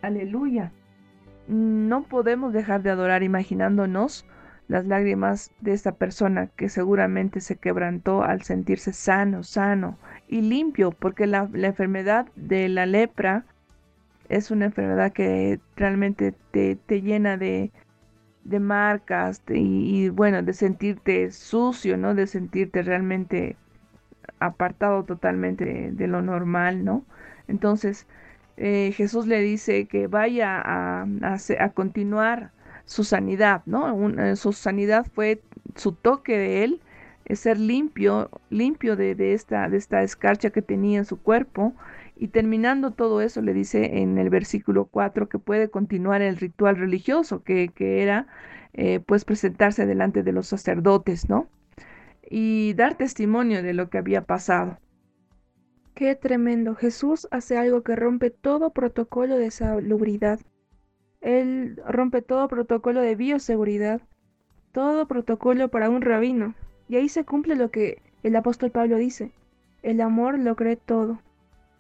aleluya. 0.02 0.72
No 1.46 2.05
podemos 2.05 2.52
dejar 2.52 2.82
de 2.82 2.90
adorar 2.90 3.22
imaginándonos 3.22 4.26
las 4.69 4.87
lágrimas 4.87 5.51
de 5.61 5.73
esta 5.73 5.93
persona 5.93 6.49
que 6.57 6.69
seguramente 6.69 7.41
se 7.41 7.57
quebrantó 7.57 8.23
al 8.23 8.43
sentirse 8.43 8.93
sano, 8.93 9.43
sano 9.43 9.99
y 10.29 10.41
limpio, 10.41 10.91
porque 10.91 11.27
la, 11.27 11.49
enfermedad 11.53 12.27
de 12.35 12.69
la 12.69 12.87
lepra 12.87 13.45
es 14.29 14.51
una 14.51 14.67
enfermedad 14.67 15.12
que 15.12 15.61
realmente 15.77 16.35
te, 16.51 16.79
llena 17.03 17.37
de, 17.37 17.73
de 18.45 18.61
marcas 18.61 19.43
y, 19.49 20.09
bueno, 20.09 20.43
de 20.43 20.55
sentirte 20.55 21.31
sucio, 21.31 21.99
¿no? 21.99 22.15
De 22.15 22.27
sentirte 22.27 22.83
realmente 22.83 23.57
apartado 24.39 25.05
totalmente 25.05 25.91
de, 25.93 26.07
lo 26.07 26.23
normal, 26.23 26.85
¿no? 26.85 27.05
Entonces, 27.49 28.07
eh, 28.57 28.93
Jesús 28.97 29.27
le 29.27 29.41
dice 29.41 29.87
que 29.87 30.07
vaya 30.07 30.59
a, 30.65 31.07
a 31.59 31.69
continuar 31.71 32.51
su 32.85 33.05
sanidad, 33.05 33.62
¿no? 33.66 34.11
Eh, 34.20 34.37
su 34.37 34.53
sanidad 34.53 35.07
fue 35.12 35.43
su 35.74 35.93
toque 35.93 36.37
de 36.37 36.64
él, 36.64 36.80
es 37.24 37.41
ser 37.41 37.59
limpio, 37.59 38.30
limpio 38.51 38.97
de, 38.97 39.32
esta, 39.32 39.66
escarcha 40.03 40.51
que 40.51 40.62
tenía 40.62 40.99
en 40.99 41.05
su 41.05 41.18
cuerpo. 41.18 41.74
Y 42.16 42.28
terminando 42.28 42.93
todo 42.93 43.20
eso, 43.22 43.43
le 43.43 43.55
dice 43.55 43.99
en 43.99 44.18
el 44.18 44.30
versículo 44.30 44.85
4 44.87 45.28
que 45.28 45.39
puede 45.39 45.68
continuar 45.68 46.22
el 46.22 46.37
ritual 46.37 46.76
religioso, 46.76 47.43
que, 47.43 47.72
era 47.78 48.26
eh, 48.72 49.01
pues 49.05 49.24
presentarse 49.24 49.87
delante 49.87 50.22
de 50.22 50.32
los 50.32 50.47
sacerdotes, 50.47 51.28
¿no? 51.28 51.49
Y 52.30 52.74
dar 52.74 52.95
testimonio 52.97 53.62
de 53.62 53.74
lo 53.74 53.91
que 53.91 53.99
había 53.99 54.22
pasado. 54.22 54.78
Qué 55.95 56.14
tremendo. 56.14 56.74
Jesús 56.74 57.28
hace 57.30 57.57
algo 57.57 57.82
que 57.82 57.97
rompe 57.97 58.30
todo 58.30 58.70
protocolo 58.70 59.37
de 59.37 59.51
salubridad. 59.51 60.41
Él 61.25 61.81
rompe 61.89 62.20
todo 62.20 62.49
protocolo 62.49 63.01
de 63.01 63.16
bioseguridad, 63.16 64.03
todo 64.72 65.09
protocolo 65.09 65.68
para 65.68 65.89
un 65.89 66.03
rabino. 66.03 66.55
Y 66.87 66.97
ahí 66.97 67.09
se 67.09 67.25
cumple 67.25 67.57
lo 67.57 67.70
que 67.70 68.03
el 68.22 68.37
apóstol 68.37 68.70
Pablo 68.70 68.99
dice, 68.99 69.33
el 69.83 70.03
amor 70.03 70.39
lo 70.39 70.55
cree 70.55 70.77
todo. 70.77 71.22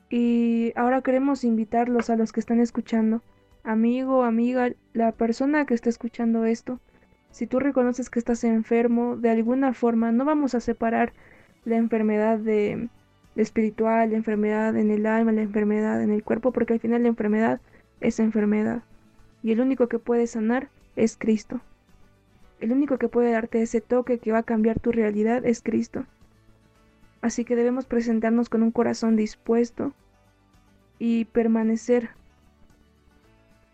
Y 0.08 0.72
ahora 0.76 1.02
queremos 1.02 1.44
invitarlos 1.44 2.08
a 2.08 2.16
los 2.16 2.32
que 2.32 2.40
están 2.40 2.58
escuchando, 2.58 3.20
amigo, 3.64 4.22
amiga, 4.24 4.70
la 4.94 5.12
persona 5.12 5.66
que 5.66 5.74
está 5.74 5.90
escuchando 5.90 6.46
esto, 6.46 6.80
si 7.30 7.46
tú 7.46 7.60
reconoces 7.60 8.08
que 8.08 8.20
estás 8.20 8.44
enfermo, 8.44 9.16
de 9.18 9.28
alguna 9.28 9.74
forma, 9.74 10.10
no 10.10 10.24
vamos 10.24 10.54
a 10.54 10.60
separar 10.60 11.12
la 11.66 11.76
enfermedad 11.76 12.38
de, 12.38 12.88
espiritual, 13.36 14.12
la 14.12 14.16
enfermedad 14.16 14.74
en 14.74 14.90
el 14.90 15.04
alma, 15.04 15.32
la 15.32 15.42
enfermedad 15.42 16.02
en 16.02 16.10
el 16.12 16.24
cuerpo, 16.24 16.50
porque 16.50 16.72
al 16.72 16.80
final 16.80 17.02
la 17.02 17.08
enfermedad 17.08 17.60
es 18.00 18.20
enfermedad 18.20 18.84
y 19.44 19.52
el 19.52 19.60
único 19.60 19.88
que 19.88 19.98
puede 19.98 20.26
sanar 20.26 20.70
es 20.96 21.18
Cristo. 21.18 21.60
El 22.60 22.72
único 22.72 22.96
que 22.96 23.08
puede 23.08 23.30
darte 23.30 23.60
ese 23.60 23.82
toque 23.82 24.18
que 24.18 24.32
va 24.32 24.38
a 24.38 24.42
cambiar 24.42 24.80
tu 24.80 24.90
realidad 24.90 25.44
es 25.44 25.60
Cristo. 25.60 26.06
Así 27.20 27.44
que 27.44 27.54
debemos 27.54 27.84
presentarnos 27.84 28.48
con 28.48 28.62
un 28.62 28.70
corazón 28.70 29.16
dispuesto 29.16 29.92
y 30.98 31.26
permanecer 31.26 32.08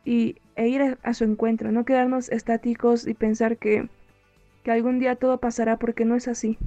y, 0.05 0.39
e 0.57 0.66
ir 0.66 0.99
a, 1.05 1.14
su 1.14 1.23
encuentro, 1.23 1.71
no 1.71 1.85
quedarnos 1.85 2.31
estáticos 2.31 3.07
y 3.07 3.14
pensar 3.14 3.57
que, 3.57 3.89
que 4.64 4.73
algún 4.73 4.99
día 4.99 5.14
todo 5.14 5.39
pasará 5.39 5.77
porque 5.77 6.05
no 6.05 6.16
es 6.16 6.27
así. 6.27 6.59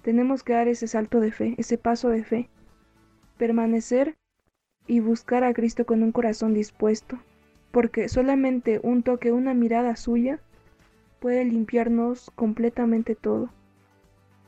Tenemos 0.00 0.42
que 0.42 0.54
dar 0.54 0.66
ese 0.66 0.88
salto 0.88 1.20
de 1.20 1.30
fe, 1.30 1.54
ese 1.58 1.76
paso 1.76 2.08
de 2.08 2.24
fe, 2.24 2.48
permanecer 3.36 4.16
y 4.86 5.00
buscar 5.00 5.44
a 5.44 5.52
Cristo 5.52 5.84
con 5.84 6.02
un 6.02 6.12
corazón 6.12 6.54
dispuesto 6.54 7.18
porque 7.70 8.08
solamente 8.08 8.80
un 8.82 9.02
toque, 9.02 9.32
una 9.32 9.54
mirada 9.54 9.96
suya 9.96 10.40
puede 11.20 11.44
limpiarnos 11.44 12.30
completamente 12.34 13.14
todo. 13.14 13.50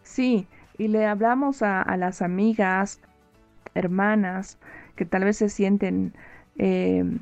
Sí, 0.02 0.46
y 0.78 0.88
le 0.88 1.06
hablamos 1.06 1.62
a, 1.62 1.84
las 1.96 2.22
amigas, 2.22 3.00
hermanas, 3.74 4.58
que 4.96 5.04
tal 5.04 5.24
vez 5.24 5.36
se 5.36 5.48
sienten, 5.48 6.14
em, 6.56 7.18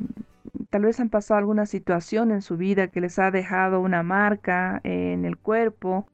tal 0.70 0.82
vez 0.82 1.00
han 1.00 1.08
pasado 1.08 1.38
alguna 1.38 1.66
situación 1.66 2.30
en 2.30 2.42
su 2.42 2.56
vida 2.56 2.88
que 2.88 3.00
les 3.00 3.18
ha 3.18 3.30
dejado 3.30 3.80
una 3.80 4.02
marca 4.02 4.80
en 4.84 5.24
el 5.24 5.36
cuerpo, 5.36 6.06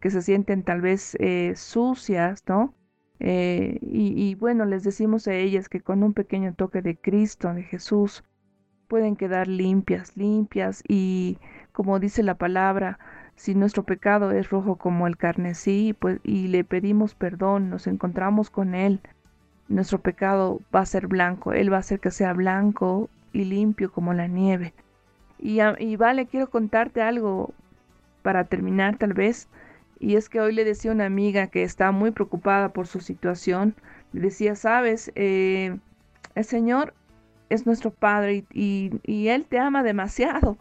que 0.00 0.10
se 0.10 0.22
sienten 0.22 0.62
tal 0.64 0.80
vez 0.80 1.16
eh, 1.20 1.52
sucias, 1.56 2.42
¿no? 2.46 2.74
Eh, 3.20 3.78
y, 3.82 4.30
y 4.30 4.34
bueno, 4.36 4.64
les 4.64 4.84
decimos 4.84 5.26
a 5.28 5.34
ellas 5.34 5.68
que 5.68 5.80
con 5.80 6.02
un 6.02 6.14
pequeño 6.14 6.54
toque 6.54 6.82
de 6.82 6.96
Cristo, 6.96 7.52
de 7.52 7.62
Jesús, 7.64 8.24
pueden 8.88 9.16
quedar 9.16 9.46
limpias, 9.48 10.16
limpias 10.16 10.82
y 10.88 11.38
como 11.72 12.00
dice 12.00 12.22
la 12.22 12.34
palabra, 12.34 12.98
si 13.36 13.54
nuestro 13.54 13.84
pecado 13.84 14.32
es 14.32 14.50
rojo 14.50 14.76
como 14.76 15.06
el 15.06 15.16
carnesí 15.16 15.94
pues, 15.98 16.18
y 16.24 16.48
le 16.48 16.64
pedimos 16.64 17.14
perdón, 17.14 17.70
nos 17.70 17.86
encontramos 17.86 18.50
con 18.50 18.74
Él, 18.74 19.00
nuestro 19.68 20.00
pecado 20.00 20.60
va 20.74 20.80
a 20.80 20.86
ser 20.86 21.06
blanco, 21.06 21.52
Él 21.52 21.72
va 21.72 21.76
a 21.76 21.80
hacer 21.80 22.00
que 22.00 22.10
sea 22.10 22.32
blanco 22.32 23.08
y 23.32 23.44
limpio 23.44 23.92
como 23.92 24.14
la 24.14 24.26
nieve. 24.26 24.72
Y, 25.38 25.60
y 25.78 25.96
vale, 25.96 26.26
quiero 26.26 26.50
contarte 26.50 27.02
algo 27.02 27.52
para 28.22 28.44
terminar 28.44 28.96
tal 28.96 29.12
vez, 29.12 29.48
y 30.00 30.16
es 30.16 30.28
que 30.28 30.40
hoy 30.40 30.52
le 30.52 30.64
decía 30.64 30.90
a 30.90 30.94
una 30.94 31.06
amiga 31.06 31.48
que 31.48 31.62
está 31.62 31.92
muy 31.92 32.10
preocupada 32.10 32.70
por 32.70 32.86
su 32.86 33.00
situación, 33.00 33.74
le 34.12 34.22
decía, 34.22 34.56
sabes, 34.56 35.12
eh, 35.14 35.78
el 36.34 36.44
Señor 36.44 36.94
es 37.48 37.66
nuestro 37.66 37.90
Padre 37.90 38.44
y, 38.52 39.28
Él 39.28 39.46
te 39.48 39.58
ama 39.58 39.82
demasiado, 39.82 40.58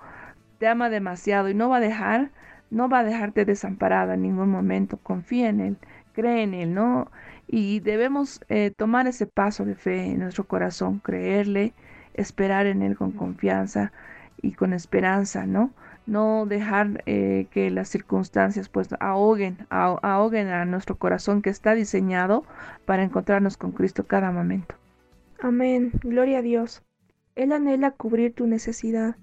te 0.59 0.67
ama 0.67 0.89
demasiado 0.89 1.49
y 1.49 1.53
no 1.53 1.69
va 1.69 1.77
a 1.77 1.81
dejar, 1.81 2.31
no 2.69 2.89
va 2.89 2.99
a 2.99 3.03
dejarte 3.03 3.45
desamparada 3.45 4.15
en 4.15 4.23
ningún 4.23 4.49
momento. 4.49 4.97
Confía 4.97 5.49
en 5.49 5.59
Él, 5.59 5.77
cree 6.13 6.43
en 6.43 6.53
Él, 6.53 6.73
¿no? 6.73 7.11
Y 7.47 7.79
debemos 7.79 8.41
eh, 8.49 8.71
tomar 8.75 9.07
ese 9.07 9.25
paso 9.25 9.65
de 9.65 9.75
fe 9.75 10.05
en 10.05 10.19
nuestro 10.19 10.45
corazón, 10.45 10.99
creerle, 10.99 11.73
esperar 12.13 12.65
en 12.65 12.81
Él 12.81 12.97
con 12.97 13.11
confianza 13.11 13.91
y 14.41 14.53
con 14.53 14.73
esperanza, 14.73 15.45
¿no? 15.45 15.71
No 16.05 16.45
dejar 16.45 17.03
eh, 17.05 17.47
que 17.51 17.69
las 17.69 17.89
circunstancias 17.89 18.69
pues 18.69 18.89
ahoguen, 18.99 19.57
ahoguen 19.69 20.47
a 20.47 20.65
nuestro 20.65 20.95
corazón 20.95 21.41
que 21.41 21.49
está 21.49 21.73
diseñado 21.75 22.45
para 22.85 23.03
encontrarnos 23.03 23.57
con 23.57 23.71
Cristo 23.71 24.05
cada 24.05 24.31
momento. 24.31 24.75
Amén, 25.39 25.91
gloria 26.01 26.39
a 26.39 26.41
Dios. 26.41 26.83
Él 27.35 27.51
anhela 27.51 27.91
cubrir 27.91 28.33
tu 28.33 28.47
necesidad. 28.47 29.17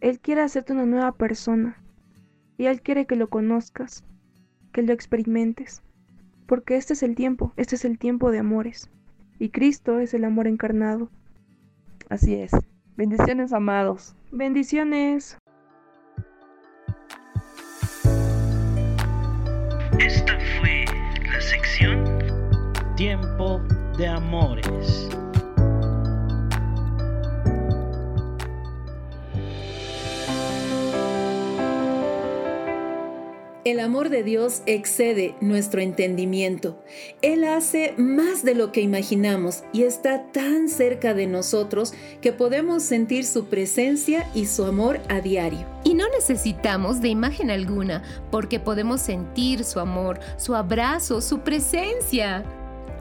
Él 0.00 0.20
quiere 0.20 0.42
hacerte 0.42 0.74
una 0.74 0.84
nueva 0.86 1.12
persona. 1.12 1.82
y 2.58 2.66
Él 2.66 2.82
quiere 2.82 3.06
que 3.06 3.16
lo 3.16 3.30
conozcas, 3.30 4.04
que 4.72 4.82
lo 4.82 4.92
experimentes, 4.92 5.82
porque 6.46 6.76
este 6.76 6.92
es 6.92 7.02
el 7.02 7.14
tiempo, 7.14 7.54
este 7.56 7.76
es 7.76 7.86
el 7.86 7.98
tiempo 7.98 8.30
de 8.30 8.40
amores, 8.40 8.90
y 9.38 9.48
Cristo 9.48 9.98
es 9.98 10.12
el 10.12 10.24
amor 10.24 10.46
encarnado. 10.46 11.10
Así 12.10 12.34
es. 12.34 12.52
Bendiciones, 12.96 13.54
amados. 13.54 14.14
Bendiciones. 14.30 15.38
Esta 19.98 20.38
fue 20.60 20.84
la 21.32 21.40
sección 21.40 22.04
Tiempo 22.94 23.62
de 23.96 24.06
Amores. 24.06 25.08
El 33.62 33.78
amor 33.78 34.08
de 34.08 34.22
Dios 34.22 34.62
excede 34.64 35.34
nuestro 35.42 35.82
entendimiento. 35.82 36.82
Él 37.20 37.44
hace 37.44 37.92
más 37.98 38.42
de 38.42 38.54
lo 38.54 38.72
que 38.72 38.80
imaginamos 38.80 39.64
y 39.74 39.82
está 39.82 40.32
tan 40.32 40.70
cerca 40.70 41.12
de 41.12 41.26
nosotros 41.26 41.92
que 42.22 42.32
podemos 42.32 42.82
sentir 42.82 43.26
su 43.26 43.48
presencia 43.48 44.26
y 44.34 44.46
su 44.46 44.64
amor 44.64 45.00
a 45.10 45.20
diario. 45.20 45.66
Y 45.84 45.92
no 45.92 46.08
necesitamos 46.08 47.02
de 47.02 47.08
imagen 47.08 47.50
alguna 47.50 48.02
porque 48.30 48.60
podemos 48.60 49.02
sentir 49.02 49.62
su 49.64 49.78
amor, 49.78 50.20
su 50.38 50.54
abrazo, 50.54 51.20
su 51.20 51.40
presencia. 51.40 52.42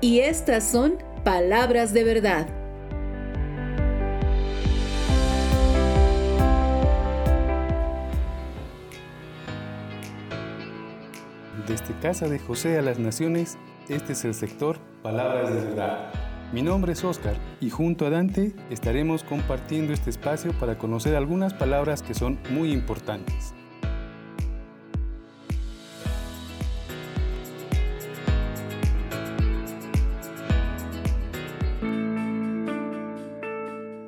Y 0.01 0.19
estas 0.19 0.69
son 0.69 0.97
palabras 1.23 1.93
de 1.93 2.03
verdad. 2.03 2.58
Desde 11.89 12.01
Casa 12.01 12.27
de 12.27 12.37
José 12.37 12.77
a 12.77 12.83
las 12.83 12.99
Naciones, 12.99 13.57
este 13.87 14.13
es 14.13 14.23
el 14.23 14.35
sector 14.35 14.77
Palabras 15.01 15.51
de 15.51 15.59
Verdad. 15.59 16.13
Mi 16.53 16.61
nombre 16.61 16.93
es 16.93 17.03
Oscar 17.03 17.33
y 17.59 17.71
junto 17.71 18.05
a 18.05 18.11
Dante 18.11 18.53
estaremos 18.69 19.23
compartiendo 19.23 19.91
este 19.91 20.11
espacio 20.11 20.53
para 20.59 20.77
conocer 20.77 21.15
algunas 21.15 21.55
palabras 21.55 22.03
que 22.03 22.13
son 22.13 22.37
muy 22.51 22.71
importantes. 22.73 23.55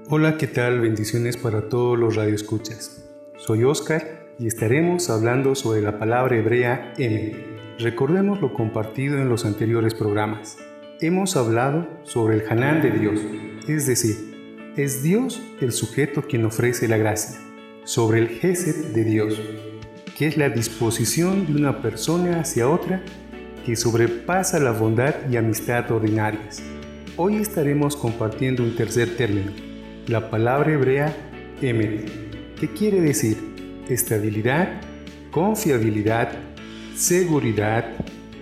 Hola, 0.07 0.37
¿qué 0.37 0.45
tal? 0.45 0.81
Bendiciones 0.81 1.35
para 1.35 1.67
todos 1.67 1.97
los 1.97 2.15
radioescuchas. 2.15 3.03
Soy 3.37 3.63
Oscar 3.63 4.35
y 4.37 4.45
estaremos 4.45 5.09
hablando 5.09 5.55
sobre 5.55 5.81
la 5.81 5.97
palabra 5.97 6.35
hebrea 6.37 6.93
M, 6.97 7.50
Recordemos 7.81 8.39
lo 8.41 8.53
compartido 8.53 9.17
en 9.17 9.27
los 9.27 9.43
anteriores 9.43 9.95
programas. 9.95 10.59
Hemos 10.99 11.35
hablado 11.35 11.87
sobre 12.03 12.35
el 12.35 12.43
Hanán 12.47 12.83
de 12.83 12.91
Dios, 12.91 13.19
es 13.67 13.87
decir, 13.87 14.73
es 14.77 15.01
Dios 15.01 15.41
el 15.61 15.71
sujeto 15.71 16.21
quien 16.21 16.45
ofrece 16.45 16.87
la 16.87 16.97
gracia, 16.97 17.39
sobre 17.83 18.19
el 18.19 18.27
Gesed 18.27 18.93
de 18.93 19.03
Dios, 19.03 19.41
que 20.15 20.27
es 20.27 20.37
la 20.37 20.49
disposición 20.49 21.47
de 21.47 21.53
una 21.53 21.81
persona 21.81 22.41
hacia 22.41 22.69
otra 22.69 23.01
que 23.65 23.75
sobrepasa 23.75 24.59
la 24.59 24.73
bondad 24.73 25.15
y 25.31 25.37
amistad 25.37 25.91
ordinarias. 25.91 26.61
Hoy 27.17 27.37
estaremos 27.37 27.95
compartiendo 27.95 28.61
un 28.61 28.75
tercer 28.75 29.17
término, 29.17 29.53
la 30.05 30.29
palabra 30.29 30.73
hebrea 30.73 31.15
emet, 31.63 32.11
que 32.59 32.67
quiere 32.67 33.01
decir 33.01 33.37
estabilidad, 33.89 34.69
confiabilidad, 35.31 36.50
seguridad, 36.95 37.85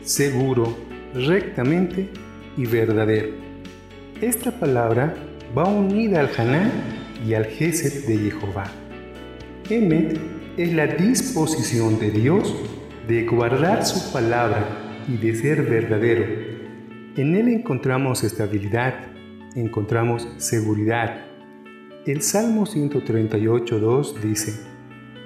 seguro, 0.02 0.76
rectamente 1.14 2.10
y 2.58 2.66
verdadero. 2.66 3.30
Esta 4.22 4.52
palabra 4.52 5.16
va 5.58 5.66
unida 5.66 6.20
al 6.22 6.30
Haná 6.38 6.72
y 7.26 7.34
al 7.34 7.46
Gesed 7.46 8.08
de 8.08 8.32
Jehová. 8.32 8.66
Emet 9.70 10.20
es 10.58 10.74
la 10.74 10.88
disposición 10.88 12.00
de 12.00 12.12
Dios 12.12 12.56
de 13.08 13.26
guardar 13.26 13.86
su 13.86 14.12
palabra 14.12 14.66
y 15.08 15.18
de 15.18 15.36
ser 15.36 15.64
verdadero. 15.64 16.26
En 17.16 17.36
él 17.36 17.48
encontramos 17.50 18.24
estabilidad, 18.24 18.96
encontramos 19.56 20.28
seguridad. 20.38 21.26
El 22.06 22.22
Salmo 22.22 22.66
138.2 22.66 24.20
dice, 24.22 24.60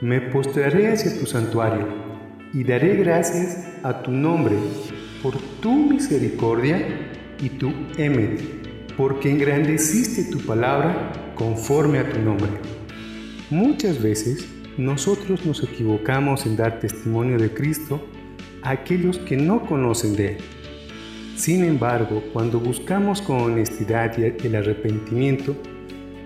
Me 0.02 0.22
postraré 0.22 0.92
hacia 0.92 1.18
tu 1.20 1.26
santuario 1.26 2.13
y 2.54 2.64
daré 2.64 2.96
gracias 2.98 3.68
a 3.82 4.04
tu 4.04 4.12
nombre 4.12 4.56
por 5.22 5.38
tu 5.60 5.74
misericordia 5.74 6.86
y 7.42 7.50
tu 7.50 7.74
emet, 7.98 8.42
porque 8.96 9.32
engrandeciste 9.32 10.26
tu 10.26 10.40
palabra 10.46 11.12
conforme 11.36 12.00
a 12.00 12.10
tu 12.10 12.20
nombre. 12.20 12.52
Muchas 13.50 14.02
veces 14.02 14.48
nosotros 14.78 15.46
nos 15.46 15.64
equivocamos 15.64 16.46
en 16.46 16.56
dar 16.56 16.80
testimonio 16.80 17.38
de 17.38 17.52
Cristo 17.52 18.06
a 18.62 18.72
aquellos 18.72 19.18
que 19.18 19.36
no 19.36 19.66
conocen 19.66 20.16
de 20.16 20.28
Él. 20.34 20.38
Sin 21.36 21.64
embargo, 21.64 22.24
cuando 22.32 22.60
buscamos 22.60 23.22
con 23.22 23.42
honestidad 23.42 24.18
el 24.20 24.56
arrepentimiento, 24.56 25.56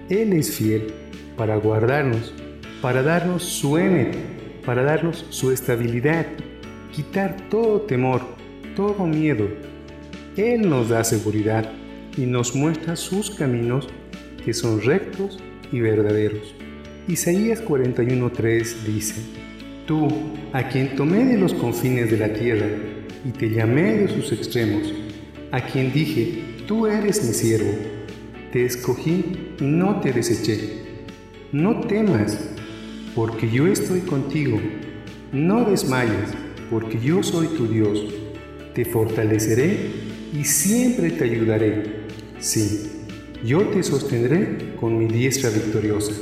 Él 0.10 0.34
es 0.34 0.56
fiel 0.56 0.88
para 1.38 1.56
guardarnos, 1.56 2.34
para 2.82 3.02
darnos 3.02 3.44
su 3.44 3.78
emet 3.78 4.37
para 4.68 4.84
darnos 4.84 5.26
su 5.30 5.54
estabilidad, 5.54 6.26
quitar 6.94 7.38
todo 7.50 7.84
temor, 7.84 8.22
todo 8.76 9.08
miedo. 9.08 9.48
Él 10.36 10.70
nos 10.70 10.90
da 10.90 11.06
seguridad 11.06 11.72
y 12.18 12.26
nos 12.26 12.54
muestra 12.54 12.98
sus 12.98 13.32
caminos 13.32 13.88
que 14.44 14.54
son 14.54 14.82
rectos 14.82 15.40
y 15.72 15.80
verdaderos. 15.80 16.54
Isaías 17.08 17.64
41:3 17.64 18.84
dice, 18.86 19.22
Tú, 19.86 20.10
a 20.52 20.68
quien 20.68 20.98
tomé 20.98 21.24
de 21.24 21.38
los 21.38 21.54
confines 21.54 22.12
de 22.12 22.18
la 22.18 22.34
tierra 22.34 22.68
y 23.24 23.32
te 23.32 23.50
llamé 23.50 24.00
de 24.00 24.10
sus 24.10 24.34
extremos, 24.34 24.94
a 25.54 25.62
quien 25.62 25.94
dije, 25.94 26.44
tú 26.68 26.88
eres 26.88 27.24
mi 27.24 27.34
siervo, 27.34 27.72
te 28.52 28.66
escogí 28.66 29.54
y 29.62 29.64
no 29.64 30.02
te 30.02 30.12
deseché. 30.12 30.86
No 31.54 31.80
temas, 31.80 32.47
porque 33.18 33.50
yo 33.50 33.66
estoy 33.66 34.02
contigo. 34.02 34.62
No 35.32 35.66
desmayes, 35.66 36.30
porque 36.70 37.00
yo 37.00 37.24
soy 37.24 37.48
tu 37.48 37.68
Dios. 37.68 38.00
Te 38.76 38.86
fortaleceré 38.86 39.90
y 40.32 40.46
siempre 40.46 41.10
te 41.10 41.24
ayudaré. 41.24 42.06
Sí, 42.38 43.08
yo 43.44 43.70
te 43.70 43.82
sostendré 43.82 44.76
con 44.80 45.00
mi 45.00 45.08
diestra 45.08 45.50
victoriosa. 45.50 46.14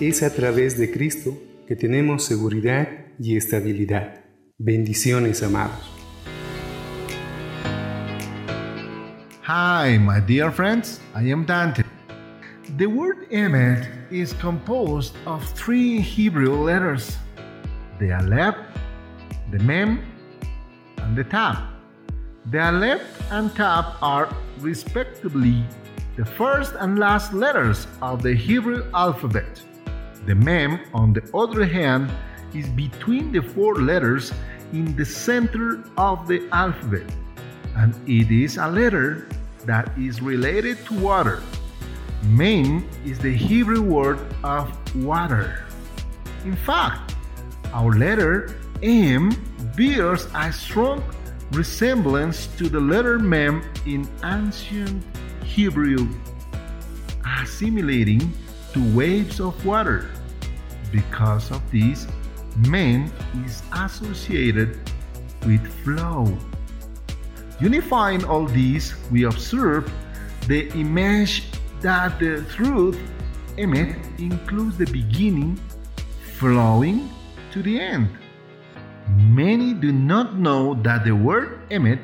Es 0.00 0.24
a 0.24 0.34
través 0.34 0.76
de 0.76 0.90
Cristo 0.90 1.38
que 1.68 1.76
tenemos 1.76 2.24
seguridad 2.24 2.88
y 3.20 3.36
estabilidad. 3.36 4.24
Bendiciones, 4.58 5.44
amados. 5.44 5.88
Hi, 9.46 10.00
my 10.00 10.20
dear 10.26 10.50
friends. 10.50 11.00
I 11.14 11.30
am 11.30 11.46
Dante. 11.46 11.87
The 12.78 12.86
word 12.86 13.28
Emet 13.30 13.88
is 14.12 14.32
composed 14.34 15.16
of 15.26 15.44
three 15.58 15.98
Hebrew 15.98 16.54
letters 16.62 17.18
the 17.98 18.12
Aleph, 18.12 18.54
the 19.50 19.58
Mem, 19.58 20.06
and 20.98 21.16
the 21.16 21.24
Tap. 21.24 21.58
The 22.46 22.62
Aleph 22.62 23.02
and 23.32 23.52
Tap 23.56 24.00
are 24.00 24.32
respectively 24.60 25.64
the 26.16 26.24
first 26.24 26.76
and 26.78 27.00
last 27.00 27.32
letters 27.32 27.88
of 28.00 28.22
the 28.22 28.36
Hebrew 28.36 28.88
alphabet. 28.94 29.60
The 30.24 30.36
Mem, 30.36 30.78
on 30.94 31.12
the 31.12 31.28
other 31.34 31.64
hand, 31.64 32.08
is 32.54 32.68
between 32.68 33.32
the 33.32 33.42
four 33.42 33.74
letters 33.74 34.32
in 34.72 34.94
the 34.94 35.04
center 35.04 35.82
of 35.96 36.28
the 36.28 36.48
alphabet, 36.52 37.10
and 37.74 37.92
it 38.08 38.30
is 38.30 38.56
a 38.56 38.68
letter 38.68 39.26
that 39.66 39.90
is 39.98 40.22
related 40.22 40.78
to 40.86 40.94
water. 41.00 41.42
Main 42.24 42.88
is 43.06 43.18
the 43.18 43.32
Hebrew 43.32 43.80
word 43.80 44.18
of 44.42 44.72
water. 45.04 45.64
In 46.44 46.56
fact, 46.56 47.14
our 47.72 47.92
letter 47.92 48.56
M 48.82 49.30
bears 49.76 50.26
a 50.34 50.52
strong 50.52 51.02
resemblance 51.52 52.48
to 52.58 52.68
the 52.68 52.80
letter 52.80 53.18
Mem 53.18 53.62
in 53.86 54.08
ancient 54.24 55.02
Hebrew, 55.44 56.08
assimilating 57.40 58.32
to 58.72 58.96
waves 58.96 59.40
of 59.40 59.64
water. 59.64 60.10
Because 60.90 61.50
of 61.50 61.62
this, 61.70 62.06
Mem 62.66 63.12
is 63.46 63.62
associated 63.72 64.78
with 65.46 65.64
flow. 65.84 66.36
Unifying 67.60 68.24
all 68.24 68.46
these, 68.46 68.94
we 69.10 69.24
observe 69.24 69.90
the 70.46 70.68
image 70.72 71.44
that 71.80 72.18
the 72.18 72.44
truth 72.54 72.98
emet 73.56 73.96
includes 74.18 74.76
the 74.78 74.86
beginning 74.86 75.58
flowing 76.38 77.08
to 77.52 77.62
the 77.62 77.78
end. 77.78 78.08
Many 79.16 79.74
do 79.74 79.92
not 79.92 80.36
know 80.36 80.74
that 80.82 81.04
the 81.04 81.14
word 81.14 81.60
emet 81.70 82.00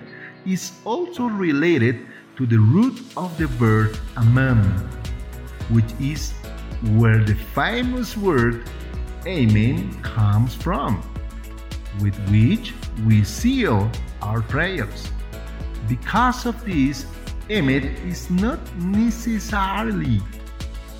is 0.46 0.72
also 0.84 1.24
related 1.26 2.06
to 2.36 2.46
the 2.46 2.58
root 2.58 3.00
of 3.16 3.36
the 3.38 3.46
verb 3.46 3.96
amam, 4.16 4.62
which 5.70 5.90
is 6.00 6.32
where 6.96 7.18
the 7.18 7.34
famous 7.54 8.16
word 8.16 8.68
amen 9.26 9.92
comes 10.02 10.54
from, 10.54 11.02
with 12.00 12.16
which 12.30 12.74
we 13.06 13.24
seal 13.24 13.90
our 14.22 14.42
prayers. 14.42 15.08
Because 15.88 16.46
of 16.46 16.62
this, 16.64 17.06
emet 17.48 17.84
is 18.06 18.30
not 18.30 18.58
necessarily 18.76 20.20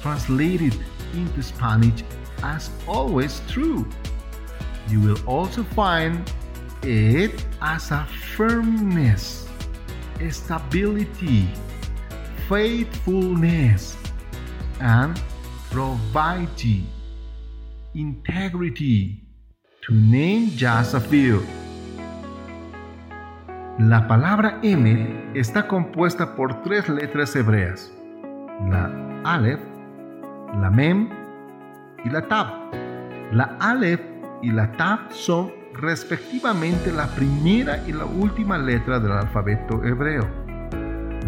translated 0.03 0.77
into 1.15 1.43
Spanish 1.43 2.03
as 2.43 2.71
always 2.87 3.41
true. 3.49 3.89
You 4.89 5.01
will 5.01 5.19
also 5.27 5.63
find 5.63 6.31
it 6.83 7.45
as 7.63 7.91
a 7.91 8.07
firmness, 8.37 9.49
stability, 10.31 11.49
faithfulness, 12.49 13.97
and 14.81 15.19
probity, 15.71 16.85
integrity, 17.95 19.23
to 19.83 19.95
name 19.95 20.51
just 20.51 20.93
a 20.95 21.01
few. 21.01 21.47
La 23.79 24.07
palabra 24.07 24.61
M 24.63 25.33
está 25.35 25.67
compuesta 25.67 26.37
por 26.37 26.63
tres 26.63 26.89
letras 26.89 27.35
hebreas, 27.35 27.93
la 28.71 28.89
Aleph, 29.25 29.59
la 30.61 30.71
Mem 30.71 31.09
y 32.05 32.09
la 32.09 32.23
Tab. 32.29 32.47
La 33.33 33.57
Aleph 33.59 34.01
y 34.43 34.53
la 34.53 34.71
Tab 34.71 35.11
son 35.11 35.51
respectivamente 35.73 36.93
la 36.93 37.09
primera 37.17 37.83
y 37.85 37.93
la 37.93 38.05
última 38.05 38.59
letra 38.59 39.01
del 39.01 39.11
alfabeto 39.11 39.83
hebreo. 39.83 40.25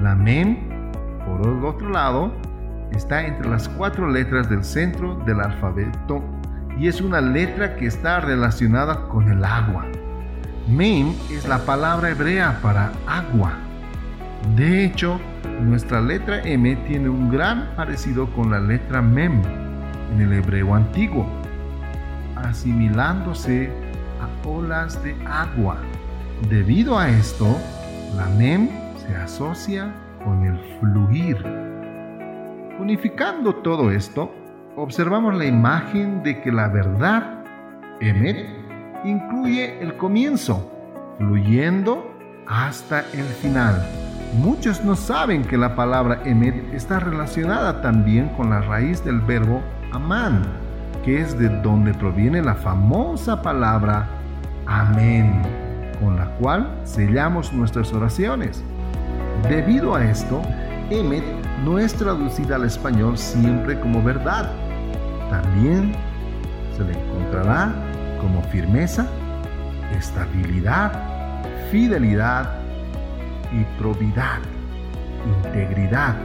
La 0.00 0.14
Mem, 0.14 0.92
por 1.26 1.48
el 1.48 1.64
otro 1.64 1.90
lado, 1.90 2.32
está 2.92 3.26
entre 3.26 3.48
las 3.48 3.68
cuatro 3.70 4.08
letras 4.08 4.48
del 4.48 4.62
centro 4.62 5.16
del 5.26 5.40
alfabeto 5.40 6.22
y 6.78 6.86
es 6.86 7.00
una 7.00 7.20
letra 7.20 7.74
que 7.74 7.86
está 7.86 8.20
relacionada 8.20 9.08
con 9.08 9.28
el 9.32 9.44
agua. 9.44 9.84
Mem 10.68 11.14
es 11.30 11.46
la 11.46 11.58
palabra 11.64 12.10
hebrea 12.10 12.58
para 12.60 12.90
agua. 13.06 13.52
De 14.56 14.84
hecho, 14.84 15.20
nuestra 15.60 16.00
letra 16.00 16.42
M 16.42 16.74
tiene 16.88 17.08
un 17.08 17.30
gran 17.30 17.68
parecido 17.76 18.26
con 18.32 18.50
la 18.50 18.58
letra 18.58 19.00
Mem 19.00 19.42
en 20.12 20.20
el 20.20 20.32
hebreo 20.32 20.74
antiguo, 20.74 21.24
asimilándose 22.34 23.70
a 24.20 24.48
olas 24.48 25.00
de 25.04 25.14
agua. 25.24 25.76
Debido 26.50 26.98
a 26.98 27.10
esto, 27.10 27.56
la 28.16 28.26
Mem 28.30 28.68
se 28.96 29.14
asocia 29.14 29.94
con 30.24 30.42
el 30.42 30.58
fluir. 30.80 31.36
Unificando 32.80 33.54
todo 33.54 33.92
esto, 33.92 34.34
observamos 34.74 35.36
la 35.36 35.44
imagen 35.44 36.24
de 36.24 36.40
que 36.40 36.50
la 36.50 36.66
verdad, 36.66 37.44
Emet, 38.00 38.65
incluye 39.04 39.80
el 39.82 39.96
comienzo, 39.96 40.70
fluyendo 41.18 42.10
hasta 42.46 43.00
el 43.12 43.24
final. 43.24 43.84
Muchos 44.38 44.84
no 44.84 44.96
saben 44.96 45.44
que 45.44 45.56
la 45.56 45.74
palabra 45.74 46.20
Emet 46.24 46.74
está 46.74 47.00
relacionada 47.00 47.80
también 47.80 48.28
con 48.30 48.50
la 48.50 48.60
raíz 48.60 49.04
del 49.04 49.20
verbo 49.20 49.62
Amán, 49.92 50.42
que 51.04 51.20
es 51.20 51.38
de 51.38 51.48
donde 51.48 51.94
proviene 51.94 52.42
la 52.42 52.54
famosa 52.54 53.40
palabra 53.40 54.08
Amén, 54.66 55.42
con 56.00 56.16
la 56.16 56.26
cual 56.36 56.68
sellamos 56.84 57.52
nuestras 57.52 57.92
oraciones. 57.92 58.62
Debido 59.48 59.94
a 59.94 60.04
esto, 60.04 60.42
Emet 60.90 61.24
no 61.64 61.78
es 61.78 61.94
traducida 61.94 62.56
al 62.56 62.64
español 62.64 63.16
siempre 63.16 63.78
como 63.80 64.02
verdad. 64.02 64.50
También 65.30 65.92
se 66.76 66.84
le 66.84 66.92
encontrará 66.92 67.72
como 68.26 68.42
firmeza, 68.42 69.06
estabilidad, 69.96 70.90
fidelidad 71.70 72.58
y 73.52 73.62
probidad, 73.78 74.40
integridad, 75.44 76.16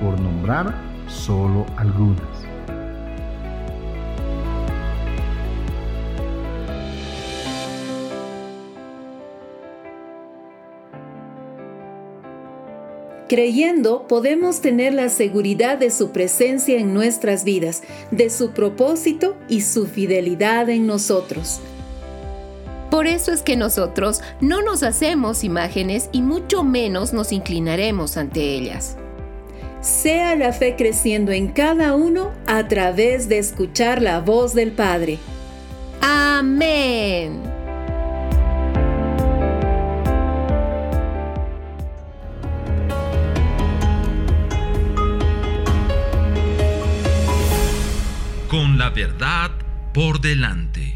por 0.00 0.20
nombrar 0.20 0.72
solo 1.08 1.66
algunas. 1.76 2.39
Creyendo 13.30 14.08
podemos 14.08 14.60
tener 14.60 14.92
la 14.92 15.08
seguridad 15.08 15.78
de 15.78 15.92
su 15.92 16.10
presencia 16.10 16.80
en 16.80 16.92
nuestras 16.92 17.44
vidas, 17.44 17.84
de 18.10 18.28
su 18.28 18.50
propósito 18.50 19.36
y 19.48 19.60
su 19.60 19.86
fidelidad 19.86 20.68
en 20.68 20.88
nosotros. 20.88 21.60
Por 22.90 23.06
eso 23.06 23.30
es 23.30 23.42
que 23.42 23.54
nosotros 23.54 24.20
no 24.40 24.62
nos 24.62 24.82
hacemos 24.82 25.44
imágenes 25.44 26.08
y 26.10 26.22
mucho 26.22 26.64
menos 26.64 27.12
nos 27.12 27.30
inclinaremos 27.30 28.16
ante 28.16 28.40
ellas. 28.40 28.96
Sea 29.80 30.34
la 30.34 30.52
fe 30.52 30.74
creciendo 30.74 31.30
en 31.30 31.52
cada 31.52 31.94
uno 31.94 32.32
a 32.48 32.66
través 32.66 33.28
de 33.28 33.38
escuchar 33.38 34.02
la 34.02 34.18
voz 34.18 34.54
del 34.54 34.72
Padre. 34.72 35.18
Amén. 36.00 37.49
La 48.80 48.88
verdad 48.88 49.50
por 49.92 50.22
delante. 50.22 50.89